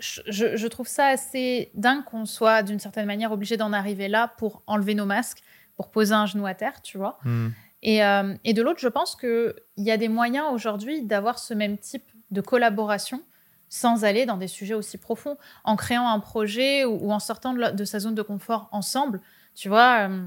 je, 0.00 0.66
trouve 0.66 0.88
ça 0.88 1.06
assez 1.06 1.70
dingue 1.74 2.04
qu'on 2.04 2.26
soit 2.26 2.62
d'une 2.62 2.78
certaine 2.78 3.06
manière 3.06 3.32
obligé 3.32 3.56
d'en 3.56 3.72
arriver 3.72 4.08
là 4.08 4.28
pour 4.38 4.62
enlever 4.66 4.94
nos 4.94 5.06
masques, 5.06 5.42
pour 5.76 5.90
poser 5.90 6.14
un 6.14 6.26
genou 6.26 6.46
à 6.46 6.54
terre, 6.54 6.82
tu 6.82 6.98
vois. 6.98 7.18
Hmm. 7.24 7.48
Et, 7.82 8.04
euh, 8.04 8.34
et, 8.44 8.54
de 8.54 8.62
l'autre, 8.62 8.78
je 8.80 8.88
pense 8.88 9.16
qu'il 9.16 9.54
y 9.76 9.90
a 9.90 9.96
des 9.96 10.08
moyens 10.08 10.46
aujourd'hui 10.52 11.02
d'avoir 11.02 11.38
ce 11.38 11.52
même 11.52 11.78
type 11.78 12.04
de 12.30 12.40
collaboration 12.40 13.22
sans 13.68 14.04
aller 14.04 14.26
dans 14.26 14.36
des 14.36 14.48
sujets 14.48 14.74
aussi 14.74 14.98
profonds, 14.98 15.38
en 15.64 15.76
créant 15.76 16.06
un 16.06 16.20
projet 16.20 16.84
ou, 16.84 17.10
en 17.10 17.18
sortant 17.18 17.54
de, 17.54 17.84
sa 17.86 18.00
zone 18.00 18.14
de 18.14 18.20
confort 18.20 18.68
ensemble. 18.70 19.18
Tu 19.54 19.70
vois, 19.70 20.10
euh, 20.10 20.26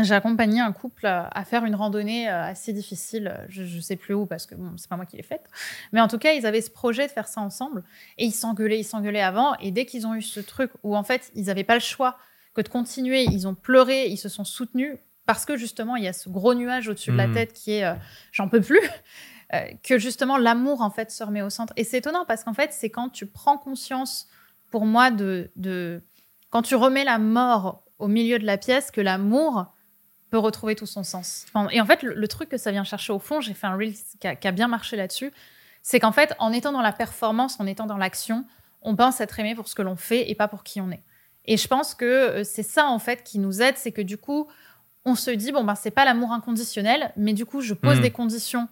j'ai 0.00 0.14
accompagné 0.14 0.60
un 0.60 0.70
couple 0.70 1.06
à, 1.06 1.44
faire 1.44 1.64
une 1.64 1.74
randonnée 1.74 2.30
euh, 2.30 2.44
assez 2.44 2.72
difficile, 2.72 3.44
je 3.48 3.62
ne 3.62 3.80
sais 3.80 3.96
plus 3.96 4.14
où 4.14 4.24
parce 4.24 4.46
que 4.46 4.54
bon, 4.54 4.70
c'est 4.76 4.88
pas 4.88 4.94
moi 4.94 5.04
qui 5.04 5.16
l'ai 5.16 5.24
faite, 5.24 5.46
mais 5.92 6.00
en 6.00 6.06
tout 6.06 6.18
cas, 6.18 6.32
ils 6.32 6.46
avaient 6.46 6.60
ce 6.60 6.70
projet 6.70 7.08
de 7.08 7.12
faire 7.12 7.26
ça 7.26 7.40
ensemble 7.40 7.82
et 8.18 8.24
ils 8.24 8.32
s'engueulaient, 8.32 8.78
ils 8.78 8.84
s'engueulaient 8.84 9.20
avant 9.20 9.56
et 9.56 9.72
dès 9.72 9.84
qu'ils 9.84 10.06
ont 10.06 10.14
eu 10.14 10.22
ce 10.22 10.38
truc 10.38 10.70
où 10.84 10.96
en 10.96 11.02
fait, 11.02 11.32
ils 11.34 11.46
n'avaient 11.46 11.64
pas 11.64 11.74
le 11.74 11.80
choix 11.80 12.18
que 12.54 12.60
de 12.60 12.68
continuer, 12.68 13.24
ils 13.24 13.46
ont 13.46 13.54
pleuré, 13.54 14.08
ils 14.08 14.16
se 14.16 14.28
sont 14.28 14.44
soutenus 14.44 14.96
parce 15.26 15.44
que 15.44 15.56
justement, 15.56 15.96
il 15.96 16.04
y 16.04 16.08
a 16.08 16.12
ce 16.12 16.28
gros 16.28 16.54
nuage 16.54 16.88
au-dessus 16.88 17.12
de 17.12 17.16
la 17.16 17.28
mmh. 17.28 17.34
tête 17.34 17.52
qui 17.52 17.72
est 17.72 17.84
euh, 17.84 17.94
j'en 18.32 18.48
peux 18.48 18.60
plus. 18.60 18.80
Euh, 19.52 19.66
que 19.82 19.98
justement 19.98 20.36
l'amour 20.36 20.80
en 20.80 20.90
fait 20.90 21.10
se 21.10 21.24
remet 21.24 21.42
au 21.42 21.50
centre. 21.50 21.72
Et 21.74 21.82
c'est 21.82 21.98
étonnant 21.98 22.24
parce 22.24 22.44
qu'en 22.44 22.54
fait, 22.54 22.72
c'est 22.72 22.88
quand 22.88 23.08
tu 23.08 23.26
prends 23.26 23.58
conscience, 23.58 24.28
pour 24.70 24.86
moi, 24.86 25.10
de, 25.10 25.50
de 25.56 26.02
quand 26.50 26.62
tu 26.62 26.76
remets 26.76 27.02
la 27.02 27.18
mort 27.18 27.82
au 27.98 28.06
milieu 28.06 28.38
de 28.38 28.46
la 28.46 28.58
pièce, 28.58 28.92
que 28.92 29.00
l'amour 29.00 29.66
peut 30.30 30.38
retrouver 30.38 30.76
tout 30.76 30.86
son 30.86 31.02
sens. 31.02 31.46
et 31.72 31.80
en 31.80 31.86
fait, 31.86 32.02
le, 32.02 32.28
truc 32.28 32.48
que 32.48 32.56
ça 32.56 32.70
vient 32.70 32.84
chercher 32.84 33.12
au 33.12 33.18
fond, 33.18 33.40
j'ai 33.40 33.52
fait 33.52 33.66
un 33.66 33.74
reel 33.76 33.94
qui 34.20 34.26
a, 34.28 34.52
bien 34.52 34.68
marché 34.68 34.96
là-dessus, 34.96 35.32
c'est 35.82 35.98
qu'en 35.98 36.12
fait, 36.12 36.34
en 36.38 36.52
étant 36.52 36.72
dans 36.72 36.82
la 36.82 36.92
performance, 36.92 37.58
en 37.58 37.66
étant 37.66 37.86
dans 37.86 37.96
l'action, 37.96 38.44
on 38.82 38.94
pense 38.94 39.20
être 39.20 39.38
aimé 39.40 39.54
pour 39.54 39.68
ce 39.68 39.74
que 39.74 39.82
l'on 39.82 39.96
fait 39.96 40.30
et 40.30 40.34
pas 40.34 40.46
pour 40.46 40.62
qui 40.62 40.80
on 40.80 40.90
est. 40.90 41.02
Et 41.46 41.56
je 41.56 41.66
pense 41.66 41.94
que 41.94 42.42
c'est 42.44 42.62
ça, 42.62 42.88
en 42.88 42.98
fait, 42.98 43.22
qui 43.22 43.38
nous 43.38 43.62
aide, 43.62 43.76
c'est 43.76 43.92
que 43.92 44.02
du 44.02 44.18
coup, 44.18 44.48
on 45.04 45.14
se 45.14 45.30
dit, 45.30 45.52
bon, 45.52 45.64
ben, 45.64 45.74
c'est 45.74 45.90
pas 45.90 46.04
l'amour 46.04 46.32
inconditionnel, 46.32 47.12
mais 47.16 47.32
du 47.32 47.46
coup, 47.46 47.60
je 47.60 47.74
pose 47.74 47.98
hmm. 47.98 48.02
des 48.02 48.10
conditions 48.10 48.68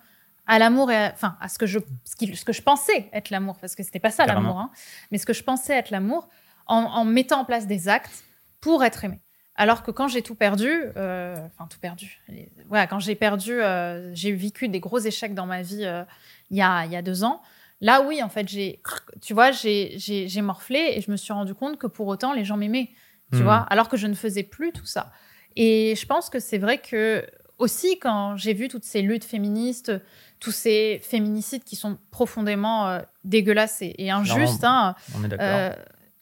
à 0.46 0.59
l'amour 0.59 0.90
et 0.90 0.96
à, 0.96 1.12
enfin, 1.12 1.37
à 1.40 1.48
ce 1.48 1.59
que 1.59 1.66
je, 1.66 1.78
ce, 2.04 2.44
que 2.44 2.52
je 2.52 2.62
pensais 2.62 3.09
être 3.12 3.31
l'amour, 3.31 3.59
parce 3.59 3.74
que 3.74 3.83
c'était 3.83 4.00
pas 4.00 4.11
ça 4.11 4.26
l'amour, 4.26 4.59
hein, 4.59 4.70
mais 5.11 5.18
ce 5.18 5.26
que 5.26 5.35
je 5.35 5.42
pensais 5.44 5.74
être 5.74 5.90
l'amour, 5.90 6.28
en, 6.66 7.04
mettant 7.04 7.40
en 7.40 7.44
place 7.44 7.66
des 7.66 7.88
actes 7.88 8.24
pour 8.61 8.85
être 8.85 9.04
aimé. 9.04 9.20
Alors 9.54 9.83
que 9.83 9.90
quand 9.90 10.07
j'ai 10.07 10.22
tout 10.22 10.35
perdu, 10.35 10.70
euh, 10.96 11.35
enfin 11.46 11.66
tout 11.66 11.81
perdu, 11.81 12.20
voilà, 12.68 12.87
quand 12.87 13.00
j'ai 13.00 13.14
perdu, 13.14 13.52
euh, 13.52 14.14
j'ai 14.14 14.33
vécu 14.33 14.68
des 14.68 14.78
gros 14.78 14.98
échecs 14.98 15.35
dans 15.35 15.46
ma 15.46 15.62
vie 15.62 15.85
euh, 15.85 16.04
il, 16.50 16.59
y 16.59 16.62
a, 16.62 16.85
il 16.85 16.92
y 16.92 16.96
a 16.96 17.02
deux 17.02 17.24
ans. 17.24 17.42
Là, 17.81 18.03
oui, 18.03 18.23
en 18.23 18.29
fait, 18.29 18.49
j'ai, 18.49 18.83
tu 19.21 19.35
vois, 19.35 19.53
j'ai 19.53 20.41
morflé 20.43 20.95
et 20.97 21.01
je 21.01 21.11
me 21.11 21.17
suis 21.17 21.33
rendu 21.33 21.55
compte 21.55 21.79
que 21.79 21.87
pour 21.87 22.07
autant, 22.09 22.33
les 22.33 22.45
gens 22.45 22.57
m'aimaient, 22.57 22.91
tu 23.33 23.38
hmm. 23.38 23.43
vois, 23.43 23.67
alors 23.71 23.88
que 23.88 23.97
je 23.97 24.07
ne 24.07 24.14
faisais 24.14 24.43
plus 24.43 24.73
tout 24.73 24.87
ça. 24.87 25.12
Et 25.57 25.95
je 25.97 26.07
pense 26.07 26.31
que 26.31 26.41
c'est 26.41 26.59
vrai 26.59 26.79
que 26.79 27.25
aussi 27.59 27.99
quand 27.99 28.37
j'ai 28.37 28.55
vu 28.55 28.69
toutes 28.69 28.85
ces 28.85 29.03
luttes 29.03 29.25
féministes, 29.25 29.93
tous 30.41 30.53
ces 30.53 31.01
féminicides 31.03 31.64
qui 31.64 31.77
sont 31.77 31.99
profondément 32.11 32.88
euh, 32.88 33.01
dégueulasses 33.25 33.79
et, 33.81 34.11
injustes, 34.11 34.62
hein, 34.62 34.95
on 35.17 35.25
est 35.25 35.37
euh, 35.41 35.73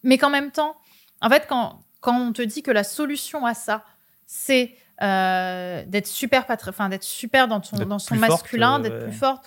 mais 0.03 0.19
qu'en 0.19 0.31
même 0.31 0.51
temps, 0.51 0.77
en 1.21 1.29
fait, 1.29 1.47
quand, 1.49 1.81
quand 2.01 2.19
on 2.19 2.33
te 2.33 2.43
dit 2.43 2.63
que 2.63 2.71
la 2.71 2.85
solution 2.85 3.45
à 3.45 3.55
ça, 3.55 3.85
c'est 4.27 4.75
euh, 5.03 5.85
d'être 5.87 6.07
super, 6.07 6.47
enfin 6.49 6.89
d'être 6.89 7.03
super 7.03 7.49
dans, 7.49 7.61
ton, 7.61 7.85
dans 7.85 7.99
son 7.99 8.17
masculin, 8.17 8.79
d'être 8.79 9.05
plus 9.05 9.13
forte. 9.13 9.45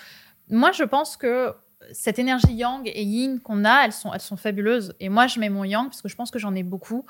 Moi, 0.49 0.71
je 0.71 0.83
pense 0.83 1.17
que 1.17 1.53
cette 1.93 2.19
énergie 2.19 2.53
yang 2.53 2.81
et 2.85 3.03
yin 3.03 3.39
qu'on 3.39 3.65
a, 3.65 3.85
elles 3.85 3.91
sont, 3.91 4.13
elles 4.13 4.21
sont 4.21 4.37
fabuleuses. 4.37 4.93
Et 4.99 5.09
moi, 5.09 5.27
je 5.27 5.39
mets 5.39 5.49
mon 5.49 5.63
yang 5.63 5.85
parce 5.85 6.01
que 6.01 6.09
je 6.09 6.15
pense 6.15 6.31
que 6.31 6.39
j'en 6.39 6.55
ai 6.55 6.63
beaucoup 6.63 7.05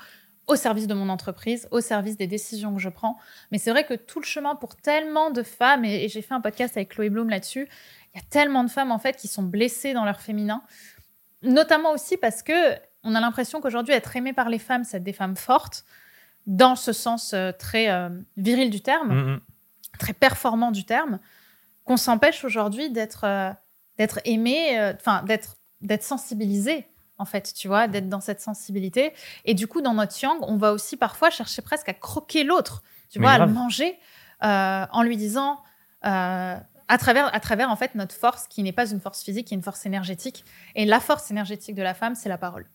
au 0.46 0.56
service 0.56 0.86
de 0.86 0.94
mon 0.94 1.08
entreprise, 1.08 1.68
au 1.70 1.80
service 1.80 2.16
des 2.16 2.26
décisions 2.26 2.74
que 2.74 2.80
je 2.80 2.88
prends. 2.88 3.16
Mais 3.52 3.58
c'est 3.58 3.70
vrai 3.70 3.84
que 3.84 3.94
tout 3.94 4.20
le 4.20 4.24
chemin 4.24 4.56
pour 4.56 4.76
tellement 4.76 5.30
de 5.30 5.42
femmes, 5.42 5.84
et, 5.84 6.08
j'ai 6.08 6.22
fait 6.22 6.34
un 6.34 6.40
podcast 6.40 6.76
avec 6.76 6.90
Chloé 6.90 7.08
Bloom 7.08 7.30
là-dessus, 7.30 7.68
il 8.12 8.18
y 8.18 8.20
a 8.20 8.24
tellement 8.28 8.64
de 8.64 8.70
femmes 8.70 8.90
en 8.90 8.98
fait 8.98 9.16
qui 9.16 9.28
sont 9.28 9.44
blessées 9.44 9.92
dans 9.94 10.04
leur 10.04 10.20
féminin, 10.20 10.62
notamment 11.42 11.92
aussi 11.92 12.16
parce 12.16 12.42
que 12.42 12.74
on 13.02 13.14
a 13.14 13.20
l'impression 13.20 13.60
qu'aujourd'hui 13.60 13.94
être 13.94 14.14
aimée 14.16 14.32
par 14.32 14.48
les 14.48 14.58
femmes, 14.58 14.84
c'est 14.84 14.98
être 14.98 15.04
des 15.04 15.12
femmes 15.12 15.36
fortes, 15.36 15.84
dans 16.46 16.74
ce 16.74 16.92
sens 16.92 17.32
euh, 17.32 17.52
très 17.52 17.90
euh, 17.90 18.10
viril 18.36 18.70
du 18.70 18.80
terme, 18.80 19.12
mm-hmm. 19.12 19.40
très 19.98 20.12
performant 20.12 20.72
du 20.72 20.84
terme, 20.84 21.20
qu'on 21.84 21.96
s'empêche 21.96 22.44
aujourd'hui 22.44 22.90
d'être 22.90 23.24
euh, 23.24 23.52
d'être 24.00 24.18
aimée, 24.24 24.92
enfin 24.98 25.22
d'être 25.22 25.58
d'être 25.82 26.02
sensibilisée 26.02 26.86
en 27.20 27.26
fait, 27.26 27.52
tu 27.54 27.68
vois, 27.68 27.86
d'être 27.86 28.08
dans 28.08 28.20
cette 28.20 28.40
sensibilité. 28.40 29.12
Et 29.44 29.52
du 29.52 29.66
coup, 29.66 29.82
dans 29.82 29.92
notre 29.92 30.18
yang, 30.22 30.38
on 30.40 30.56
va 30.56 30.72
aussi 30.72 30.96
parfois 30.96 31.28
chercher 31.28 31.60
presque 31.60 31.88
à 31.90 31.92
croquer 31.92 32.44
l'autre, 32.44 32.82
tu 33.10 33.20
vois, 33.20 33.32
à 33.32 33.38
le 33.38 33.46
manger, 33.46 33.98
euh, 34.42 34.86
en 34.90 35.02
lui 35.02 35.18
disant, 35.18 35.60
euh, 36.06 36.56
à 36.88 36.98
travers, 36.98 37.32
à 37.34 37.38
travers 37.40 37.68
en 37.70 37.76
fait 37.76 37.94
notre 37.94 38.14
force, 38.14 38.46
qui 38.48 38.62
n'est 38.62 38.72
pas 38.72 38.90
une 38.90 39.00
force 39.00 39.22
physique, 39.22 39.48
qui 39.48 39.54
est 39.54 39.58
une 39.58 39.62
force 39.62 39.84
énergétique. 39.84 40.46
Et 40.74 40.86
la 40.86 40.98
force 40.98 41.30
énergétique 41.30 41.74
de 41.74 41.82
la 41.82 41.92
femme, 41.92 42.14
c'est 42.14 42.30
la 42.30 42.38
parole. 42.38 42.66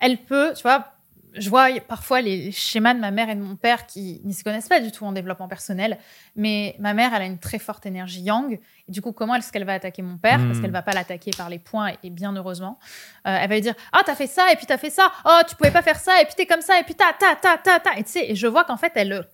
Elle 0.00 0.24
peut, 0.24 0.54
tu 0.56 0.62
vois, 0.62 0.94
je 1.34 1.48
vois 1.48 1.68
parfois 1.88 2.20
les 2.20 2.52
schémas 2.52 2.94
de 2.94 3.00
ma 3.00 3.10
mère 3.10 3.30
et 3.30 3.34
de 3.34 3.40
mon 3.40 3.56
père 3.56 3.86
qui 3.86 4.20
ne 4.24 4.32
se 4.32 4.44
connaissent 4.44 4.68
pas 4.68 4.80
du 4.80 4.92
tout 4.92 5.04
en 5.04 5.12
développement 5.12 5.48
personnel, 5.48 5.98
mais 6.36 6.76
ma 6.78 6.94
mère, 6.94 7.14
elle 7.14 7.22
a 7.22 7.24
une 7.24 7.38
très 7.38 7.58
forte 7.58 7.86
énergie 7.86 8.22
yang. 8.22 8.58
Et 8.88 8.92
du 8.92 9.00
coup, 9.00 9.12
comment 9.12 9.34
est-ce 9.34 9.52
qu'elle 9.52 9.64
va 9.64 9.74
attaquer 9.74 10.02
mon 10.02 10.18
père? 10.18 10.38
Parce 10.38 10.58
hmm. 10.58 10.62
qu'elle 10.62 10.70
va 10.70 10.82
pas 10.82 10.92
l'attaquer 10.92 11.30
par 11.36 11.48
les 11.48 11.58
points, 11.58 11.92
et 12.02 12.10
bien 12.10 12.34
heureusement. 12.34 12.78
Euh, 13.26 13.36
elle 13.40 13.48
va 13.48 13.54
lui 13.54 13.62
dire 13.62 13.74
Ah, 13.92 14.02
t'as 14.04 14.14
fait 14.14 14.26
ça, 14.26 14.52
et 14.52 14.56
puis 14.56 14.66
t'as 14.66 14.78
fait 14.78 14.90
ça. 14.90 15.10
Oh, 15.24 15.40
tu 15.48 15.56
pouvais 15.56 15.70
pas 15.70 15.82
faire 15.82 15.98
ça, 15.98 16.20
et 16.20 16.24
puis 16.24 16.34
t'es 16.36 16.46
comme 16.46 16.62
ça, 16.62 16.78
et 16.78 16.82
puis 16.82 16.94
ta, 16.94 17.12
ta, 17.18 17.36
ta, 17.36 17.58
ta, 17.58 17.80
ta. 17.80 17.98
Et 17.98 18.04
tu 18.04 18.10
sais, 18.10 18.30
et 18.30 18.34
je 18.34 18.46
vois 18.46 18.64
qu'en 18.64 18.76
fait, 18.76 18.92
elle. 18.94 19.26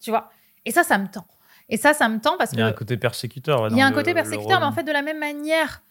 Tu 0.00 0.10
vois 0.10 0.30
Et 0.64 0.70
ça, 0.70 0.82
ça 0.82 0.98
me 0.98 1.06
tend. 1.06 1.26
Et 1.68 1.76
ça, 1.76 1.94
ça 1.94 2.08
me 2.08 2.20
tend 2.20 2.36
parce 2.36 2.50
que. 2.50 2.56
Il 2.56 2.60
y 2.60 2.62
a 2.62 2.66
un 2.66 2.72
côté 2.72 2.96
persécuteur. 2.96 3.68
Il 3.70 3.76
y 3.76 3.82
a 3.82 3.86
un 3.86 3.92
côté 3.92 4.12
persécuteur, 4.14 4.60
mais 4.60 4.66
en 4.66 4.72
fait, 4.72 4.82
de 4.82 4.92
la 4.92 5.02
même 5.02 5.18
manière 5.18 5.82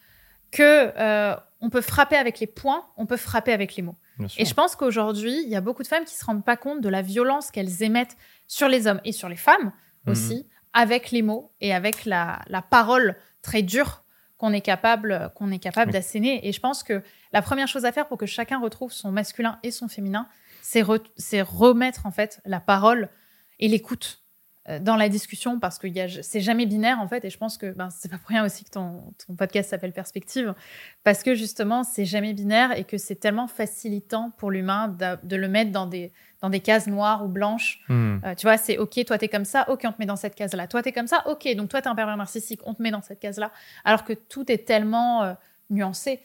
que 0.52 0.92
euh, 0.96 1.34
on 1.60 1.70
peut 1.70 1.80
frapper 1.80 2.16
avec 2.16 2.38
les 2.38 2.46
points, 2.46 2.84
on 2.96 3.06
peut 3.06 3.16
frapper 3.16 3.52
avec 3.52 3.74
les 3.74 3.82
mots. 3.82 3.96
Et 4.36 4.44
je 4.44 4.54
pense 4.54 4.76
qu'aujourd'hui, 4.76 5.42
il 5.42 5.48
y 5.48 5.56
a 5.56 5.60
beaucoup 5.60 5.82
de 5.82 5.88
femmes 5.88 6.04
qui 6.04 6.14
se 6.14 6.24
rendent 6.24 6.44
pas 6.44 6.56
compte 6.56 6.80
de 6.80 6.88
la 6.88 7.02
violence 7.02 7.50
qu'elles 7.50 7.82
émettent 7.82 8.16
sur 8.46 8.68
les 8.68 8.86
hommes 8.86 9.00
et 9.04 9.12
sur 9.12 9.28
les 9.28 9.36
femmes 9.36 9.72
mhm. 10.06 10.12
aussi, 10.12 10.46
avec 10.72 11.10
les 11.10 11.22
mots 11.22 11.52
et 11.60 11.74
avec 11.74 12.04
la, 12.04 12.44
parole 12.70 13.16
très 13.42 13.62
dure 13.62 14.04
qu'on 14.36 14.52
est 14.52 14.60
capable, 14.60 15.32
qu'on 15.34 15.50
est 15.50 15.58
capable 15.58 15.92
d'asséner. 15.92 16.46
Et 16.46 16.52
je 16.52 16.60
pense 16.60 16.82
que 16.82 17.02
la 17.32 17.42
première 17.42 17.68
chose 17.68 17.84
à 17.84 17.92
faire 17.92 18.06
pour 18.06 18.18
que 18.18 18.26
chacun 18.26 18.60
retrouve 18.60 18.92
son 18.92 19.10
masculin 19.10 19.58
et 19.62 19.70
son 19.70 19.88
féminin, 19.88 20.28
c'est 20.62 20.82
remettre 20.82 22.06
en 22.06 22.10
fait 22.10 22.40
la 22.44 22.60
parole 22.60 23.08
et 23.58 23.68
l'écoute 23.68 24.23
dans 24.80 24.96
la 24.96 25.10
discussion 25.10 25.60
parce 25.60 25.78
que 25.78 25.86
c'est 26.22 26.40
jamais 26.40 26.64
binaire 26.64 26.98
en 26.98 27.06
fait 27.06 27.24
et 27.24 27.30
je 27.30 27.36
pense 27.36 27.58
que 27.58 27.72
ben, 27.72 27.90
c'est 27.90 28.10
pas 28.10 28.16
pour 28.16 28.28
rien 28.28 28.44
aussi 28.44 28.64
que 28.64 28.70
ton, 28.70 29.12
ton 29.26 29.34
podcast 29.34 29.68
s'appelle 29.68 29.92
Perspective 29.92 30.54
parce 31.02 31.22
que 31.22 31.34
justement 31.34 31.84
c'est 31.84 32.06
jamais 32.06 32.32
binaire 32.32 32.72
et 32.72 32.84
que 32.84 32.96
c'est 32.96 33.16
tellement 33.16 33.46
facilitant 33.46 34.30
pour 34.38 34.50
l'humain 34.50 34.88
de, 35.22 35.36
le 35.36 35.48
mettre 35.48 35.70
dans 35.70 35.86
des, 35.86 36.12
dans 36.40 36.50
des 36.50 36.60
cases 36.60 36.86
noires 36.86 37.24
ou 37.24 37.28
blanches. 37.28 37.80
Hmm. 37.88 38.18
Euh, 38.24 38.34
tu 38.34 38.46
vois, 38.46 38.56
c'est 38.56 38.78
ok, 38.78 39.04
toi 39.06 39.18
t'es 39.18 39.28
comme 39.28 39.44
ça, 39.44 39.68
ok, 39.68 39.82
on 39.84 39.92
te 39.92 39.96
met 39.98 40.06
dans 40.06 40.16
cette 40.16 40.34
case-là. 40.34 40.66
Toi 40.66 40.82
t'es 40.82 40.92
comme 40.92 41.06
ça, 41.06 41.22
ok, 41.26 41.54
donc 41.56 41.68
toi 41.68 41.82
t'es 41.82 41.88
un 41.88 41.94
pervers 41.94 42.16
narcissique, 42.16 42.60
on 42.64 42.74
te 42.74 42.82
met 42.82 42.90
dans 42.90 43.02
cette 43.02 43.20
case-là. 43.20 43.52
Alors 43.84 44.04
que 44.04 44.12
tout 44.12 44.50
est 44.50 44.66
tellement 44.66 45.22
euh, 45.24 45.34
nuancé 45.70 46.20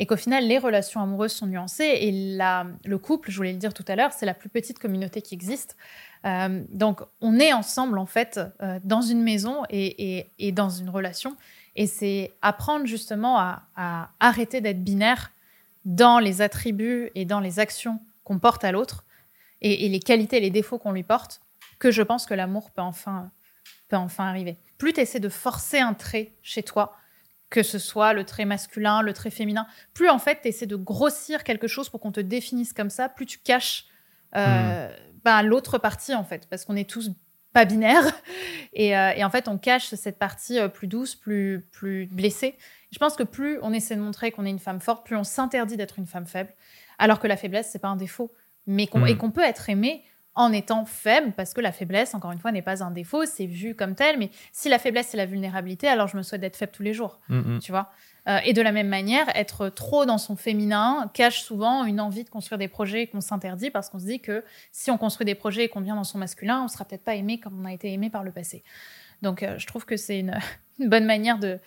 et 0.00 0.06
qu'au 0.06 0.16
final, 0.16 0.46
les 0.46 0.56
relations 0.56 1.02
amoureuses 1.02 1.32
sont 1.32 1.46
nuancées. 1.46 1.84
Et 1.84 2.10
le 2.10 2.96
couple, 2.96 3.30
je 3.30 3.36
voulais 3.36 3.52
le 3.52 3.58
dire 3.58 3.74
tout 3.74 3.84
à 3.86 3.96
l'heure, 3.96 4.14
c'est 4.14 4.24
la 4.24 4.32
plus 4.32 4.48
petite 4.48 4.78
communauté 4.78 5.20
qui 5.20 5.34
existe. 5.34 5.76
Euh, 6.24 6.64
donc, 6.70 7.02
on 7.20 7.38
est 7.38 7.52
ensemble, 7.52 7.98
en 7.98 8.06
fait, 8.06 8.40
euh, 8.62 8.80
dans 8.82 9.02
une 9.02 9.22
maison 9.22 9.62
et, 9.68 10.52
dans 10.52 10.70
une 10.70 10.88
relation. 10.88 11.36
Et 11.76 11.86
c'est 11.86 12.32
apprendre 12.40 12.86
justement 12.86 13.38
à, 13.38 14.08
arrêter 14.20 14.62
d'être 14.62 14.82
binaire 14.82 15.32
dans 15.84 16.18
les 16.18 16.40
attributs 16.40 17.10
et 17.14 17.26
dans 17.26 17.40
les 17.40 17.58
actions 17.58 18.00
qu'on 18.24 18.38
porte 18.38 18.64
à 18.64 18.72
l'autre 18.72 19.04
et, 19.60 19.86
les 19.86 20.00
qualités 20.00 20.38
et 20.38 20.40
les 20.40 20.50
défauts 20.50 20.78
qu'on 20.78 20.92
lui 20.92 21.02
porte 21.02 21.42
que 21.78 21.90
je 21.90 22.00
pense 22.00 22.24
que 22.24 22.32
l'amour 22.32 22.70
peut 22.70 22.80
enfin, 22.80 23.30
peut 23.88 23.96
enfin 23.96 24.28
arriver. 24.28 24.56
Plus 24.78 24.94
tu 24.94 25.00
essaies 25.00 25.20
de 25.20 25.28
forcer 25.28 25.78
un 25.78 25.92
trait 25.92 26.32
chez 26.42 26.62
toi, 26.62 26.96
que 27.50 27.64
ce 27.64 27.78
soit 27.78 28.12
le 28.12 28.24
trait 28.24 28.44
masculin, 28.44 29.02
le 29.02 29.12
trait 29.12 29.30
féminin, 29.30 29.66
plus 29.92 30.08
en 30.08 30.18
fait 30.18 30.40
tu 30.42 30.48
essaies 30.48 30.66
de 30.66 30.76
grossir 30.76 31.44
quelque 31.44 31.66
chose 31.66 31.88
pour 31.88 32.00
qu'on 32.00 32.12
te 32.12 32.20
définisse 32.20 32.72
comme 32.72 32.90
ça, 32.90 33.08
plus 33.08 33.26
tu 33.26 33.38
caches 33.38 33.86
euh, 34.36 34.88
hmm. 34.88 34.92
bah, 35.24 35.42
l'autre 35.42 35.78
partie 35.78 36.14
en 36.14 36.24
fait, 36.24 36.46
parce 36.48 36.64
qu'on 36.64 36.76
est 36.76 36.88
tous 36.88 37.10
pas 37.52 37.64
binaires 37.64 38.06
et, 38.72 38.96
euh, 38.96 39.12
et, 39.16 39.24
en 39.24 39.30
fait 39.30 39.48
on 39.48 39.58
cache 39.58 39.92
cette 39.94 40.18
partie 40.18 40.60
euh, 40.60 40.68
plus 40.68 40.86
douce, 40.86 41.16
plus 41.16 41.66
plus 41.72 42.06
blessée. 42.06 42.56
Je 42.92 42.98
pense 42.98 43.16
que 43.16 43.24
plus 43.24 43.58
on 43.62 43.72
essaie 43.72 43.96
de 43.96 44.00
montrer 44.00 44.30
qu'on 44.30 44.46
est 44.46 44.50
une 44.50 44.60
femme 44.60 44.80
forte, 44.80 45.04
plus 45.04 45.16
on 45.16 45.24
s'interdit 45.24 45.76
d'être 45.76 45.98
une 45.98 46.06
femme 46.06 46.26
faible, 46.26 46.54
alors 46.98 47.18
que 47.18 47.26
la 47.26 47.36
faiblesse 47.36 47.68
c'est 47.70 47.80
pas 47.80 47.88
un 47.88 47.96
défaut, 47.96 48.32
mais 48.66 48.86
qu'on, 48.86 49.04
et 49.06 49.14
hmm. 49.14 49.18
qu'on 49.18 49.30
peut 49.32 49.44
être 49.44 49.68
aimé 49.68 50.04
en 50.34 50.52
étant 50.52 50.84
faible, 50.84 51.32
parce 51.36 51.54
que 51.54 51.60
la 51.60 51.72
faiblesse, 51.72 52.14
encore 52.14 52.32
une 52.32 52.38
fois, 52.38 52.52
n'est 52.52 52.62
pas 52.62 52.84
un 52.84 52.90
défaut, 52.90 53.24
c'est 53.26 53.46
vu 53.46 53.74
comme 53.74 53.94
tel, 53.94 54.18
mais 54.18 54.30
si 54.52 54.68
la 54.68 54.78
faiblesse, 54.78 55.08
c'est 55.08 55.16
la 55.16 55.26
vulnérabilité, 55.26 55.88
alors 55.88 56.06
je 56.08 56.16
me 56.16 56.22
souhaite 56.22 56.40
d'être 56.40 56.56
faible 56.56 56.72
tous 56.72 56.82
les 56.82 56.94
jours, 56.94 57.18
hmm, 57.28 57.58
tu 57.58 57.72
vois. 57.72 57.90
Euh, 58.28 58.38
et 58.44 58.52
de 58.52 58.62
la 58.62 58.72
même 58.72 58.88
manière, 58.88 59.26
être 59.34 59.68
trop 59.68 60.04
dans 60.04 60.18
son 60.18 60.36
féminin 60.36 61.10
cache 61.14 61.42
souvent 61.42 61.84
une 61.84 62.00
envie 62.00 62.24
de 62.24 62.28
construire 62.28 62.58
des 62.58 62.68
projets 62.68 63.06
qu'on 63.06 63.20
s'interdit 63.20 63.70
parce 63.70 63.88
qu'on 63.88 63.98
se 63.98 64.04
dit 64.04 64.20
que 64.20 64.44
si 64.72 64.90
on 64.90 64.98
construit 64.98 65.24
des 65.24 65.34
projets 65.34 65.64
et 65.64 65.68
qu'on 65.68 65.80
vient 65.80 65.96
dans 65.96 66.04
son 66.04 66.18
masculin, 66.18 66.62
on 66.62 66.68
sera 66.68 66.84
peut-être 66.84 67.04
pas 67.04 67.14
aimé 67.14 67.40
comme 67.40 67.58
on 67.60 67.64
a 67.64 67.72
été 67.72 67.92
aimé 67.92 68.10
par 68.10 68.22
le 68.22 68.30
passé. 68.30 68.62
Donc, 69.22 69.42
euh, 69.42 69.58
je 69.58 69.66
trouve 69.66 69.84
que 69.84 69.96
c'est 69.96 70.18
une, 70.18 70.38
bonne 70.78 71.06
manière 71.06 71.38
de, 71.38 71.58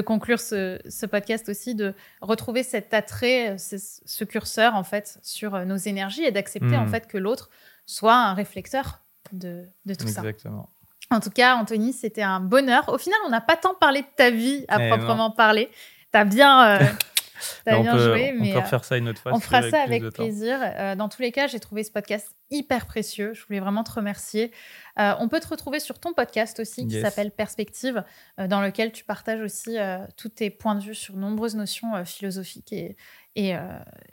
conclure 0.00 0.40
ce, 0.40 1.06
podcast 1.06 1.48
aussi, 1.50 1.74
de 1.74 1.94
retrouver 2.20 2.62
cet 2.62 2.94
attrait, 2.94 3.56
ce, 3.58 4.24
curseur 4.24 4.74
en 4.74 4.84
fait 4.84 5.18
sur 5.22 5.54
euh, 5.54 5.64
nos 5.64 5.76
énergies 5.76 6.24
et 6.24 6.30
d'accepter 6.30 6.76
en 6.76 6.86
hmm. 6.86 6.90
fait 6.90 7.06
que 7.06 7.18
l'autre 7.18 7.50
soit 7.88 8.14
un 8.14 8.34
réflecteur 8.34 9.00
de, 9.32 9.64
tout 9.98 10.06
ça. 10.06 10.20
Exactement. 10.20 10.68
En 11.10 11.20
tout 11.20 11.30
cas, 11.30 11.56
Anthony, 11.56 11.94
c'était 11.94 12.22
un 12.22 12.38
bonheur. 12.38 12.88
Au 12.88 12.98
final, 12.98 13.18
on 13.26 13.30
n'a 13.30 13.40
pas 13.40 13.56
tant 13.56 13.74
parlé 13.74 14.02
de 14.02 14.06
ta 14.14 14.30
vie 14.30 14.66
à 14.68 14.84
eh 14.84 14.88
proprement 14.90 15.30
parler. 15.30 15.70
T'as 16.12 16.24
bien, 16.24 16.68
euh, 16.68 16.78
as 17.66 17.80
bien 17.80 17.98
joué. 17.98 18.32
Mais, 18.32 18.50
on 18.50 18.54
peut 18.54 18.60
refaire 18.60 18.84
ça 18.84 18.96
une 18.96 19.08
autre 19.08 19.20
fois. 19.20 19.32
On 19.34 19.40
fera 19.40 19.62
ça 19.70 19.80
avec 19.80 20.02
plaisir. 20.10 20.58
Euh, 20.62 20.94
dans 20.94 21.08
tous 21.08 21.22
les 21.22 21.32
cas, 21.32 21.46
j'ai 21.46 21.60
trouvé 21.60 21.84
ce 21.84 21.90
podcast 21.90 22.34
hyper 22.50 22.86
précieux. 22.86 23.34
Je 23.34 23.44
voulais 23.46 23.60
vraiment 23.60 23.84
te 23.84 23.92
remercier. 23.92 24.52
Euh, 24.98 25.14
on 25.18 25.28
peut 25.28 25.40
te 25.40 25.48
retrouver 25.48 25.80
sur 25.80 25.98
ton 25.98 26.12
podcast 26.12 26.60
aussi 26.60 26.86
qui 26.86 27.00
s'appelle 27.00 27.30
Perspective, 27.30 28.02
dans 28.38 28.60
lequel 28.60 28.92
tu 28.92 29.04
partages 29.04 29.40
aussi 29.40 29.76
tous 30.16 30.30
tes 30.30 30.50
points 30.50 30.74
de 30.74 30.82
vue 30.82 30.94
sur 30.94 31.16
nombreuses 31.16 31.56
notions 31.56 32.04
philosophiques 32.04 32.72
et, 32.72 32.96
et, 33.36 33.54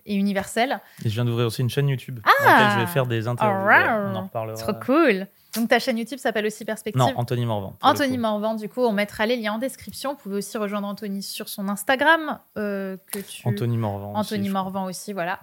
et, 0.05 0.15
universelles. 0.15 0.79
Et 1.03 1.09
je 1.09 1.13
viens 1.13 1.25
d'ouvrir 1.25 1.47
aussi 1.47 1.61
une 1.61 1.69
chaîne 1.69 1.87
YouTube 1.87 2.19
ah 2.23 2.29
dans 2.39 2.51
laquelle 2.51 2.79
je 2.79 2.85
vais 2.85 2.91
faire 2.91 3.05
des 3.05 3.27
interviews. 3.27 4.11
on 4.11 4.15
en 4.15 4.23
reparlera. 4.23 4.57
Trop 4.57 4.73
cool. 4.73 5.27
Donc 5.55 5.69
ta 5.69 5.79
chaîne 5.79 5.97
YouTube 5.97 6.19
s'appelle 6.19 6.45
aussi 6.45 6.65
Perspective. 6.65 6.99
Non, 7.01 7.13
Anthony 7.15 7.45
Morvan. 7.45 7.75
Anthony 7.81 8.17
Morvan, 8.17 8.55
du 8.55 8.69
coup, 8.69 8.81
on 8.81 8.91
mettra 8.91 9.25
les 9.25 9.37
liens 9.37 9.53
en 9.53 9.57
description. 9.57 10.11
Vous 10.11 10.17
pouvez 10.17 10.37
aussi 10.37 10.57
rejoindre 10.57 10.87
Anthony 10.87 11.23
sur 11.23 11.49
son 11.49 11.69
Instagram. 11.69 12.39
Euh, 12.57 12.97
que 13.11 13.19
tu... 13.19 13.47
Anthony 13.47 13.77
Morvan. 13.77 14.13
Anthony 14.15 14.49
Morvan 14.49 14.85
aussi, 14.85 15.13
voilà. 15.13 15.39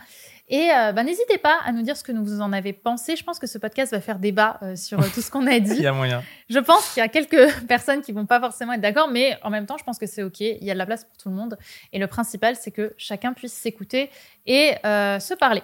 Et 0.48 0.70
euh, 0.70 0.92
bah, 0.92 1.02
n'hésitez 1.02 1.38
pas 1.38 1.58
à 1.64 1.72
nous 1.72 1.82
dire 1.82 1.96
ce 1.96 2.04
que 2.04 2.12
vous 2.12 2.40
en 2.40 2.52
avez 2.52 2.72
pensé. 2.72 3.16
Je 3.16 3.24
pense 3.24 3.38
que 3.38 3.46
ce 3.46 3.58
podcast 3.58 3.92
va 3.92 4.00
faire 4.00 4.18
débat 4.18 4.58
euh, 4.62 4.76
sur 4.76 4.98
tout 5.12 5.22
ce 5.22 5.30
qu'on 5.30 5.46
a 5.46 5.58
dit. 5.60 5.76
Il 5.76 5.82
y 5.82 5.86
a 5.86 5.92
moyen. 5.92 6.22
Je 6.50 6.58
pense 6.58 6.92
qu'il 6.92 7.00
y 7.00 7.04
a 7.04 7.08
quelques 7.08 7.60
personnes 7.68 8.02
qui 8.02 8.12
vont 8.12 8.26
pas 8.26 8.40
forcément 8.40 8.74
être 8.74 8.80
d'accord, 8.80 9.08
mais 9.08 9.38
en 9.42 9.50
même 9.50 9.66
temps, 9.66 9.78
je 9.78 9.84
pense 9.84 9.98
que 9.98 10.06
c'est 10.06 10.22
OK. 10.22 10.40
Il 10.40 10.64
y 10.64 10.70
a 10.70 10.74
de 10.74 10.78
la 10.78 10.86
place 10.86 11.04
pour 11.04 11.16
tout 11.16 11.30
le 11.30 11.34
monde. 11.34 11.56
Et 11.92 11.98
le 11.98 12.06
principal, 12.06 12.56
c'est 12.56 12.70
que 12.70 12.92
chacun 12.98 13.32
puisse 13.32 13.54
s'écouter 13.54 14.10
et 14.46 14.74
se 14.82 15.34
parler. 15.34 15.62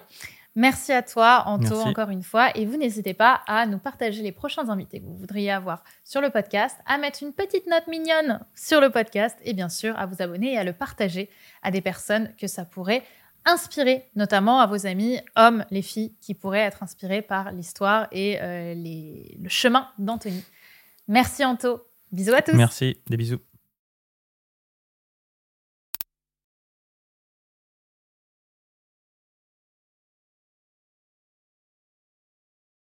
Merci 0.58 0.92
à 0.92 1.02
toi, 1.02 1.44
Anto, 1.46 1.76
encore 1.76 2.10
une 2.10 2.24
fois. 2.24 2.50
Et 2.56 2.66
vous 2.66 2.76
n'hésitez 2.76 3.14
pas 3.14 3.42
à 3.46 3.64
nous 3.64 3.78
partager 3.78 4.24
les 4.24 4.32
prochains 4.32 4.68
invités 4.70 4.98
que 4.98 5.04
vous 5.04 5.16
voudriez 5.16 5.52
avoir 5.52 5.84
sur 6.04 6.20
le 6.20 6.30
podcast, 6.30 6.76
à 6.84 6.98
mettre 6.98 7.22
une 7.22 7.32
petite 7.32 7.68
note 7.68 7.86
mignonne 7.86 8.40
sur 8.56 8.80
le 8.80 8.90
podcast 8.90 9.38
et 9.44 9.54
bien 9.54 9.68
sûr 9.68 9.96
à 9.96 10.06
vous 10.06 10.20
abonner 10.20 10.54
et 10.54 10.58
à 10.58 10.64
le 10.64 10.72
partager 10.72 11.30
à 11.62 11.70
des 11.70 11.80
personnes 11.80 12.34
que 12.40 12.48
ça 12.48 12.64
pourrait 12.64 13.04
inspirer, 13.44 14.06
notamment 14.16 14.58
à 14.58 14.66
vos 14.66 14.84
amis, 14.84 15.20
hommes, 15.36 15.64
les 15.70 15.80
filles, 15.80 16.16
qui 16.20 16.34
pourraient 16.34 16.58
être 16.58 16.82
inspirés 16.82 17.22
par 17.22 17.52
l'histoire 17.52 18.08
et 18.10 18.38
euh, 18.42 18.74
le 18.74 19.48
chemin 19.48 19.86
d'Anthony. 19.96 20.42
Merci, 21.06 21.44
Anto. 21.44 21.84
Bisous 22.10 22.34
à 22.34 22.42
tous. 22.42 22.54
Merci. 22.54 22.98
Des 23.08 23.16
bisous. 23.16 23.38